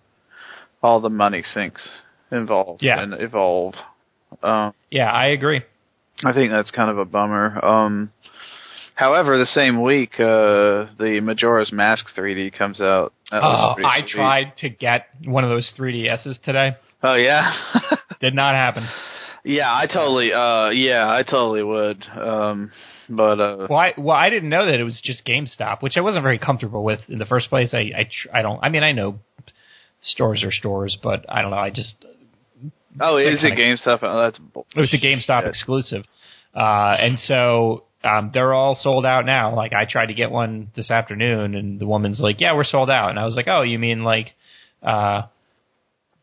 all 0.82 1.00
the 1.00 1.10
money 1.10 1.42
sinks 1.42 1.86
involved 2.30 2.82
Yeah. 2.82 3.02
in 3.02 3.12
Evolve. 3.12 3.74
Um, 4.42 4.74
yeah, 4.90 5.10
I 5.10 5.28
agree. 5.28 5.62
I 6.24 6.32
think 6.32 6.52
that's 6.52 6.70
kind 6.70 6.90
of 6.90 6.98
a 6.98 7.04
bummer. 7.04 7.64
Um, 7.64 8.12
however, 8.94 9.38
the 9.38 9.46
same 9.46 9.82
week, 9.82 10.14
uh, 10.20 10.86
the 10.98 11.20
Majora's 11.22 11.72
Mask 11.72 12.04
3D 12.16 12.56
comes 12.56 12.80
out. 12.80 13.12
Oh, 13.32 13.38
I 13.84 14.00
sweet. 14.02 14.08
tried 14.08 14.52
to 14.58 14.68
get 14.68 15.06
one 15.24 15.42
of 15.44 15.50
those 15.50 15.72
3DSs 15.78 16.42
today. 16.42 16.76
Oh 17.02 17.14
yeah. 17.14 17.52
Did 18.20 18.34
not 18.34 18.54
happen. 18.54 18.86
yeah, 19.44 19.74
I 19.74 19.86
totally. 19.86 20.32
Uh, 20.32 20.68
yeah, 20.70 21.08
I 21.08 21.22
totally 21.24 21.62
would. 21.64 22.04
Um, 22.16 22.70
but 23.08 23.40
uh, 23.40 23.66
Well, 23.68 23.78
I, 23.78 23.94
well, 23.98 24.16
I 24.16 24.30
didn't 24.30 24.48
know 24.50 24.66
that 24.66 24.78
it 24.78 24.84
was 24.84 25.00
just 25.02 25.24
GameStop, 25.26 25.82
which 25.82 25.96
I 25.96 26.00
wasn't 26.02 26.22
very 26.22 26.38
comfortable 26.38 26.84
with 26.84 27.00
in 27.08 27.18
the 27.18 27.26
first 27.26 27.48
place. 27.48 27.70
I, 27.74 27.90
I, 27.96 28.04
tr- 28.04 28.28
I 28.32 28.42
don't. 28.42 28.60
I 28.62 28.68
mean, 28.68 28.84
I 28.84 28.92
know 28.92 29.18
stores 30.02 30.44
are 30.44 30.52
stores, 30.52 30.96
but 31.02 31.24
I 31.28 31.42
don't 31.42 31.50
know. 31.50 31.56
I 31.58 31.70
just 31.70 31.94
oh, 33.00 33.16
is 33.16 33.42
it 33.42 33.54
kinda- 33.54 33.76
GameStop? 33.76 33.98
Oh, 34.02 34.22
that's 34.22 34.38
bull- 34.38 34.66
it 34.76 34.80
was 34.80 34.92
a 34.94 34.98
GameStop 34.98 35.46
exclusive, 35.48 36.04
uh, 36.54 36.96
and 36.98 37.18
so 37.18 37.84
um, 38.04 38.30
they're 38.34 38.52
all 38.52 38.74
sold 38.74 39.06
out 39.06 39.24
now. 39.26 39.54
Like 39.54 39.72
I 39.72 39.84
tried 39.84 40.06
to 40.06 40.14
get 40.14 40.30
one 40.30 40.68
this 40.76 40.90
afternoon, 40.90 41.54
and 41.54 41.78
the 41.78 41.86
woman's 41.86 42.20
like, 42.20 42.40
"Yeah, 42.40 42.54
we're 42.54 42.64
sold 42.64 42.90
out," 42.90 43.10
and 43.10 43.18
I 43.18 43.24
was 43.24 43.36
like, 43.36 43.48
"Oh, 43.48 43.62
you 43.62 43.78
mean 43.78 44.02
like 44.04 44.34
uh, 44.82 45.22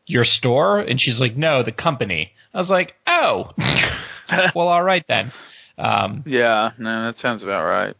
your 0.06 0.24
store?" 0.24 0.80
And 0.80 1.00
she's 1.00 1.18
like, 1.20 1.36
"No, 1.36 1.62
the 1.62 1.72
company." 1.72 2.32
I 2.52 2.58
was 2.58 2.68
like, 2.68 2.94
"Oh, 3.06 3.50
well, 4.54 4.68
all 4.68 4.82
right 4.82 5.04
then." 5.08 5.32
Um, 5.78 6.24
Yeah, 6.26 6.72
no, 6.78 7.06
that 7.06 7.16
sounds 7.18 7.42
about 7.42 7.64
right. 7.64 7.96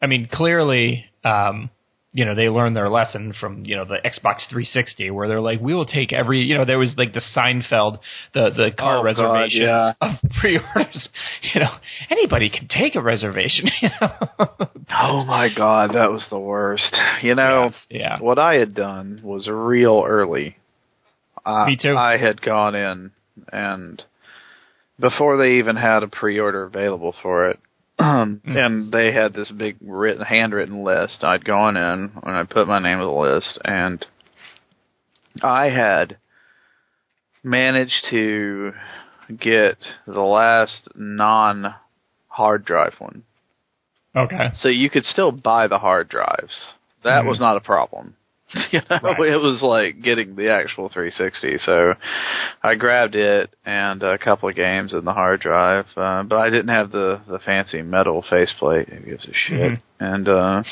I 0.00 0.06
mean, 0.06 0.28
clearly, 0.30 1.06
um, 1.24 1.70
you 2.12 2.24
know, 2.24 2.34
they 2.34 2.48
learned 2.48 2.74
their 2.74 2.88
lesson 2.88 3.34
from 3.38 3.64
you 3.64 3.76
know 3.76 3.84
the 3.84 3.96
Xbox 3.96 4.48
360, 4.48 5.10
where 5.10 5.28
they're 5.28 5.40
like, 5.40 5.60
we 5.60 5.74
will 5.74 5.86
take 5.86 6.12
every, 6.12 6.40
you 6.40 6.56
know, 6.56 6.64
there 6.64 6.78
was 6.78 6.94
like 6.96 7.12
the 7.12 7.22
Seinfeld, 7.36 7.98
the 8.34 8.50
the 8.56 8.70
car 8.76 8.98
Oh, 8.98 9.02
God, 9.02 9.04
reservations 9.04 9.62
yeah. 9.62 9.92
of 10.00 10.16
pre-orders. 10.40 11.08
You 11.54 11.60
know, 11.60 11.70
anybody 12.10 12.50
can 12.50 12.68
take 12.68 12.94
a 12.94 13.02
reservation. 13.02 13.68
You 13.80 13.90
know? 14.00 14.48
Oh 14.90 15.24
my 15.24 15.48
god, 15.54 15.90
that 15.94 16.10
was 16.10 16.26
the 16.30 16.38
worst. 16.38 16.96
You 17.22 17.34
know, 17.34 17.70
yeah, 17.90 18.18
what 18.20 18.38
I 18.38 18.54
had 18.54 18.74
done 18.74 19.20
was 19.22 19.46
real 19.48 20.02
early. 20.06 20.56
I, 21.44 21.66
Me 21.66 21.78
too. 21.80 21.96
I 21.96 22.16
had 22.18 22.42
gone 22.42 22.74
in 22.74 23.12
and 23.52 24.02
before 25.00 25.36
they 25.36 25.58
even 25.58 25.76
had 25.76 26.02
a 26.02 26.08
pre-order 26.08 26.64
available 26.64 27.14
for 27.22 27.50
it, 27.50 27.58
um, 27.98 28.40
Mm. 28.46 28.56
and 28.66 28.92
they 28.92 29.12
had 29.12 29.32
this 29.34 29.50
big 29.50 29.76
written, 29.80 30.24
handwritten 30.24 30.84
list. 30.84 31.24
I'd 31.24 31.44
gone 31.44 31.76
in 31.76 32.12
and 32.22 32.36
I 32.36 32.44
put 32.44 32.68
my 32.68 32.78
name 32.78 32.98
on 32.98 33.04
the 33.06 33.10
list, 33.12 33.58
and 33.64 34.04
I 35.42 35.66
had 35.70 36.16
managed 37.42 38.06
to 38.10 38.72
get 39.36 39.76
the 40.06 40.20
last 40.20 40.88
non 40.94 41.74
hard 42.28 42.64
drive 42.64 42.94
one. 42.98 43.24
okay, 44.16 44.50
So 44.54 44.68
you 44.68 44.90
could 44.90 45.04
still 45.04 45.32
buy 45.32 45.66
the 45.66 45.78
hard 45.78 46.08
drives. 46.08 46.52
That 47.04 47.24
Mhm. 47.24 47.28
was 47.28 47.40
not 47.40 47.56
a 47.56 47.60
problem. 47.60 48.16
you 48.72 48.80
know, 48.88 48.98
Right. 49.02 49.32
it 49.32 49.36
was 49.36 49.60
like 49.62 50.00
getting 50.02 50.34
the 50.36 50.50
actual 50.50 50.88
360. 50.88 51.58
So 51.58 51.94
I 52.62 52.74
grabbed 52.76 53.14
it 53.14 53.50
and 53.66 54.02
a 54.02 54.16
couple 54.18 54.48
of 54.48 54.54
games 54.54 54.94
in 54.94 55.04
the 55.04 55.12
hard 55.12 55.40
drive, 55.40 55.86
uh, 55.96 56.22
but 56.22 56.36
I 56.38 56.48
didn't 56.50 56.68
have 56.68 56.90
the 56.90 57.20
the 57.28 57.38
fancy 57.40 57.82
metal 57.82 58.24
faceplate. 58.28 58.88
Who 58.88 59.00
gives 59.04 59.26
a 59.26 59.32
shit? 59.34 59.72
Mhm. 59.72 59.80
And 60.00 60.28
uh 60.28 60.62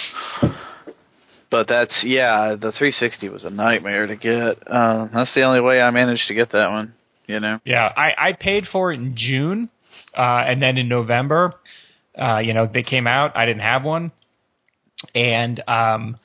but 1.50 1.68
that's 1.68 2.02
yeah, 2.04 2.50
the 2.54 2.72
360 2.72 3.28
was 3.28 3.44
a 3.44 3.50
nightmare 3.50 4.06
to 4.06 4.16
get. 4.16 4.66
Uh, 4.66 5.06
that's 5.12 5.32
the 5.34 5.42
only 5.42 5.60
way 5.60 5.80
I 5.80 5.90
managed 5.90 6.28
to 6.28 6.34
get 6.34 6.52
that 6.52 6.70
one. 6.70 6.94
You 7.26 7.40
know. 7.40 7.60
yeah. 7.64 7.92
I 7.96 8.12
I 8.18 8.32
paid 8.38 8.64
for 8.70 8.92
it 8.92 8.96
in 9.00 9.14
June, 9.16 9.68
uh, 10.16 10.44
and 10.46 10.62
then 10.62 10.76
in 10.78 10.88
November, 10.88 11.54
uh, 12.16 12.38
you 12.38 12.52
know, 12.54 12.66
they 12.72 12.82
came 12.84 13.06
out. 13.06 13.36
I 13.36 13.46
didn't 13.46 13.62
have 13.62 13.84
one, 13.84 14.12
and 15.14 15.60
um, 15.68 16.16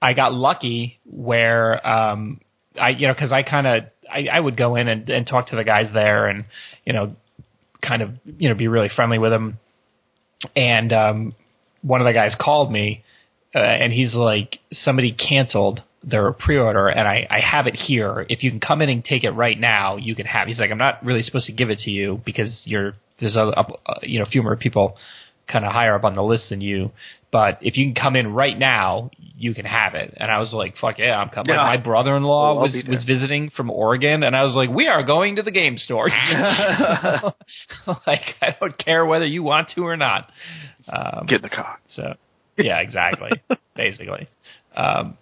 I 0.00 0.14
got 0.14 0.32
lucky 0.32 0.98
where 1.04 1.86
um, 1.86 2.40
I 2.80 2.90
you 2.90 3.08
know 3.08 3.14
because 3.14 3.32
I 3.32 3.42
kind 3.42 3.66
of 3.66 3.84
I, 4.10 4.28
I 4.32 4.40
would 4.40 4.56
go 4.56 4.76
in 4.76 4.88
and, 4.88 5.08
and 5.08 5.26
talk 5.26 5.48
to 5.48 5.56
the 5.56 5.64
guys 5.64 5.92
there 5.92 6.26
and 6.26 6.44
you 6.84 6.92
know 6.92 7.16
kind 7.82 8.02
of 8.02 8.10
you 8.24 8.48
know 8.48 8.54
be 8.54 8.68
really 8.68 8.90
friendly 8.94 9.18
with 9.18 9.32
them. 9.32 9.58
And 10.54 10.92
um, 10.92 11.34
one 11.82 12.00
of 12.00 12.06
the 12.06 12.12
guys 12.12 12.36
called 12.40 12.70
me 12.70 13.02
uh, 13.54 13.58
and 13.58 13.92
he's 13.92 14.14
like 14.14 14.58
somebody 14.72 15.12
canceled 15.12 15.82
their 16.04 16.32
pre-order 16.32 16.86
and 16.86 17.08
I, 17.08 17.26
I 17.28 17.40
have 17.40 17.66
it 17.66 17.74
here. 17.74 18.24
If 18.28 18.44
you 18.44 18.50
can 18.50 18.60
come 18.60 18.80
in 18.82 18.88
and 18.88 19.04
take 19.04 19.24
it 19.24 19.30
right 19.30 19.58
now 19.58 19.96
you 19.96 20.14
can 20.14 20.26
have 20.26 20.46
he's 20.46 20.60
like 20.60 20.70
I'm 20.70 20.78
not 20.78 21.04
really 21.04 21.22
supposed 21.22 21.46
to 21.46 21.52
give 21.52 21.70
it 21.70 21.80
to 21.80 21.90
you 21.90 22.20
because 22.24 22.62
you're 22.64 22.94
there's 23.18 23.36
a, 23.36 23.48
a 23.48 23.66
you 24.02 24.20
know 24.20 24.24
a 24.24 24.28
few 24.28 24.42
more 24.42 24.56
people 24.56 24.96
kind 25.50 25.64
of 25.64 25.72
higher 25.72 25.94
up 25.94 26.04
on 26.04 26.14
the 26.14 26.22
list 26.22 26.50
than 26.50 26.60
you. 26.60 26.92
But 27.32 27.58
if 27.62 27.76
you 27.76 27.86
can 27.86 27.94
come 27.94 28.16
in 28.16 28.32
right 28.32 28.56
now, 28.56 29.10
you 29.38 29.54
can 29.54 29.64
have 29.64 29.94
it. 29.94 30.12
And 30.16 30.30
I 30.30 30.40
was 30.40 30.52
like, 30.52 30.74
fuck 30.80 30.98
yeah, 30.98 31.16
I'm 31.16 31.28
coming. 31.28 31.54
Yeah. 31.54 31.62
Like 31.62 31.78
my 31.78 31.84
brother-in-law 31.84 32.52
Oh, 32.52 32.60
was 32.60 32.72
was 32.88 33.04
visiting 33.04 33.50
from 33.50 33.70
Oregon, 33.70 34.22
and 34.24 34.34
I 34.34 34.44
was 34.44 34.54
like, 34.54 34.68
we 34.68 34.88
are 34.88 35.04
going 35.04 35.36
to 35.36 35.42
the 35.42 35.52
game 35.52 35.78
store. 35.78 36.08
like 38.06 38.34
I 38.42 38.56
don't 38.58 38.76
care 38.78 39.06
whether 39.06 39.26
you 39.26 39.42
want 39.42 39.70
to 39.76 39.82
or 39.82 39.96
not. 39.96 40.30
Um, 40.88 41.26
Get 41.26 41.36
in 41.36 41.42
the 41.42 41.48
car. 41.48 41.78
so 41.88 42.14
yeah, 42.56 42.80
exactly. 42.80 43.30
basically. 43.76 44.28
Um, 44.76 45.16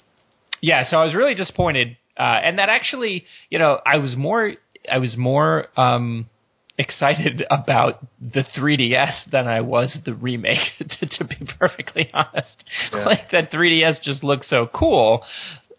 yeah, 0.61 0.89
so 0.89 0.97
I 0.97 1.05
was 1.05 1.15
really 1.15 1.35
disappointed, 1.35 1.97
uh, 2.19 2.23
and 2.23 2.59
that 2.59 2.69
actually, 2.71 3.25
you 3.51 3.59
know, 3.59 3.79
I 3.85 3.99
was 3.99 4.17
more, 4.17 4.53
I 4.91 4.99
was 4.99 5.15
more 5.17 5.67
um, 5.79 6.27
excited 6.79 7.45
about 7.51 8.07
the 8.21 8.45
3DS 8.57 9.31
than 9.31 9.49
I 9.49 9.61
was 9.63 9.99
the 10.05 10.15
remake. 10.15 10.59
To, 10.79 11.07
to 11.07 11.25
be 11.25 11.37
perfectly 11.59 12.11
honest, 12.15 12.63
Yeah. 12.93 13.05
like 13.07 13.31
that 13.33 13.51
3DS 13.51 14.03
just 14.03 14.23
looks 14.23 14.49
so 14.49 14.69
cool, 14.73 15.25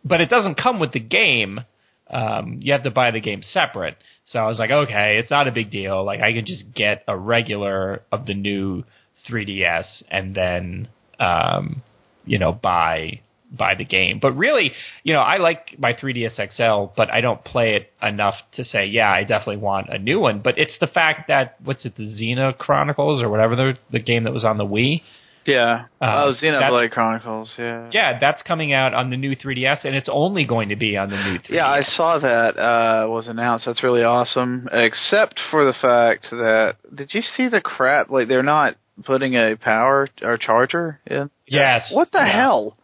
but 0.03 0.21
it 0.21 0.29
doesn't 0.29 0.55
come 0.55 0.79
with 0.79 0.91
the 0.91 0.99
game. 0.99 1.61
Um, 2.09 2.59
you 2.61 2.71
have 2.73 2.83
to 2.83 2.91
buy 2.91 3.11
the 3.11 3.19
game 3.19 3.41
separate. 3.43 3.97
So 4.27 4.39
I 4.39 4.47
was 4.47 4.59
like, 4.59 4.71
okay, 4.71 5.17
it's 5.17 5.31
not 5.31 5.47
a 5.47 5.51
big 5.51 5.71
deal. 5.71 6.03
Like 6.05 6.21
I 6.21 6.33
can 6.33 6.45
just 6.45 6.73
get 6.73 7.03
a 7.07 7.17
regular 7.17 8.01
of 8.11 8.25
the 8.25 8.33
new 8.33 8.83
3DS 9.29 10.03
and 10.09 10.35
then, 10.35 10.87
um, 11.19 11.81
you 12.25 12.37
know, 12.39 12.51
buy 12.51 13.21
buy 13.51 13.75
the 13.75 13.85
game. 13.85 14.19
But 14.21 14.33
really, 14.33 14.71
you 15.03 15.13
know, 15.13 15.21
I 15.21 15.37
like 15.37 15.75
my 15.77 15.93
3DS 15.93 16.35
XL, 16.55 16.93
but 16.95 17.09
I 17.11 17.21
don't 17.21 17.43
play 17.43 17.75
it 17.75 17.91
enough 18.01 18.35
to 18.53 18.65
say, 18.65 18.85
yeah, 18.87 19.09
I 19.11 19.23
definitely 19.23 19.57
want 19.57 19.87
a 19.89 19.97
new 19.97 20.19
one. 20.19 20.41
But 20.43 20.57
it's 20.57 20.77
the 20.79 20.87
fact 20.87 21.27
that 21.29 21.55
what's 21.63 21.85
it, 21.85 21.95
the 21.95 22.03
Xena 22.03 22.57
Chronicles 22.57 23.21
or 23.21 23.29
whatever 23.29 23.55
the 23.55 23.73
the 23.91 23.99
game 23.99 24.23
that 24.25 24.33
was 24.33 24.45
on 24.45 24.57
the 24.57 24.65
Wii. 24.65 25.01
Yeah. 25.45 25.85
Uh, 26.01 26.25
oh, 26.25 26.33
Xenoblade 26.43 26.91
Chronicles. 26.91 27.53
Yeah. 27.57 27.89
Yeah, 27.93 28.19
that's 28.19 28.41
coming 28.43 28.73
out 28.73 28.93
on 28.93 29.09
the 29.09 29.15
new 29.15 29.33
3DS, 29.33 29.85
and 29.85 29.95
it's 29.95 30.09
only 30.11 30.45
going 30.45 30.67
to 30.69 30.75
be 30.75 30.97
on 30.97 31.09
the 31.09 31.15
new 31.15 31.39
3DS. 31.39 31.49
Yeah, 31.49 31.67
I 31.67 31.83
saw 31.83 32.19
that 32.19 32.57
uh, 32.59 33.07
was 33.09 33.29
announced. 33.29 33.65
That's 33.65 33.81
really 33.81 34.03
awesome. 34.03 34.67
Except 34.73 35.39
for 35.49 35.63
the 35.63 35.71
fact 35.81 36.27
that 36.31 36.75
did 36.93 37.13
you 37.13 37.21
see 37.21 37.47
the 37.47 37.61
crap? 37.61 38.09
Like 38.09 38.27
they're 38.27 38.43
not 38.43 38.75
putting 39.05 39.35
a 39.35 39.55
power 39.55 40.09
or 40.21 40.37
charger 40.37 40.99
in. 41.07 41.29
Yes. 41.47 41.89
What 41.93 42.11
the 42.11 42.17
Yeah. 42.19 42.41
hell, 42.41 42.77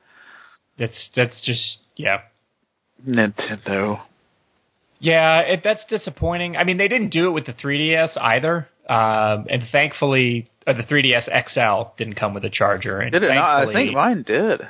That's 0.78 1.10
that's 1.16 1.42
just 1.42 1.78
yeah. 1.96 2.22
Nintendo? 3.08 4.02
Yeah, 5.00 5.40
it, 5.42 5.62
that's 5.64 5.84
disappointing. 5.90 6.56
I 6.56 6.64
mean, 6.64 6.78
they 6.78 6.88
didn't 6.88 7.10
do 7.10 7.28
it 7.28 7.32
with 7.32 7.46
the 7.46 7.52
3DS 7.54 8.18
either, 8.18 8.70
um, 8.88 9.48
and 9.50 9.64
thankfully, 9.70 10.50
uh, 10.66 10.74
the 10.74 10.84
3DS 10.84 11.26
XL 11.52 11.92
didn't 11.98 12.16
come 12.16 12.34
with 12.34 12.46
a 12.46 12.50
charger. 12.50 13.00
And 13.02 13.12
Did 13.12 13.24
it 13.24 13.34
not? 13.34 13.68
I 13.68 13.74
think 13.74 13.94
mine 13.94 14.24
did. 14.26 14.62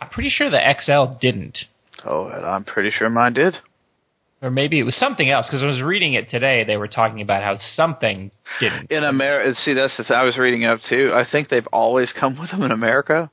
I'm 0.00 0.08
pretty 0.10 0.30
sure 0.30 0.50
the 0.50 0.60
XL 0.80 1.18
didn't, 1.20 1.58
Oh, 2.04 2.26
I'm 2.26 2.64
pretty 2.64 2.90
sure 2.90 3.08
mine 3.10 3.32
did. 3.32 3.56
or 4.42 4.50
maybe 4.50 4.78
it 4.78 4.84
was 4.84 4.94
something 4.96 5.28
else. 5.28 5.48
Because 5.48 5.62
I 5.62 5.66
was 5.66 5.80
reading 5.82 6.14
it 6.14 6.28
today, 6.30 6.62
they 6.64 6.76
were 6.76 6.88
talking 6.88 7.20
about 7.20 7.42
how 7.42 7.56
something 7.74 8.30
didn't. 8.60 8.92
In 8.92 9.02
America, 9.02 9.58
see, 9.64 9.74
that's 9.74 9.96
the. 9.96 10.14
I 10.14 10.22
was 10.22 10.36
reading 10.38 10.62
it 10.62 10.70
up 10.70 10.80
too. 10.88 11.10
I 11.12 11.24
think 11.28 11.48
they've 11.48 11.66
always 11.72 12.12
come 12.12 12.38
with 12.38 12.50
them 12.52 12.62
in 12.62 12.70
America. 12.70 13.30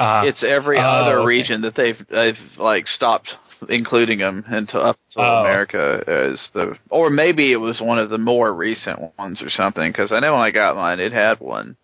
Uh, 0.00 0.22
it's 0.24 0.42
every 0.42 0.78
oh, 0.78 0.82
other 0.82 1.18
okay. 1.18 1.26
region 1.26 1.60
that 1.62 1.74
they've 1.76 1.98
they've 2.10 2.38
like 2.58 2.86
stopped 2.86 3.28
including 3.68 4.18
them 4.20 4.42
until 4.48 4.80
up 4.82 4.96
until 5.10 5.22
Oh. 5.30 5.40
America 5.42 6.02
as 6.08 6.40
the 6.54 6.74
or 6.88 7.10
maybe 7.10 7.52
it 7.52 7.58
was 7.58 7.80
one 7.82 7.98
of 7.98 8.08
the 8.08 8.16
more 8.18 8.52
recent 8.54 8.98
ones 9.18 9.42
or 9.42 9.50
something 9.50 9.90
because 9.92 10.10
I 10.10 10.20
know 10.20 10.32
when 10.32 10.40
I 10.40 10.50
got 10.50 10.76
mine 10.76 10.98
it 11.00 11.12
had 11.12 11.38
one 11.40 11.76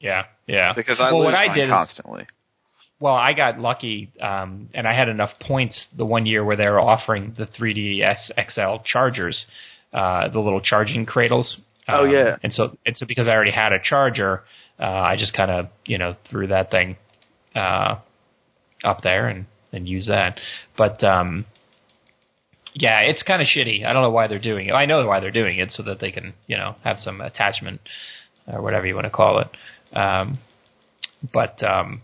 yeah, 0.00 0.22
yeah. 0.46 0.72
because 0.74 0.98
I 0.98 1.12
well, 1.12 1.18
lose 1.20 1.24
what 1.26 1.34
I 1.34 1.48
mine 1.48 1.56
did 1.56 1.64
is, 1.66 1.70
constantly. 1.70 2.26
well, 3.00 3.14
I 3.14 3.34
got 3.34 3.58
lucky, 3.58 4.10
um, 4.18 4.70
and 4.72 4.88
I 4.88 4.94
had 4.94 5.10
enough 5.10 5.32
points 5.40 5.86
the 5.94 6.06
one 6.06 6.24
year 6.24 6.42
where 6.42 6.56
they 6.56 6.66
were 6.66 6.80
offering 6.80 7.34
the 7.36 7.44
3DS 7.44 8.30
XL 8.50 8.82
chargers, 8.86 9.44
uh, 9.92 10.28
the 10.28 10.38
little 10.40 10.62
charging 10.62 11.04
cradles. 11.04 11.60
Oh, 11.86 12.04
Um, 12.06 12.10
yeah. 12.12 12.36
and 12.42 12.50
so 12.52 12.78
and 12.86 12.96
so 12.96 13.04
because 13.06 13.28
I 13.28 13.32
already 13.32 13.50
had 13.50 13.74
a 13.74 13.78
charger, 13.82 14.42
uh, 14.78 14.84
I 14.84 15.16
just 15.18 15.34
kind 15.34 15.50
of 15.50 15.66
you 15.84 15.98
know 15.98 16.16
threw 16.30 16.46
that 16.46 16.70
thing 16.70 16.96
uh, 17.54 17.96
up 18.84 19.02
there 19.02 19.28
and 19.28 19.46
and 19.72 19.88
use 19.88 20.06
that. 20.06 20.38
But 20.76 21.02
um, 21.04 21.46
yeah, 22.74 23.00
it's 23.00 23.22
kind 23.22 23.42
of 23.42 23.48
shitty. 23.48 23.84
I 23.84 23.92
don't 23.92 24.02
know 24.02 24.10
why 24.10 24.26
they're 24.26 24.38
doing 24.38 24.68
it. 24.68 24.72
I 24.72 24.86
know 24.86 25.06
why 25.06 25.20
they're 25.20 25.30
doing 25.30 25.58
it 25.58 25.72
so 25.72 25.82
that 25.84 26.00
they 26.00 26.10
can 26.12 26.34
you 26.46 26.56
know 26.56 26.76
have 26.84 26.98
some 26.98 27.20
attachment 27.20 27.80
or 28.46 28.62
whatever 28.62 28.86
you 28.86 28.94
want 28.94 29.06
to 29.06 29.10
call 29.10 29.40
it. 29.40 29.96
Um, 29.96 30.38
but 31.32 31.62
um, 31.62 32.02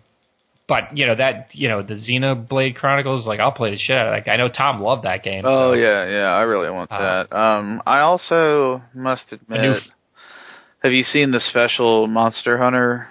but 0.69 0.97
you 0.97 1.07
know 1.07 1.15
that 1.15 1.49
you 1.53 1.69
know 1.69 1.83
the 1.83 1.95
Xenoblade 1.95 2.77
Chronicles, 2.77 3.27
like 3.27 3.41
I'll 3.41 3.53
play 3.53 3.71
the 3.71 3.79
shit 3.79 3.97
out 3.97 4.09
of 4.13 4.25
that. 4.25 4.31
I 4.31 4.37
know 4.37 4.49
Tom 4.49 4.81
loved 4.81 5.05
that 5.05 5.23
game. 5.23 5.45
Oh 5.47 5.71
so. 5.71 5.75
yeah, 5.75 6.09
yeah, 6.09 6.27
I 6.27 6.43
really 6.43 6.71
want 6.71 6.91
Uh, 6.91 7.25
that. 7.31 7.37
Um, 7.37 7.83
I 7.87 8.01
also 8.01 8.83
must 8.95 9.25
admit, 9.31 9.77
f- 9.77 9.83
have 10.83 10.93
you 10.93 11.05
seen 11.05 11.31
the 11.31 11.41
special 11.41 12.07
Monster 12.09 12.59
Hunter? 12.59 13.09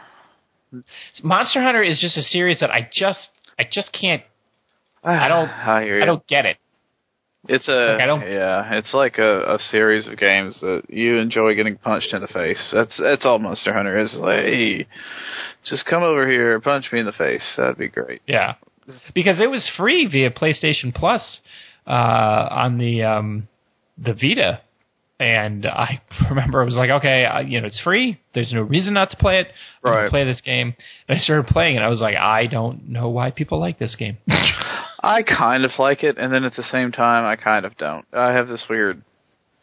Monster 1.23 1.61
Hunter 1.63 1.84
is 1.84 1.99
just 1.99 2.17
a 2.17 2.21
series 2.23 2.59
that 2.59 2.71
I 2.71 2.89
just 2.93 3.30
I 3.59 3.63
just 3.69 3.91
can't 3.93 4.23
I 5.03 5.28
don't- 5.28 5.49
I. 5.49 6.01
I 6.01 6.05
don't 6.05 6.26
get 6.28 6.45
it. 6.45 6.57
It's 7.47 7.67
a 7.67 7.97
Like, 7.99 7.99
yeah, 8.28 8.73
it's 8.73 8.91
like 8.93 9.19
a, 9.19 9.53
a 9.53 9.59
series 9.59 10.07
of 10.07 10.17
games 10.17 10.59
that 10.61 10.82
you 10.89 11.17
enjoy 11.17 11.53
getting 11.53 11.78
punched 11.78 12.11
in 12.11 12.21
the 12.21 12.28
face. 12.28 12.57
That's 12.73 12.97
that's 12.97 13.23
all 13.23 13.38
Monster 13.38 13.71
Hunter 13.71 13.99
is. 13.99 14.15
Like, 14.15 14.39
hey, 14.39 14.88
just 15.63 15.86
come 15.86 16.01
over 16.01 16.28
here, 16.28 16.59
punch 16.59 16.91
me 16.91 16.99
in 17.01 17.05
the 17.05 17.11
face. 17.11 17.43
That'd 17.55 17.78
be 17.78 17.88
great. 17.88 18.23
Yeah, 18.26 18.55
because 19.13 19.39
it 19.39 19.49
was 19.51 19.69
free 19.78 20.07
via 20.07 20.32
PlayStation 20.32 20.91
Plus 20.93 21.39
uh, 21.86 21.91
on 22.49 22.80
the 22.80 23.03
um, 23.03 23.47
the 23.95 24.13
Vita, 24.13 24.61
and 25.20 25.66
I 25.66 26.01
remember 26.30 26.61
I 26.61 26.66
was 26.66 26.76
like, 26.76 26.89
okay, 26.89 27.26
uh, 27.26 27.39
you 27.39 27.61
know, 27.61 27.68
it's 27.68 27.80
free. 27.82 28.20
There's 28.34 28.51
no 28.53 28.61
reason 28.61 28.93
not 28.93 29.11
to 29.11 29.18
play 29.18 29.39
it. 29.39 29.47
I'm 29.84 29.91
Right. 29.91 30.09
Play 30.09 30.24
this 30.26 30.41
game, 30.41 30.76
and 31.07 31.18
I 31.18 31.22
started 31.22 31.47
playing, 31.47 31.76
and 31.78 31.86
I 31.86 31.89
was 31.89 32.01
like, 32.01 32.16
I 32.16 32.47
don't 32.47 32.89
know 32.89 33.09
why 33.09 33.32
people 33.32 33.59
like 33.59 33.80
this 33.80 33.95
game. 33.95 34.18
I 34.28 35.22
kind 35.24 35.63
of 35.66 35.72
like 35.78 36.03
it, 36.03 36.18
and 36.18 36.34
then 36.34 36.43
at 36.43 36.55
the 36.55 36.63
same 36.72 36.91
time, 36.91 37.26
I 37.26 37.36
kind 37.36 37.66
of 37.66 37.78
don't. 37.78 38.05
I 38.11 38.32
have 38.34 38.47
this 38.47 38.66
weird, 38.70 39.03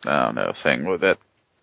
I 0.05 0.26
don't 0.26 0.34
know, 0.36 0.53
thing 0.62 0.86
with 0.86 1.03
it. 1.03 1.18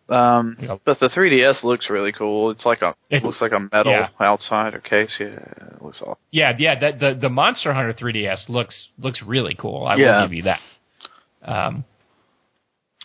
Um, 0.10 0.58
Yep. 0.60 0.82
but 0.86 1.00
the 1.00 1.08
3DS 1.08 1.64
looks 1.64 1.88
really 1.90 2.12
cool. 2.12 2.50
It's 2.50 2.66
like 2.66 2.82
a 2.82 2.96
It- 3.12 3.24
looks 3.24 3.40
like 3.42 3.52
a 3.52 3.60
metal 3.72 3.92
yeah. 3.92 4.10
outside 4.20 4.74
or 4.74 4.80
case. 4.80 5.12
Yeah, 5.20 5.28
it 5.28 5.82
looks 5.84 6.02
awesome. 6.02 6.16
yeah, 6.32 6.52
yeah. 6.58 6.80
That 6.80 7.00
the 7.00 7.14
the 7.14 7.30
Monster 7.30 7.74
Hunter 7.74 7.94
3DS 7.94 8.50
looks 8.50 8.88
looks 8.98 9.22
really 9.22 9.54
cool. 9.54 9.86
I 9.86 9.96
Yeah. 9.98 10.22
will 10.22 10.28
give 10.28 10.34
you 10.34 10.44
that. 10.44 10.60
Um, 11.44 11.84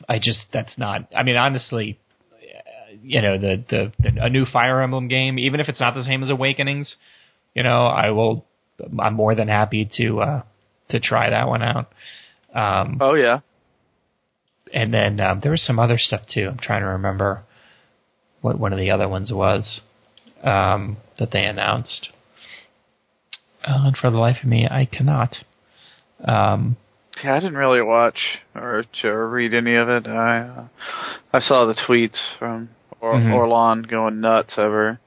I 0.08 0.18
just 0.18 0.46
that's 0.52 0.76
not. 0.78 1.08
I 1.16 1.22
mean, 1.22 1.36
honestly, 1.36 1.98
uh, 2.32 2.96
you 3.02 3.22
know, 3.22 3.38
the, 3.38 3.64
the 3.68 3.92
the 3.98 4.24
a 4.24 4.28
new 4.30 4.44
Fire 4.44 4.80
Emblem 4.80 5.08
game, 5.08 5.38
even 5.38 5.60
if 5.60 5.68
it's 5.68 5.80
not 5.80 5.94
the 5.94 6.04
same 6.04 6.22
as 6.22 6.30
Awakenings, 6.30 6.96
you 7.54 7.62
know, 7.62 7.86
I 7.86 8.10
will. 8.10 8.44
I'm 8.98 9.14
more 9.14 9.34
than 9.34 9.48
happy 9.48 9.88
to 9.98 10.20
uh, 10.20 10.42
to 10.90 11.00
try 11.00 11.30
that 11.30 11.46
one 11.46 11.62
out. 11.62 11.92
Um, 12.54 12.98
Oh 13.00 13.14
yeah, 13.14 13.40
and 14.72 14.92
then 14.92 15.20
um, 15.20 15.40
there 15.42 15.52
was 15.52 15.64
some 15.64 15.78
other 15.78 15.98
stuff 15.98 16.22
too. 16.32 16.48
I'm 16.50 16.58
trying 16.58 16.82
to 16.82 16.88
remember 16.88 17.44
what 18.40 18.58
one 18.58 18.72
of 18.72 18.78
the 18.78 18.90
other 18.90 19.08
ones 19.08 19.32
was 19.32 19.80
um, 20.42 20.98
that 21.18 21.30
they 21.30 21.44
announced. 21.44 22.10
Uh, 23.64 23.86
and 23.86 23.96
for 23.96 24.10
the 24.10 24.18
life 24.18 24.36
of 24.42 24.48
me, 24.48 24.66
I 24.70 24.84
cannot. 24.84 25.36
Um, 26.22 26.76
yeah. 27.22 27.34
I 27.34 27.40
didn't 27.40 27.56
really 27.56 27.82
watch 27.82 28.18
or 28.54 28.84
or 29.04 29.28
read 29.28 29.54
any 29.54 29.74
of 29.74 29.88
it. 29.88 30.06
I 30.06 30.38
uh, 30.40 30.64
I 31.32 31.40
saw 31.40 31.64
the 31.66 31.74
tweets 31.74 32.18
from 32.38 32.70
or- 33.00 33.14
Mhm. 33.14 33.32
Orlon 33.34 33.88
going 33.88 34.20
nuts 34.20 34.54
over. 34.56 34.98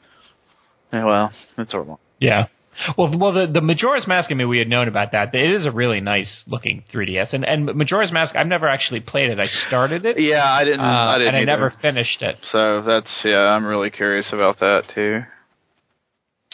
Yeah, 0.94 1.06
well, 1.06 1.32
it's 1.58 1.74
Orlon. 1.74 1.98
yeah. 2.20 2.48
Well, 2.96 3.12
well, 3.18 3.32
the 3.34 3.48
the 3.52 3.60
Majora's 3.62 4.06
Mask. 4.08 4.30
I 4.32 4.36
mean, 4.36 4.48
we 4.50 4.60
had 4.60 4.70
known 4.70 4.88
about 4.88 5.14
that. 5.14 5.34
It 5.34 5.52
is 5.52 5.66
a 5.66 5.72
really 5.72 6.00
nice 6.00 6.44
looking 6.48 6.84
3DS, 6.94 7.34
and 7.34 7.44
and 7.44 7.66
Majora's 7.76 8.12
Mask. 8.12 8.36
I've 8.36 8.46
never 8.46 8.68
actually 8.68 9.00
played 9.00 9.32
it. 9.32 9.40
I 9.40 9.48
started 9.68 10.06
it, 10.06 10.20
Yeah, 10.20 10.46
I 10.46 10.64
didn't. 10.64 10.82
uh, 10.82 10.84
I 10.84 11.18
didn't 11.18 11.28
and 11.30 11.38
I 11.38 11.40
either. 11.42 11.46
never 11.48 11.74
finished 11.82 12.22
it 12.22 12.38
So 12.52 12.82
that's 12.84 13.22
yeah. 13.26 13.40
I'm 13.40 13.66
really 13.66 13.90
curious 13.90 14.32
about 14.32 14.60
that 14.60 14.84
too. 14.94 15.24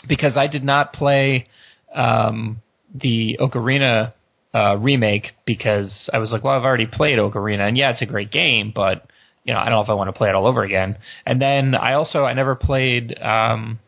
because 0.08 0.38
I 0.38 0.48
did 0.48 0.64
not 0.64 0.94
play 0.94 1.48
um, 1.94 2.62
the 2.94 3.38
Ocarina 3.42 4.14
uh, 4.54 4.78
remake 4.80 5.32
because 5.46 6.10
I 6.14 6.20
was 6.20 6.32
like, 6.32 6.44
well, 6.44 6.54
I've 6.56 6.64
already 6.64 6.86
played 6.88 7.18
Ocarina, 7.20 7.68
and 7.68 7.78
yeah, 7.78 7.92
it's 7.92 8.02
a 8.02 8.06
great 8.06 8.32
game, 8.32 8.72
but 8.76 9.06
you 9.44 9.54
know, 9.54 9.60
I 9.60 9.66
don't 9.66 9.74
know 9.74 9.82
if 9.82 9.90
I 9.90 9.94
want 9.94 10.08
to 10.08 10.14
play 10.18 10.30
it 10.30 10.36
all 10.36 10.48
over 10.48 10.64
again. 10.64 10.98
And 11.26 11.42
then 11.42 11.76
I 11.76 11.94
also 11.94 12.24
I 12.24 12.34
never 12.34 12.56
played. 12.56 13.18
Um, 13.20 13.80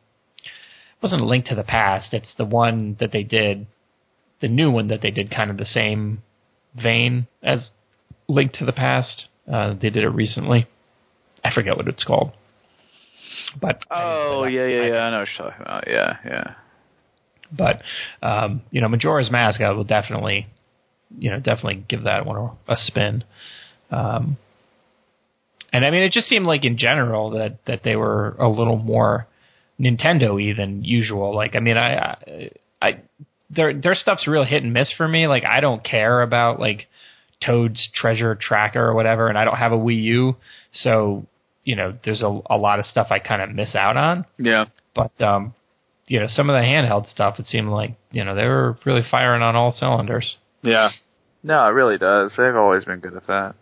it 0.44 1.04
wasn't 1.04 1.22
a 1.22 1.26
Link 1.26 1.46
to 1.46 1.56
the 1.56 1.64
Past. 1.64 2.14
It's 2.14 2.34
the 2.38 2.46
one 2.46 2.98
that 3.00 3.12
they 3.12 3.24
did, 3.24 3.68
the 4.42 4.48
new 4.48 4.70
one 4.72 4.88
that 4.90 5.02
they 5.02 5.12
did, 5.12 5.30
kind 5.32 5.50
of 5.52 5.58
the 5.58 5.66
same 5.66 6.24
vein 6.76 7.28
as 7.44 7.70
Link 8.28 8.54
to 8.54 8.66
the 8.66 8.74
Past. 8.74 9.26
Uh, 9.52 9.74
they 9.80 9.90
did 9.92 10.04
it 10.04 10.10
recently. 10.10 10.68
I 11.44 11.54
forget 11.54 11.78
what 11.78 11.88
it's 11.88 12.04
called. 12.04 12.32
But 13.62 13.84
I 13.92 14.02
Oh 14.04 14.42
that. 14.46 14.52
yeah, 14.52 14.66
yeah, 14.66 14.82
I- 14.82 14.88
yeah. 14.88 15.00
I 15.04 15.10
know 15.12 15.20
what 15.20 15.28
you're 15.38 15.50
talking 15.50 15.62
about. 15.62 15.84
Yeah, 15.88 16.18
yeah. 16.26 16.54
but 17.52 17.82
um, 18.22 18.62
you 18.72 18.82
know, 18.82 18.90
Majora's 18.90 19.30
Mask, 19.32 19.62
I 19.62 19.70
will 19.72 19.84
definitely, 19.84 20.48
you 21.18 21.32
know, 21.32 21.40
definitely 21.40 21.84
give 21.88 22.04
that 22.04 22.26
one 22.26 22.38
a, 22.38 22.74
a 22.74 22.78
spin. 22.78 23.24
Um, 23.92 24.38
and 25.72 25.86
I 25.86 25.92
mean, 25.92 26.04
it 26.04 26.12
just 26.12 26.28
seemed 26.28 26.46
like 26.46 26.64
in 26.64 26.78
general 26.78 27.32
that 27.32 27.66
that 27.66 27.84
they 27.84 27.96
were 27.96 28.36
a 28.40 28.48
little 28.48 28.78
more 28.78 29.28
Nintendo-y 29.80 30.54
than 30.56 30.84
usual. 30.84 31.36
Like, 31.36 31.56
I 31.56 31.60
mean, 31.60 31.78
I, 31.78 31.96
I, 31.98 32.52
I 32.82 33.02
their 33.50 33.74
their 33.74 33.96
stuff's 33.96 34.28
real 34.28 34.46
hit 34.46 34.64
and 34.64 34.74
miss 34.74 34.92
for 34.96 35.08
me. 35.08 35.28
Like, 35.28 35.44
I 35.44 35.60
don't 35.60 35.84
care 35.84 36.22
about 36.22 36.60
like 36.60 36.88
Toad's 37.46 37.90
Treasure 37.94 38.36
Tracker 38.40 38.84
or 38.84 38.94
whatever, 38.94 39.28
and 39.28 39.38
I 39.38 39.44
don't 39.44 39.58
have 39.58 39.74
a 39.74 39.78
Wii 39.78 40.02
U, 40.04 40.36
so 40.72 41.26
you 41.66 41.76
know, 41.76 41.98
there's 42.06 42.22
a, 42.22 42.40
a 42.50 42.58
lot 42.58 42.80
of 42.80 42.86
stuff 42.86 43.08
I 43.10 43.20
kind 43.20 43.42
of 43.42 43.50
miss 43.50 43.76
out 43.76 43.98
on. 43.98 44.26
Yeah. 44.38 44.66
But 44.94 45.20
um, 45.22 45.54
you 46.08 46.20
know, 46.20 46.28
some 46.30 46.50
of 46.50 46.54
the 46.54 46.66
handheld 46.66 47.10
stuff, 47.10 47.40
it 47.40 47.48
seemed 47.48 47.70
like 47.70 47.96
you 48.12 48.24
know 48.24 48.36
they 48.36 48.48
were 48.48 48.78
really 48.86 49.04
firing 49.10 49.42
on 49.42 49.56
all 49.56 49.74
cylinders. 49.74 50.38
Yeah. 50.62 50.92
No, 51.46 51.64
it 51.68 51.72
really 51.72 52.00
does. 52.00 52.34
They've 52.36 52.56
always 52.56 52.86
been 52.86 53.00
good 53.02 53.16
at 53.16 53.28
that. 53.28 53.54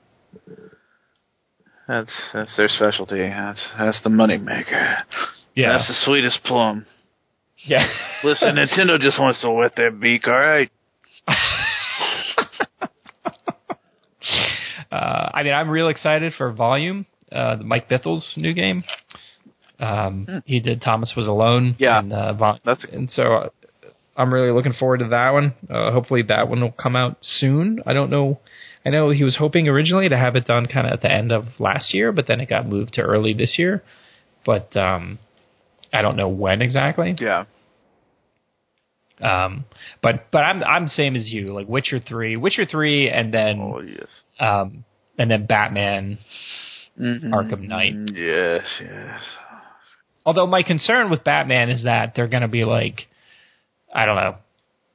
That's 1.85 2.09
that's 2.33 2.55
their 2.55 2.69
specialty. 2.69 3.19
That's 3.27 3.59
that's 3.77 4.01
the 4.03 4.09
money 4.09 4.37
maker. 4.37 4.99
Yeah, 5.53 5.73
That's 5.73 5.89
the 5.89 5.95
sweetest 6.05 6.43
plum. 6.45 6.85
yeah. 7.65 7.85
Listen, 8.23 8.55
Nintendo 8.55 8.97
just 8.99 9.19
wants 9.19 9.41
to 9.41 9.51
wet 9.51 9.73
their 9.75 9.91
beak, 9.91 10.27
all 10.27 10.33
right? 10.33 10.71
Uh, 14.91 15.29
I 15.33 15.41
mean, 15.43 15.53
I'm 15.53 15.69
real 15.69 15.87
excited 15.87 16.33
for 16.37 16.51
Volume, 16.53 17.07
uh, 17.31 17.57
Mike 17.63 17.89
Bithell's 17.89 18.33
new 18.37 18.53
game. 18.53 18.83
Um, 19.79 20.43
He 20.45 20.59
did 20.59 20.81
Thomas 20.83 21.13
Was 21.17 21.25
Alone. 21.27 21.73
Hmm. 21.73 21.83
Yeah. 21.83 21.99
and, 21.99 22.13
uh, 22.13 22.33
Vol- 22.33 22.59
That's- 22.63 22.85
and 22.93 23.09
so 23.09 23.23
uh, 23.33 23.49
I'm 24.15 24.33
really 24.33 24.51
looking 24.51 24.73
forward 24.73 24.99
to 24.99 25.07
that 25.09 25.31
one. 25.31 25.53
Uh, 25.69 25.91
hopefully, 25.91 26.21
that 26.23 26.47
one 26.49 26.61
will 26.61 26.71
come 26.71 26.95
out 26.95 27.17
soon. 27.21 27.81
I 27.85 27.93
don't 27.93 28.09
know. 28.11 28.39
I 28.85 28.89
know 28.89 29.09
he 29.09 29.23
was 29.23 29.37
hoping 29.37 29.67
originally 29.67 30.09
to 30.09 30.17
have 30.17 30.35
it 30.35 30.45
done 30.45 30.67
kind 30.67 30.85
of 30.87 30.93
at 30.93 31.01
the 31.01 31.11
end 31.11 31.31
of 31.31 31.45
last 31.59 31.93
year, 31.93 32.11
but 32.11 32.27
then 32.27 32.39
it 32.41 32.49
got 32.49 32.67
moved 32.67 32.93
to 32.93 33.01
early 33.01 33.33
this 33.33 33.55
year. 33.57 33.81
But 34.45 34.75
um, 34.75 35.19
I 35.91 36.01
don't 36.01 36.17
know 36.17 36.27
when 36.27 36.61
exactly. 36.61 37.15
Yeah. 37.19 37.45
Um, 39.21 39.65
but 40.01 40.25
but 40.31 40.39
I'm 40.39 40.63
I'm 40.63 40.87
same 40.87 41.15
as 41.15 41.31
you. 41.31 41.53
Like 41.53 41.67
Witcher 41.67 41.99
three, 41.99 42.35
Witcher 42.35 42.65
three, 42.65 43.09
and 43.09 43.33
then 43.33 43.59
Oh 43.61 43.81
yes. 43.81 44.07
um, 44.39 44.83
and 45.17 45.31
then 45.31 45.45
Batman 45.45 46.17
Mhm. 46.99 47.29
Arkham 47.31 47.67
Knight. 47.67 47.93
Yes, 48.13 48.63
yes. 48.81 49.21
Although 50.25 50.45
my 50.47 50.61
concern 50.63 51.09
with 51.09 51.23
Batman 51.23 51.69
is 51.69 51.83
that 51.83 52.13
they're 52.15 52.27
going 52.27 52.41
to 52.43 52.47
be 52.47 52.65
like, 52.65 53.07
I 53.93 54.05
don't 54.05 54.15
know, 54.15 54.35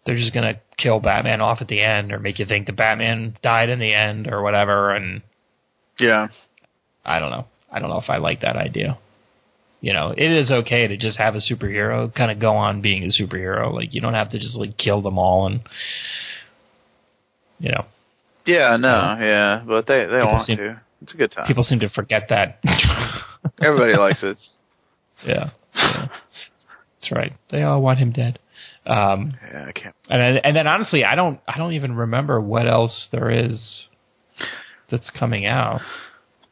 they're 0.05 0.17
just 0.17 0.35
going 0.35 0.55
to 0.55 0.61
kill 0.77 1.01
Batman 1.01 1.41
off 1.41 1.59
at 1.61 1.69
the 1.69 1.81
end 1.81 2.13
or 2.13 2.19
make 2.19 2.39
you 2.39 2.47
think 2.47 2.67
the 2.67 2.73
Batman 2.73 3.37
died 3.43 3.69
in 3.69 3.79
the 3.79 3.93
end 3.95 4.27
or 4.27 4.43
whatever. 4.43 4.95
And 4.95 5.23
Yeah. 5.99 6.29
I 7.05 7.19
don't 7.21 7.31
know. 7.31 7.47
I 7.71 7.79
don't 7.79 7.91
know 7.91 7.99
if 8.01 8.09
I 8.11 8.17
like 8.19 8.41
that 8.41 8.57
idea. 8.57 8.99
You 9.81 9.93
know, 9.93 10.11
it 10.17 10.31
is 10.31 10.51
okay 10.51 10.89
to 10.89 10.97
just 10.97 11.19
have 11.19 11.35
a 11.37 11.39
superhero 11.39 12.13
kind 12.13 12.31
of 12.33 12.41
go 12.41 12.57
on 12.57 12.81
being 12.81 13.05
a 13.05 13.07
superhero. 13.23 13.73
Like 13.73 13.95
you 13.95 14.01
don't 14.01 14.15
have 14.15 14.31
to 14.31 14.39
just 14.39 14.57
like 14.57 14.77
kill 14.77 15.03
them 15.03 15.19
all 15.19 15.47
and, 15.47 15.61
you 17.61 17.71
know, 17.71 17.85
Yeah, 18.47 18.77
no, 18.77 19.17
yeah. 19.21 19.63
But 19.67 19.87
they 19.87 20.07
they 20.07 20.23
want 20.23 20.47
seem- 20.47 20.57
to. 20.59 20.81
It's 21.03 21.15
a 21.15 21.17
good 21.17 21.31
time. 21.31 21.47
people 21.47 21.63
seem 21.63 21.79
to 21.81 21.89
forget 21.89 22.25
that. 22.31 22.59
Everybody 23.63 23.97
likes 23.97 24.21
it. 24.25 24.37
yeah. 25.27 25.51
yeah. 25.77 26.09
That's 27.09 27.17
right. 27.17 27.33
They 27.51 27.63
all 27.63 27.81
want 27.83 27.99
him 27.99 28.13
dead. 28.13 28.39
Um, 28.87 29.35
Yeah, 29.53 29.67
I 29.69 29.73
can't. 29.73 29.95
And 30.09 30.21
then, 30.21 30.37
and 30.45 30.57
then 30.57 30.67
honestly, 30.67 31.05
I 31.05 31.15
don't 31.15 31.41
I 31.47 31.59
don't 31.59 31.73
even 31.75 31.95
remember 31.97 32.41
what 32.41 32.67
else 32.67 33.09
there 33.13 33.31
is 33.31 33.89
that's 34.91 35.11
coming 35.11 35.45
out 35.47 35.81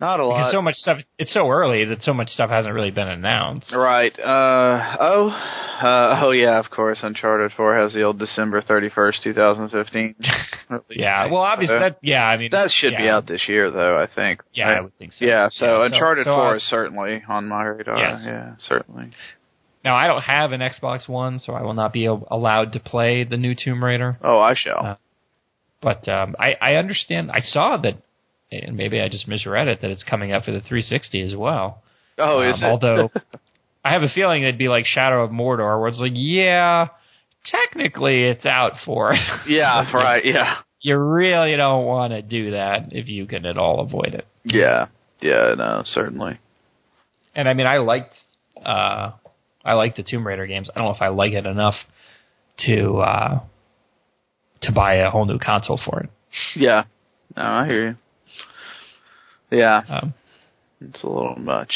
Not 0.01 0.21
a 0.21 0.25
because 0.25 0.45
lot. 0.45 0.53
so 0.53 0.63
much 0.63 0.75
stuff. 0.75 0.99
It's 1.19 1.33
so 1.33 1.49
early 1.49 1.85
that 1.87 2.03
so 2.03 2.13
much 2.13 2.29
stuff 2.29 2.51
hasn't 2.51 2.75
really 2.75 2.91
been 2.91 3.09
announced. 3.09 3.73
Right. 3.75 4.13
Uh 4.19 4.97
oh. 5.01 5.29
Uh 5.31 6.21
oh 6.23 6.31
yeah, 6.31 6.59
of 6.59 6.71
course. 6.71 6.99
Uncharted 7.03 7.53
four 7.57 7.75
has 7.77 7.93
the 7.95 8.03
old 8.03 8.19
December 8.19 8.61
thirty 8.63 8.89
first, 8.91 9.23
two 9.23 9.33
thousand 9.33 9.71
fifteen. 9.71 10.15
Yeah. 10.91 11.27
Well, 11.31 11.43
obviously 11.43 11.79
that. 11.79 11.99
Yeah. 12.03 12.25
I 12.25 12.37
mean 12.37 12.51
that 12.51 12.71
should 12.71 12.97
be 12.97 13.09
out 13.09 13.27
this 13.27 13.45
year 13.49 13.71
though, 13.71 14.01
I 14.01 14.09
think. 14.13 14.43
Yeah, 14.53 14.69
I 14.71 14.81
would 14.81 14.97
think 14.99 15.13
so. 15.13 15.25
Yeah, 15.25 15.49
so 15.51 15.83
Uncharted 15.83 16.25
so, 16.25 16.35
four 16.35 16.55
uh, 16.55 16.57
is 16.57 16.63
certainly 16.65 17.23
on 17.29 17.47
my 17.47 17.63
radar. 17.65 17.97
Yes. 17.97 18.23
Yeah, 18.25 18.55
certainly. 18.59 19.11
Now 19.87 19.95
I 19.97 20.07
don't 20.09 20.23
have 20.23 20.51
an 20.53 20.61
Xbox 20.61 21.09
One, 21.09 21.39
so 21.39 21.53
I 21.55 21.63
will 21.63 21.73
not 21.75 21.93
be 21.93 22.07
a- 22.07 22.13
allowed 22.31 22.73
to 22.75 22.81
play 22.81 23.25
the 23.25 23.37
new 23.37 23.55
Tomb 23.55 23.83
Raider. 23.83 24.19
Oh, 24.23 24.39
I 24.41 24.55
shall. 24.55 24.85
Uh, 24.85 24.97
But 25.81 26.09
um, 26.09 26.35
I 26.39 26.55
I 26.61 26.75
understand. 26.75 27.31
I 27.31 27.41
saw 27.41 27.77
that, 27.79 27.95
and 28.51 28.77
maybe 28.77 29.01
I 29.01 29.09
just 29.09 29.29
misread 29.29 29.69
it 29.69 29.81
that 29.83 29.91
it's 29.93 30.03
coming 30.03 30.33
up 30.33 30.43
for 30.45 30.51
the 30.51 30.61
360 30.61 31.23
as 31.23 31.35
well. 31.37 31.83
oh, 32.19 32.41
is 32.43 32.57
Um, 32.57 32.65
it? 32.65 32.67
Although 32.73 33.11
I 33.85 33.93
have 33.93 34.03
a 34.03 34.09
feeling 34.09 34.43
it'd 34.43 34.59
be 34.59 34.69
like 34.69 34.87
Shadow 34.87 35.23
of 35.23 35.31
Mordor, 35.31 35.79
where 35.81 35.89
it's 35.89 36.01
like, 36.01 36.13
yeah, 36.17 36.89
technically 37.45 38.25
it's 38.25 38.45
out 38.45 38.73
for 38.85 39.13
it. 39.13 39.21
yeah, 39.49 39.79
Like, 39.83 39.95
right. 39.95 40.25
Yeah. 40.25 40.57
You 40.81 40.99
really 40.99 41.55
don't 41.57 41.85
want 41.85 42.13
to 42.13 42.23
do 42.23 42.51
that 42.53 42.89
if 42.93 43.09
you 43.09 43.27
can 43.27 43.47
at 43.47 43.57
all 43.57 43.81
avoid 43.81 44.15
it. 44.15 44.27
Yeah. 44.45 44.87
Yeah. 45.21 45.55
No, 45.57 45.83
certainly. 45.87 46.39
And 47.35 47.49
I 47.49 47.55
mean, 47.55 47.67
I 47.67 47.79
liked, 47.79 48.15
uh, 48.65 49.13
I 49.67 49.75
like 49.75 49.97
the 49.97 50.03
Tomb 50.03 50.27
Raider 50.27 50.47
games. 50.47 50.71
I 50.75 50.79
don't 50.79 50.89
know 50.89 50.95
if 50.95 51.03
I 51.03 51.09
like 51.09 51.33
it 51.33 51.45
enough 51.45 51.75
to 52.67 52.99
uh, 52.99 53.41
to 54.63 54.73
buy 54.73 54.95
a 54.95 55.11
whole 55.11 55.27
new 55.27 55.39
console 55.39 55.79
for 55.85 56.01
it. 56.01 56.11
Yeah. 56.55 56.85
No, 57.37 57.43
I 57.43 57.67
hear 57.67 57.89
you. 57.89 57.97
Yeah, 59.59 59.83
Um, 59.89 60.15
it's 60.81 61.03
a 61.03 61.09
little 61.09 61.37
much. 61.37 61.73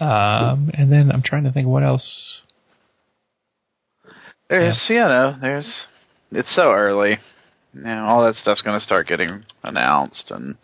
um, 0.00 0.70
and 0.74 0.90
then 0.90 1.10
I'm 1.12 1.22
trying 1.22 1.44
to 1.44 1.52
think 1.52 1.68
what 1.68 1.82
else. 1.82 2.40
There's, 4.48 4.84
you 4.88 4.96
know, 4.96 5.36
there's. 5.40 5.68
It's 6.32 6.54
so 6.54 6.72
early. 6.72 7.18
Now 7.72 8.08
all 8.08 8.24
that 8.24 8.34
stuff's 8.34 8.62
going 8.62 8.78
to 8.78 8.84
start 8.84 9.06
getting 9.06 9.44
announced 9.62 10.30
and 10.30 10.56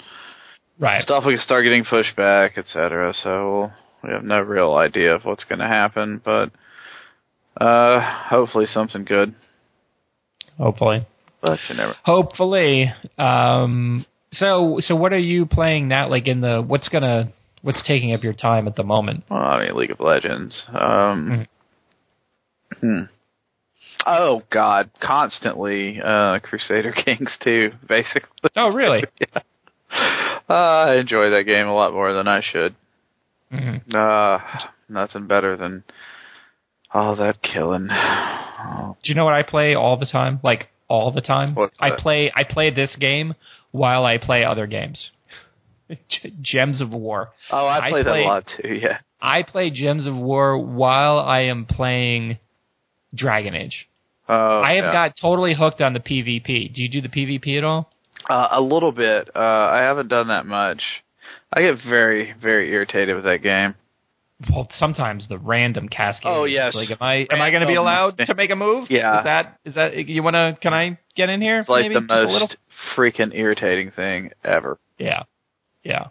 Right. 0.78 1.00
stuff 1.02 1.24
will 1.24 1.38
start 1.38 1.64
getting 1.64 1.84
pushed 1.84 2.16
back, 2.16 2.58
etc. 2.58 3.14
So 3.22 3.70
we 4.02 4.10
have 4.10 4.24
no 4.24 4.40
real 4.40 4.74
idea 4.74 5.14
of 5.14 5.24
what's 5.24 5.44
going 5.44 5.58
to 5.58 5.66
happen, 5.66 6.20
but 6.24 6.50
uh, 7.60 8.00
hopefully 8.28 8.66
something 8.66 9.04
good. 9.04 9.34
Hopefully. 10.58 11.06
But 11.42 11.58
you 11.68 11.76
never. 11.76 11.94
Hopefully. 12.04 12.92
Um, 13.18 14.06
so 14.32 14.78
so 14.80 14.96
what 14.96 15.12
are 15.12 15.18
you 15.18 15.46
playing 15.46 15.88
now? 15.88 16.08
Like 16.08 16.26
in 16.26 16.40
the 16.40 16.62
what's 16.62 16.88
gonna 16.88 17.32
what's 17.62 17.82
taking 17.86 18.12
up 18.14 18.22
your 18.22 18.32
time 18.32 18.66
at 18.66 18.76
the 18.76 18.82
moment? 18.82 19.24
Well, 19.30 19.40
I 19.40 19.64
mean, 19.64 19.76
League 19.76 19.90
of 19.90 20.00
Legends. 20.00 20.64
Um, 20.68 21.46
hmm. 22.80 23.00
Oh 24.06 24.42
God, 24.52 24.90
constantly 25.02 26.00
uh, 26.02 26.38
Crusader 26.40 26.92
Kings 27.04 27.36
two. 27.42 27.72
Basically. 27.88 28.50
Oh, 28.56 28.68
really? 28.68 29.04
yeah. 29.20 29.42
Uh, 30.48 30.52
I 30.52 30.96
enjoy 30.96 31.30
that 31.30 31.44
game 31.46 31.66
a 31.66 31.74
lot 31.74 31.92
more 31.92 32.12
than 32.12 32.28
I 32.28 32.40
should. 32.40 32.74
Hmm 33.56 33.96
Uh, 33.96 34.38
nothing 34.88 35.26
better 35.26 35.56
than 35.56 35.84
all 36.92 37.16
that 37.16 37.42
killing. 37.42 37.88
Oh, 37.90 38.96
Do 39.02 39.08
you 39.10 39.14
know 39.14 39.24
what 39.24 39.34
I 39.34 39.42
play 39.42 39.74
all 39.74 39.96
the 39.96 40.06
time? 40.06 40.40
Like 40.42 40.68
all 40.88 41.10
the 41.12 41.20
time. 41.20 41.54
What's 41.54 41.76
I 41.80 41.90
that? 41.90 41.98
play 41.98 42.32
I 42.34 42.44
play 42.44 42.70
this 42.70 42.94
game 42.98 43.34
while 43.72 44.04
I 44.04 44.18
play 44.18 44.44
other 44.44 44.66
games. 44.66 45.10
Gems 46.42 46.80
of 46.80 46.90
War. 46.92 47.30
oh 47.50 47.66
I 47.66 47.86
I 47.86 47.90
play 47.90 48.02
that 48.02 48.16
a 48.16 48.22
lot 48.22 48.44
too. 48.60 48.74
Yeah. 48.74 48.98
I 49.20 49.42
play 49.42 49.70
Gems 49.70 50.06
of 50.06 50.14
War 50.16 50.58
while 50.58 51.18
I 51.18 51.40
am 51.42 51.64
playing 51.64 52.38
Dragon 53.14 53.54
Age. 53.54 53.88
Oh, 54.28 54.60
I 54.60 54.72
have 54.74 54.84
yeah. 54.86 54.92
got 54.92 55.12
totally 55.20 55.54
hooked 55.54 55.80
on 55.80 55.92
the 55.92 56.00
PvP. 56.00 56.74
Do 56.74 56.82
you 56.82 56.88
do 56.88 57.00
the 57.00 57.08
PvP 57.08 57.56
at 57.58 57.64
all? 57.64 57.92
Uh, 58.28 58.48
a 58.50 58.60
little 58.60 58.90
bit. 58.92 59.30
Uh, 59.34 59.38
I 59.38 59.78
haven't 59.82 60.08
done 60.08 60.28
that 60.28 60.46
much. 60.46 60.82
I 61.56 61.62
get 61.62 61.78
very, 61.88 62.34
very 62.40 62.70
irritated 62.70 63.16
with 63.16 63.24
that 63.24 63.42
game. 63.42 63.74
Well, 64.52 64.68
sometimes 64.74 65.26
the 65.28 65.38
random 65.38 65.88
cascade. 65.88 66.30
Oh, 66.30 66.44
yes. 66.44 66.74
Like, 66.74 66.90
am 66.90 66.98
I 67.00 67.26
am 67.30 67.40
I 67.40 67.50
going 67.50 67.62
to 67.62 67.66
be 67.66 67.76
allowed 67.76 68.18
to 68.18 68.34
make 68.34 68.50
a 68.50 68.56
move? 68.56 68.88
Yeah. 68.90 69.20
Is 69.20 69.24
that 69.24 69.58
is 69.64 69.74
that 69.76 69.96
you 69.96 70.22
want 70.22 70.34
to? 70.34 70.58
Can 70.60 70.74
I 70.74 70.98
get 71.16 71.30
in 71.30 71.40
here? 71.40 71.60
It's 71.60 71.68
like 71.70 71.88
maybe? 71.88 71.94
the 71.94 72.00
a 72.00 72.20
little? 72.20 72.40
most 72.40 72.56
freaking 72.94 73.34
irritating 73.34 73.90
thing 73.92 74.32
ever. 74.44 74.78
Yeah, 74.98 75.22
yeah. 75.82 76.08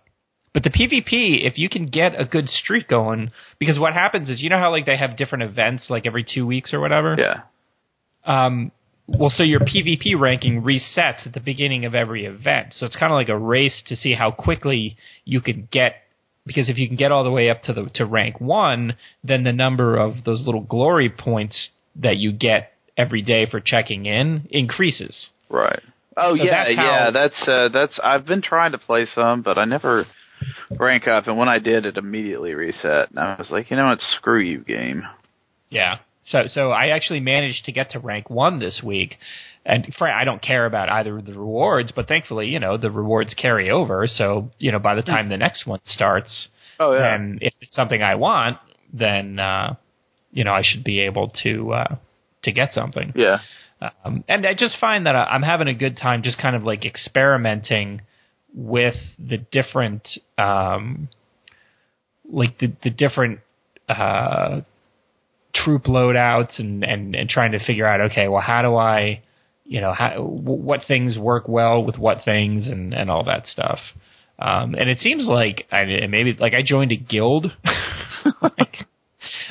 But 0.56 0.64
the 0.64 0.72
PvP, 0.72 1.46
if 1.46 1.60
you 1.60 1.70
can 1.70 1.86
get 1.86 2.20
a 2.20 2.26
good 2.26 2.50
streak 2.50 2.88
going, 2.88 3.32
because 3.60 3.78
what 3.78 3.93
happens 3.93 4.28
is, 4.30 4.41
you 4.41 4.50
know 4.50 4.58
how 4.58 4.72
like 4.72 4.88
they 4.88 4.98
have 4.98 5.18
different 5.18 5.43
events 5.43 5.86
like 5.89 6.08
every 6.08 6.26
two 6.28 6.48
weeks 6.48 6.74
or 6.74 6.80
whatever. 6.80 7.16
Yeah. 7.20 7.41
Um, 8.26 8.72
well, 9.08 9.30
so 9.30 9.43
your 9.43 9.60
PvP 9.60 10.20
ranking 10.20 10.62
resets 10.64 11.26
at 11.28 11.34
the 11.34 11.39
beginning 11.39 11.86
of 11.86 11.93
every 11.93 12.26
event. 12.26 12.74
So 12.76 12.86
it's 12.86 12.95
kind 12.95 13.12
of 13.12 13.16
like 13.18 13.30
a 13.30 13.38
race 13.38 13.84
to 13.88 13.95
see 13.95 14.14
how 14.14 14.32
quickly 14.32 14.97
you 15.26 15.41
can 15.41 15.68
get. 15.72 15.95
Because 16.45 16.70
if 16.70 16.78
you 16.78 16.88
can 16.88 16.95
get 16.95 17.12
all 17.12 17.24
the 17.24 17.32
way 17.32 17.49
up 17.49 17.64
to 17.64 17.74
the 17.74 17.89
to 17.95 18.06
rank 18.06 18.39
one, 18.39 18.95
then 19.24 19.43
the 19.43 19.51
number 19.53 19.97
of 19.97 20.24
those 20.26 20.45
little 20.45 20.62
glory 20.62 21.10
points 21.10 21.72
that 21.95 22.18
you 22.18 22.32
get 22.32 22.72
every 22.97 23.22
day 23.22 23.45
for 23.49 23.60
checking 23.60 24.06
in 24.06 24.47
increases. 24.51 25.30
Right. 25.49 25.82
Oh 26.18 26.36
So 26.36 26.43
yeah, 26.43 26.51
that's 26.66 26.76
how- 26.78 26.86
yeah. 26.86 27.12
That's 27.12 27.47
uh, 27.47 27.70
that's. 27.74 27.99
I've 28.03 28.26
been 28.26 28.41
trying 28.41 28.72
to 28.74 28.78
play 28.78 29.06
some, 29.14 29.41
but 29.41 29.58
I 29.58 29.66
never 29.66 30.06
rank 30.80 31.08
up. 31.08 31.28
And 31.28 31.38
when 31.38 31.49
I 31.49 31.60
did, 31.60 31.86
it 31.86 31.97
immediately 31.97 32.53
reset. 32.53 33.10
And 33.10 33.20
I 33.20 33.36
was 33.38 33.49
like, 33.49 33.70
you 33.72 33.78
know 33.78 33.88
what? 33.88 33.99
Screw 34.18 34.39
you, 34.39 34.60
game. 34.60 35.03
Yeah. 35.70 35.97
So 36.26 36.43
so 36.47 36.71
I 36.71 36.88
actually 36.88 37.19
managed 37.19 37.65
to 37.65 37.71
get 37.71 37.91
to 37.91 37.99
rank 37.99 38.30
one 38.30 38.59
this 38.59 38.82
week, 38.84 39.17
and 39.65 39.88
I 40.01 40.23
don't 40.23 40.41
care 40.41 40.65
about 40.65 40.89
either 40.89 41.17
of 41.17 41.26
the 41.26 41.34
rewards, 41.34 41.91
but 41.91 42.07
thankfully, 42.07 42.47
you 42.47 42.59
know, 42.59 42.78
the 42.78 42.91
rewards 42.91 43.34
carry 43.34 43.69
over. 43.69 44.07
So, 44.07 44.51
you 44.59 44.71
know, 44.71 44.80
by 44.80 44.95
the 44.95 45.01
time 45.03 45.30
the 45.30 45.38
next 45.38 45.65
one 45.65 45.80
starts, 45.86 46.47
Oh 46.80 46.93
yeah. 46.93 47.17
then 47.17 47.39
if 47.41 47.53
it's 47.61 47.76
something 47.76 48.01
I 48.01 48.15
want, 48.15 48.57
then 48.93 49.39
uh, 49.39 49.76
you 50.32 50.43
know 50.43 50.51
I 50.53 50.61
should 50.63 50.84
be 50.84 51.01
able 51.01 51.32
to 51.43 51.73
uh, 51.73 51.95
to 52.43 52.51
get 52.51 52.73
something. 52.73 53.13
yeah. 53.15 53.39
Um, 54.05 54.23
and 54.28 54.47
I 54.47 54.53
just 54.53 54.80
find 54.80 55.05
that 55.05 55.15
I'm 55.15 55.43
having 55.43 55.67
a 55.67 55.73
good 55.73 55.97
time, 55.97 56.23
just 56.23 56.38
kind 56.39 56.55
of 56.55 56.63
like 56.63 56.86
experimenting 56.86 58.01
with 58.53 58.95
the 59.19 59.38
different, 59.38 60.07
um, 60.38 61.09
like 62.32 62.57
the 62.59 62.71
the 62.84 62.89
different 62.89 63.41
uh, 63.89 64.61
troop 65.64 65.84
loadouts, 65.86 66.60
and, 66.60 66.84
and 66.84 67.16
and 67.16 67.30
trying 67.30 67.53
to 67.53 67.66
figure 67.66 67.86
out, 67.86 68.01
okay, 68.12 68.28
well, 68.28 68.41
how 68.41 68.62
do 68.62 68.76
I, 68.76 69.24
you 69.64 69.82
know, 69.82 69.93
how 69.93 70.22
what 70.22 70.82
things 70.88 71.18
work 71.18 71.47
well 71.47 71.84
with 71.84 71.97
what 71.97 72.24
things, 72.24 72.68
and 72.68 72.93
and 72.93 73.10
all 73.10 73.24
that 73.26 73.47
stuff. 73.47 73.80
Um, 74.38 74.76
and 74.76 74.89
it 74.89 74.99
seems 74.99 75.26
like 75.26 75.66
I 75.72 75.86
maybe 76.08 76.36
like 76.38 76.53
I 76.53 76.62
joined 76.62 76.91
a 76.91 76.97
guild. 76.97 77.53
like, 78.41 78.86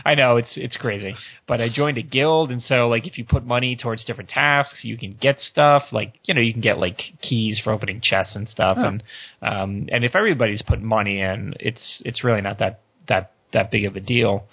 I 0.05 0.15
know 0.15 0.37
it's 0.37 0.53
it's 0.57 0.77
crazy, 0.77 1.15
but 1.49 1.61
I 1.61 1.69
joined 1.73 1.97
a 1.97 2.03
guild, 2.03 2.51
and 2.51 2.63
so 2.63 2.89
like 2.89 3.07
if 3.07 3.17
you 3.17 3.25
put 3.25 3.47
money 3.47 3.77
towards 3.77 4.05
different 4.05 4.29
tasks, 4.31 4.81
you 4.83 4.99
can 4.99 5.17
get 5.19 5.41
stuff. 5.41 5.85
Like 5.91 6.15
you 6.25 6.35
know, 6.35 6.43
you 6.43 6.53
can 6.53 6.61
get 6.61 6.79
like 6.79 7.01
keys 7.23 7.61
for 7.65 7.73
opening 7.73 8.01
chests 8.03 8.37
and 8.37 8.47
stuff. 8.47 8.77
And 8.79 9.03
um, 9.41 9.89
and 9.91 10.05
if 10.05 10.15
everybody's 10.15 10.63
put 10.63 10.83
money 10.83 11.21
in, 11.21 11.55
it's 11.61 12.03
it's 12.05 12.23
really 12.23 12.43
not 12.43 12.59
that 12.59 12.81
that 13.09 13.33
that 13.55 13.71
big 13.71 13.87
of 13.87 13.97
a 13.97 14.01
deal. 14.01 14.45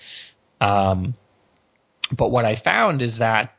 Um, 0.61 1.15
but 2.17 2.29
what 2.29 2.45
I 2.45 2.61
found 2.63 3.01
is 3.01 3.19
that 3.19 3.53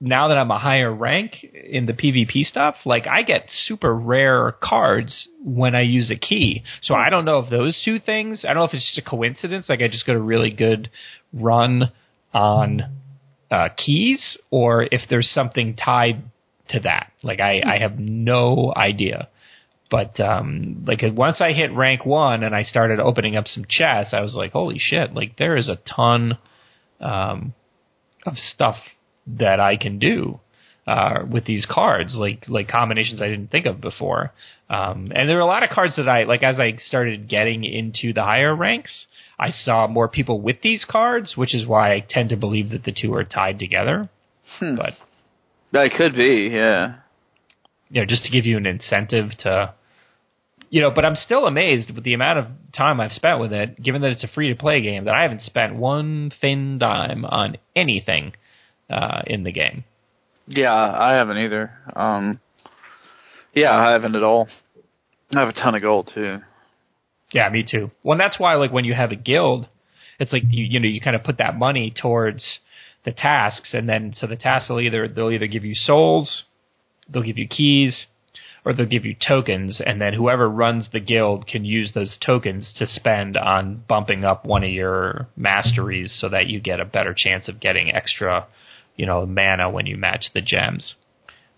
now 0.00 0.28
that 0.28 0.38
I'm 0.38 0.50
a 0.50 0.58
higher 0.58 0.94
rank 0.94 1.42
in 1.42 1.86
the 1.86 1.92
PvP 1.92 2.44
stuff, 2.44 2.76
like 2.84 3.06
I 3.06 3.22
get 3.22 3.48
super 3.66 3.92
rare 3.94 4.52
cards 4.52 5.28
when 5.42 5.74
I 5.74 5.82
use 5.82 6.10
a 6.10 6.16
key. 6.16 6.62
So 6.82 6.94
I 6.94 7.10
don't 7.10 7.24
know 7.24 7.40
if 7.40 7.50
those 7.50 7.80
two 7.84 7.98
things, 7.98 8.44
I 8.44 8.48
don't 8.48 8.58
know 8.58 8.64
if 8.64 8.74
it's 8.74 8.94
just 8.94 9.06
a 9.06 9.10
coincidence, 9.10 9.68
like 9.68 9.82
I 9.82 9.88
just 9.88 10.06
got 10.06 10.14
a 10.14 10.20
really 10.20 10.52
good 10.52 10.90
run 11.32 11.90
on 12.32 12.82
uh, 13.50 13.70
keys, 13.76 14.38
or 14.50 14.84
if 14.84 15.02
there's 15.08 15.30
something 15.30 15.74
tied 15.74 16.22
to 16.68 16.80
that. 16.80 17.10
Like 17.22 17.40
I, 17.40 17.62
I 17.64 17.78
have 17.78 17.98
no 17.98 18.72
idea. 18.76 19.28
But 19.90 20.20
um, 20.20 20.84
like 20.86 21.00
once 21.12 21.40
I 21.40 21.52
hit 21.52 21.72
rank 21.72 22.04
one 22.04 22.42
and 22.42 22.54
I 22.54 22.62
started 22.62 23.00
opening 23.00 23.36
up 23.36 23.48
some 23.48 23.64
chests, 23.68 24.12
I 24.12 24.20
was 24.20 24.34
like, 24.34 24.52
holy 24.52 24.78
shit! 24.78 25.14
Like 25.14 25.38
there 25.38 25.56
is 25.56 25.68
a 25.68 25.78
ton 25.96 26.36
um, 27.00 27.54
of 28.26 28.34
stuff 28.36 28.76
that 29.26 29.60
I 29.60 29.76
can 29.76 29.98
do 29.98 30.40
uh, 30.86 31.24
with 31.30 31.44
these 31.44 31.66
cards, 31.70 32.14
like 32.16 32.44
like 32.48 32.68
combinations 32.68 33.20
I 33.20 33.28
didn't 33.28 33.50
think 33.50 33.66
of 33.66 33.80
before. 33.80 34.32
Um, 34.70 35.12
and 35.14 35.28
there 35.28 35.36
were 35.36 35.42
a 35.42 35.46
lot 35.46 35.62
of 35.62 35.70
cards 35.70 35.96
that 35.96 36.08
I 36.08 36.24
like 36.24 36.42
as 36.42 36.58
I 36.58 36.76
started 36.78 37.28
getting 37.28 37.64
into 37.64 38.12
the 38.12 38.22
higher 38.22 38.54
ranks. 38.56 39.06
I 39.38 39.50
saw 39.50 39.86
more 39.86 40.08
people 40.08 40.40
with 40.40 40.62
these 40.62 40.86
cards, 40.88 41.34
which 41.36 41.54
is 41.54 41.66
why 41.66 41.92
I 41.92 42.06
tend 42.08 42.30
to 42.30 42.36
believe 42.36 42.70
that 42.70 42.84
the 42.84 42.92
two 42.98 43.14
are 43.14 43.24
tied 43.24 43.58
together. 43.58 44.08
Hmm. 44.58 44.76
But 44.76 44.94
That 45.72 45.90
could 45.96 46.14
be. 46.14 46.48
Yeah. 46.52 46.96
you 47.90 48.00
know, 48.00 48.06
just 48.06 48.24
to 48.24 48.30
give 48.30 48.46
you 48.46 48.56
an 48.56 48.66
incentive 48.66 49.30
to, 49.40 49.74
you 50.70 50.80
know, 50.80 50.90
but 50.90 51.04
I'm 51.04 51.16
still 51.16 51.46
amazed 51.46 51.94
with 51.94 52.04
the 52.04 52.14
amount 52.14 52.38
of 52.38 52.46
time 52.76 53.00
I've 53.00 53.12
spent 53.12 53.40
with 53.40 53.52
it, 53.52 53.82
given 53.82 54.02
that 54.02 54.12
it's 54.12 54.24
a 54.24 54.28
free 54.28 54.50
to 54.50 54.56
play 54.56 54.82
game, 54.82 55.04
that 55.06 55.14
I 55.14 55.22
haven't 55.22 55.42
spent 55.42 55.76
one 55.76 56.30
thin 56.40 56.78
dime 56.78 57.24
on 57.24 57.56
anything 57.74 58.32
uh, 58.90 59.22
in 59.26 59.44
the 59.44 59.52
game. 59.52 59.84
Yeah, 60.46 60.72
I 60.72 61.14
haven't 61.14 61.38
either. 61.38 61.72
Um, 61.94 62.40
yeah, 63.54 63.74
I 63.74 63.92
haven't 63.92 64.14
at 64.14 64.22
all. 64.22 64.48
I 65.34 65.40
have 65.40 65.48
a 65.48 65.52
ton 65.52 65.74
of 65.74 65.82
gold 65.82 66.10
too. 66.14 66.38
Yeah, 67.32 67.48
me 67.50 67.66
too. 67.70 67.90
Well, 68.02 68.12
and 68.12 68.20
that's 68.20 68.38
why, 68.38 68.54
like, 68.54 68.72
when 68.72 68.84
you 68.84 68.94
have 68.94 69.10
a 69.10 69.16
guild, 69.16 69.68
it's 70.18 70.32
like 70.32 70.44
you 70.48 70.64
you 70.64 70.80
know 70.80 70.88
you 70.88 71.00
kind 71.00 71.16
of 71.16 71.22
put 71.22 71.38
that 71.38 71.58
money 71.58 71.92
towards 72.00 72.58
the 73.04 73.12
tasks, 73.12 73.70
and 73.72 73.88
then 73.88 74.14
so 74.16 74.26
the 74.26 74.36
tasks 74.36 74.70
will 74.70 74.80
either 74.80 75.08
they'll 75.08 75.30
either 75.30 75.46
give 75.46 75.64
you 75.64 75.74
souls, 75.74 76.44
they'll 77.08 77.22
give 77.22 77.38
you 77.38 77.46
keys, 77.46 78.06
or 78.64 78.72
they'll 78.72 78.86
give 78.86 79.06
you 79.06 79.14
tokens, 79.14 79.80
and 79.84 80.00
then 80.00 80.14
whoever 80.14 80.48
runs 80.48 80.88
the 80.92 81.00
guild 81.00 81.46
can 81.46 81.64
use 81.64 81.92
those 81.94 82.18
tokens 82.24 82.72
to 82.76 82.86
spend 82.86 83.36
on 83.36 83.82
bumping 83.88 84.24
up 84.24 84.44
one 84.44 84.64
of 84.64 84.70
your 84.70 85.28
masteries, 85.36 86.16
so 86.20 86.28
that 86.28 86.46
you 86.46 86.60
get 86.60 86.80
a 86.80 86.84
better 86.84 87.14
chance 87.16 87.48
of 87.48 87.60
getting 87.60 87.92
extra, 87.94 88.46
you 88.96 89.06
know, 89.06 89.24
mana 89.26 89.70
when 89.70 89.86
you 89.86 89.96
match 89.96 90.26
the 90.34 90.40
gems. 90.40 90.94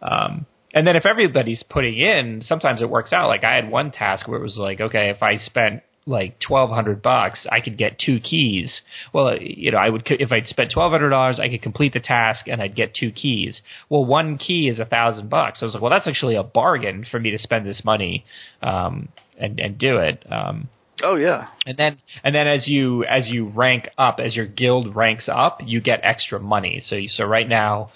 Um, 0.03 0.47
and 0.73 0.87
then 0.87 0.95
if 0.95 1.05
everybody's 1.05 1.65
putting 1.69 1.99
in, 1.99 2.43
sometimes 2.43 2.81
it 2.81 2.89
works 2.89 3.13
out. 3.13 3.29
Like 3.29 3.45
I 3.45 3.57
had 3.57 3.71
one 3.71 3.91
task 3.91 4.29
where 4.29 4.39
it 4.39 4.43
was 4.43 4.57
like, 4.57 4.81
okay, 4.81 5.11
if 5.11 5.23
I 5.23 5.37
spent 5.37 5.83
like 6.07 6.39
twelve 6.41 6.71
hundred 6.71 7.03
bucks, 7.03 7.47
I 7.51 7.61
could 7.61 7.77
get 7.77 7.99
two 7.99 8.21
keys. 8.21 8.81
Well, 9.13 9.37
you 9.41 9.71
know, 9.71 9.79
I 9.79 9.91
would 9.91 10.03
if 10.07 10.33
I'd 10.33 10.47
spent 10.47 10.73
twelve 10.73 10.93
hundred 10.93 11.11
dollars, 11.11 11.39
I 11.39 11.49
could 11.49 11.63
complete 11.63 11.93
the 11.93 12.01
task 12.01 12.49
and 12.49 12.61
I'd 12.63 12.75
get 12.75 12.95
two 12.95 13.11
keys. 13.13 13.61
Well, 13.89 14.05
one 14.05 14.39
key 14.39 14.69
is 14.69 14.79
a 14.79 14.85
thousand 14.85 15.31
bucks. 15.31 15.59
I 15.61 15.67
was 15.67 15.75
like, 15.75 15.83
well, 15.83 15.91
that's 15.91 16.09
actually 16.09 16.37
a 16.37 16.43
bargain 16.43 17.05
for 17.09 17.21
me 17.21 17.31
to 17.31 17.39
spend 17.39 17.67
this 17.67 17.83
money 17.85 18.25
um, 18.63 19.09
and 19.39 19.61
and 19.61 19.79
do 19.79 19.99
it. 19.99 20.25
Um, 20.31 20.69
Oh 21.03 21.17
yeah. 21.17 21.49
and 21.67 21.77
then 21.79 21.99
and 22.23 22.35
then 22.35 22.47
as 22.47 22.69
you 22.69 23.05
as 23.05 23.29
you 23.29 23.51
rank 23.55 23.89
up, 23.97 24.21
as 24.21 24.37
your 24.37 24.47
guild 24.47 24.95
ranks 24.95 25.29
up, 25.33 25.61
you 25.65 25.81
get 25.81 26.01
extra 26.03 26.39
money. 26.39 26.83
So 26.85 26.97
you, 26.97 27.09
so 27.09 27.25
right 27.25 27.49
now, 27.49 27.91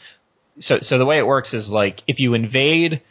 so 0.59 0.79
so 0.81 0.99
the 0.99 1.05
way 1.05 1.19
it 1.19 1.27
works 1.27 1.53
is 1.53 1.69
like 1.69 2.01
if 2.07 2.19
you 2.19 2.35
invade, 2.35 3.03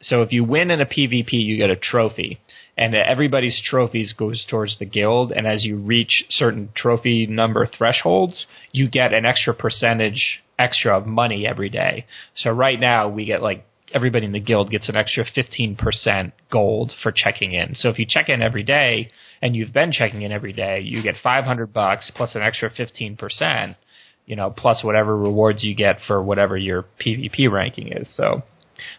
so 0.00 0.22
if 0.22 0.32
you 0.32 0.44
win 0.44 0.70
in 0.70 0.80
a 0.80 0.86
PvP, 0.86 1.32
you 1.32 1.56
get 1.56 1.70
a 1.70 1.76
trophy, 1.76 2.40
and 2.80 2.94
everybody's 2.94 3.60
trophies 3.62 4.14
goes 4.14 4.46
towards 4.48 4.78
the 4.78 4.86
guild. 4.86 5.32
And 5.32 5.46
as 5.46 5.64
you 5.66 5.76
reach 5.76 6.24
certain 6.30 6.70
trophy 6.74 7.26
number 7.26 7.66
thresholds, 7.66 8.46
you 8.72 8.88
get 8.88 9.12
an 9.12 9.26
extra 9.26 9.54
percentage 9.54 10.42
extra 10.58 10.96
of 10.96 11.06
money 11.06 11.46
every 11.46 11.68
day. 11.68 12.06
So 12.34 12.50
right 12.50 12.80
now 12.80 13.06
we 13.06 13.26
get 13.26 13.42
like 13.42 13.66
everybody 13.92 14.24
in 14.24 14.32
the 14.32 14.40
guild 14.40 14.70
gets 14.70 14.88
an 14.88 14.96
extra 14.96 15.26
15% 15.26 16.32
gold 16.50 16.92
for 17.02 17.12
checking 17.12 17.52
in. 17.52 17.74
So 17.74 17.90
if 17.90 17.98
you 17.98 18.06
check 18.08 18.30
in 18.30 18.40
every 18.40 18.62
day 18.62 19.10
and 19.42 19.54
you've 19.54 19.74
been 19.74 19.92
checking 19.92 20.22
in 20.22 20.32
every 20.32 20.54
day, 20.54 20.80
you 20.80 21.02
get 21.02 21.16
500 21.22 21.74
bucks 21.74 22.10
plus 22.14 22.34
an 22.34 22.40
extra 22.40 22.70
15%, 22.70 23.76
you 24.24 24.36
know, 24.36 24.50
plus 24.50 24.82
whatever 24.82 25.14
rewards 25.14 25.64
you 25.64 25.74
get 25.74 25.98
for 26.06 26.22
whatever 26.22 26.56
your 26.56 26.86
PvP 26.98 27.50
ranking 27.50 27.92
is. 27.92 28.08
So 28.14 28.42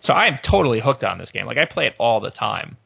so 0.01 0.13
I'm 0.13 0.38
totally 0.47 0.82
hooked 0.82 1.03
on 1.03 1.17
this 1.17 1.32
game. 1.32 1.47
Like 1.47 1.57
I 1.57 1.65
play 1.65 1.88
it 1.88 1.93
all 1.97 2.19
the 2.19 2.29
time. 2.29 2.77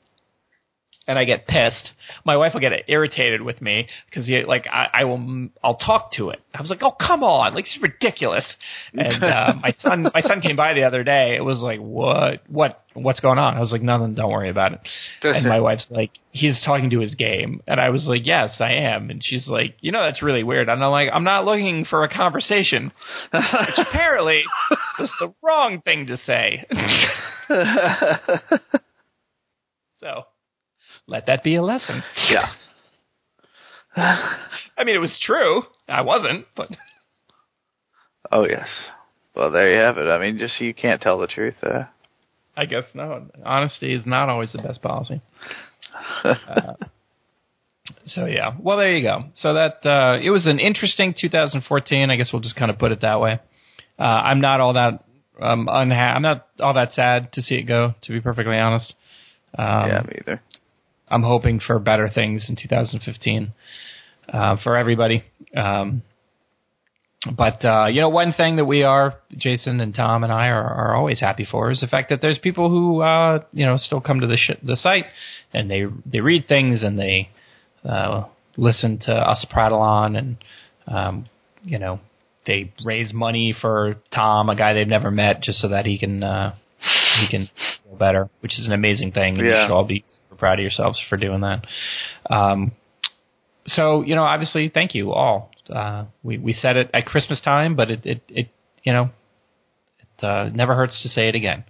And 1.07 1.19
I 1.19 1.25
get 1.25 1.45
pissed. 1.45 1.91
My 2.25 2.35
wife 2.35 2.53
will 2.53 2.61
get 2.61 2.71
irritated 2.87 3.41
with 3.41 3.61
me 3.61 3.87
because 4.09 4.27
like 4.47 4.65
I, 4.65 4.87
I 4.93 5.03
will 5.03 5.49
I'll 5.63 5.77
talk 5.77 6.11
to 6.13 6.29
it. 6.29 6.41
I 6.53 6.61
was 6.61 6.69
like, 6.69 6.81
oh 6.81 6.91
come 6.91 7.23
on, 7.23 7.53
like 7.53 7.65
it's 7.65 7.77
ridiculous. 7.81 8.45
And 8.93 9.23
uh, 9.23 9.53
my 9.61 9.73
son 9.79 10.07
my 10.13 10.21
son 10.21 10.41
came 10.41 10.55
by 10.55 10.73
the 10.73 10.83
other 10.83 11.03
day. 11.03 11.35
It 11.35 11.43
was 11.43 11.59
like, 11.59 11.79
what 11.79 12.41
what 12.47 12.85
what's 12.95 13.19
going 13.19 13.37
on? 13.37 13.55
I 13.55 13.59
was 13.59 13.71
like, 13.71 13.81
nothing. 13.81 14.15
Don't 14.15 14.31
worry 14.31 14.49
about 14.49 14.73
it. 14.73 14.79
And 15.21 15.47
my 15.47 15.59
wife's 15.59 15.87
like, 15.89 16.11
he's 16.31 16.61
talking 16.65 16.89
to 16.91 16.99
his 16.99 17.15
game, 17.15 17.61
and 17.67 17.79
I 17.79 17.89
was 17.89 18.05
like, 18.07 18.25
yes, 18.25 18.55
I 18.59 18.73
am. 18.73 19.09
And 19.09 19.23
she's 19.23 19.47
like, 19.47 19.75
you 19.81 19.91
know, 19.91 20.05
that's 20.05 20.23
really 20.23 20.43
weird. 20.43 20.69
And 20.69 20.83
I'm 20.83 20.91
like, 20.91 21.09
I'm 21.13 21.23
not 21.23 21.45
looking 21.45 21.85
for 21.85 22.03
a 22.03 22.09
conversation, 22.09 22.91
which 23.33 23.77
apparently 23.77 24.43
was 24.99 25.11
the 25.19 25.33
wrong 25.43 25.81
thing 25.81 26.07
to 26.07 26.17
say. 26.25 26.65
so 29.99 30.23
let 31.07 31.27
that 31.27 31.43
be 31.43 31.55
a 31.55 31.63
lesson. 31.63 32.03
yeah. 32.29 32.47
I 33.97 34.83
mean, 34.83 34.95
it 34.95 34.99
was 34.99 35.17
true. 35.23 35.63
I 35.87 36.01
wasn't, 36.01 36.45
but 36.55 36.69
Oh 38.31 38.45
yes. 38.47 38.67
Well, 39.35 39.51
there 39.51 39.71
you 39.71 39.79
have 39.79 39.97
it. 39.97 40.07
I 40.07 40.17
mean, 40.19 40.37
just 40.37 40.59
you 40.59 40.73
can't 40.73 41.01
tell 41.01 41.19
the 41.19 41.27
truth. 41.27 41.55
Uh, 41.61 41.83
I 42.57 42.65
guess 42.65 42.85
no. 42.93 43.27
Honesty 43.43 43.93
is 43.93 44.05
not 44.05 44.29
always 44.29 44.51
the 44.51 44.61
best 44.61 44.81
policy. 44.81 45.21
Uh, 46.23 46.73
so 48.05 48.25
yeah, 48.25 48.53
well 48.59 48.77
there 48.77 48.91
you 48.91 49.03
go. 49.03 49.25
So 49.35 49.53
that 49.53 49.85
uh, 49.85 50.17
it 50.21 50.31
was 50.31 50.47
an 50.47 50.59
interesting 50.59 51.13
2014. 51.19 52.09
I 52.09 52.15
guess 52.15 52.31
we'll 52.33 52.41
just 52.41 52.55
kind 52.55 52.71
of 52.71 52.79
put 52.79 52.91
it 52.91 53.01
that 53.01 53.19
way. 53.21 53.39
Uh, 53.99 54.03
I'm 54.03 54.41
not 54.41 54.59
all 54.59 54.73
that 54.73 55.03
um, 55.39 55.67
unha- 55.67 56.15
I'm 56.15 56.21
not 56.23 56.47
all 56.59 56.73
that 56.73 56.93
sad 56.93 57.31
to 57.33 57.43
see 57.43 57.55
it 57.55 57.63
go. 57.63 57.93
To 58.03 58.11
be 58.11 58.21
perfectly 58.21 58.57
honest, 58.57 58.93
um, 59.57 59.87
yeah, 59.87 60.01
me 60.07 60.17
either. 60.21 60.41
I'm 61.07 61.23
hoping 61.23 61.59
for 61.59 61.77
better 61.79 62.09
things 62.09 62.47
in 62.49 62.55
2015 62.55 63.53
uh, 64.29 64.57
for 64.63 64.75
everybody. 64.75 65.23
Um, 65.55 66.01
but 67.35 67.65
uh, 67.65 67.87
you 67.87 68.01
know, 68.01 68.09
one 68.09 68.33
thing 68.33 68.57
that 68.57 68.65
we 68.65 68.83
are, 68.83 69.15
Jason 69.35 69.79
and 69.79 69.95
Tom 69.95 70.23
and 70.23 70.31
I 70.31 70.47
are, 70.47 70.63
are 70.63 70.95
always 70.95 71.19
happy 71.19 71.47
for 71.49 71.71
is 71.71 71.79
the 71.79 71.87
fact 71.87 72.09
that 72.09 72.21
there's 72.21 72.37
people 72.37 72.69
who 72.69 73.01
uh, 73.01 73.43
you 73.51 73.65
know 73.65 73.77
still 73.77 74.01
come 74.01 74.19
to 74.19 74.27
the 74.27 74.37
sh- 74.37 74.61
the 74.61 74.75
site 74.77 75.05
and 75.53 75.69
they 75.69 75.85
they 76.05 76.19
read 76.19 76.47
things 76.47 76.83
and 76.83 76.99
they 76.99 77.29
uh, 77.83 78.25
listen 78.57 78.99
to 79.05 79.11
us 79.11 79.45
prattle 79.49 79.79
on 79.79 80.15
and 80.15 80.37
um, 80.87 81.25
you 81.63 81.79
know 81.79 81.99
they 82.45 82.71
raise 82.85 83.11
money 83.11 83.55
for 83.59 83.95
Tom, 84.13 84.49
a 84.49 84.55
guy 84.55 84.73
they've 84.73 84.87
never 84.87 85.09
met, 85.09 85.41
just 85.41 85.59
so 85.59 85.69
that 85.69 85.87
he 85.87 85.97
can 85.97 86.23
uh, 86.23 86.53
he 87.19 87.27
can 87.27 87.49
feel 87.83 87.95
better, 87.97 88.29
which 88.41 88.59
is 88.59 88.67
an 88.67 88.73
amazing 88.73 89.11
thing. 89.13 89.39
And 89.39 89.47
Yeah. 89.47 89.65
should 89.65 89.73
all 89.73 89.85
be 89.85 90.03
proud 90.37 90.59
of 90.59 90.63
yourselves 90.63 91.01
for 91.09 91.17
doing 91.17 91.41
that. 91.41 91.65
Um, 92.29 92.71
so 93.65 94.03
you 94.03 94.15
know, 94.15 94.23
obviously, 94.23 94.69
thank 94.69 94.95
you 94.95 95.11
all. 95.11 95.51
Uh, 95.69 96.05
we 96.23 96.37
we 96.37 96.53
said 96.53 96.77
it 96.77 96.89
at 96.93 97.05
Christmas 97.05 97.41
time, 97.41 97.75
but 97.75 97.89
it 97.89 98.05
it, 98.05 98.21
it 98.29 98.49
you 98.83 98.93
know 98.93 99.09
it 99.99 100.23
uh, 100.23 100.49
never 100.53 100.75
hurts 100.75 101.01
to 101.03 101.09
say 101.09 101.27
it 101.27 101.35
again. 101.35 101.63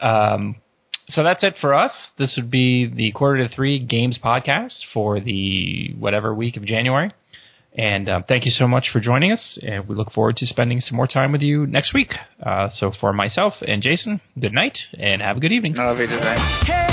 Um, 0.00 0.56
so 1.08 1.24
that's 1.24 1.42
it 1.42 1.56
for 1.60 1.74
us. 1.74 2.10
This 2.18 2.34
would 2.36 2.50
be 2.50 2.86
the 2.86 3.12
quarter 3.12 3.46
to 3.46 3.54
three 3.54 3.84
games 3.84 4.18
podcast 4.22 4.78
for 4.94 5.20
the 5.20 5.94
whatever 5.98 6.34
week 6.34 6.56
of 6.56 6.64
January. 6.64 7.12
And 7.72 8.08
um, 8.08 8.24
thank 8.26 8.44
you 8.44 8.50
so 8.50 8.66
much 8.66 8.88
for 8.92 9.00
joining 9.00 9.32
us. 9.32 9.58
And 9.62 9.88
we 9.88 9.94
look 9.94 10.12
forward 10.12 10.36
to 10.38 10.46
spending 10.46 10.80
some 10.80 10.96
more 10.96 11.06
time 11.06 11.32
with 11.32 11.40
you 11.40 11.66
next 11.66 11.94
week. 11.94 12.12
Uh, 12.42 12.68
so 12.72 12.92
for 13.00 13.12
myself 13.12 13.54
and 13.66 13.82
Jason, 13.82 14.20
good 14.38 14.52
night 14.52 14.78
and 14.98 15.22
have 15.22 15.36
a 15.36 15.40
good 15.40 15.52
evening. 15.52 15.74
No, 15.74 15.92
if 15.92 15.98
he 15.98 16.06
did 16.06 16.22
that. 16.22 16.38
Hey, 16.66 16.89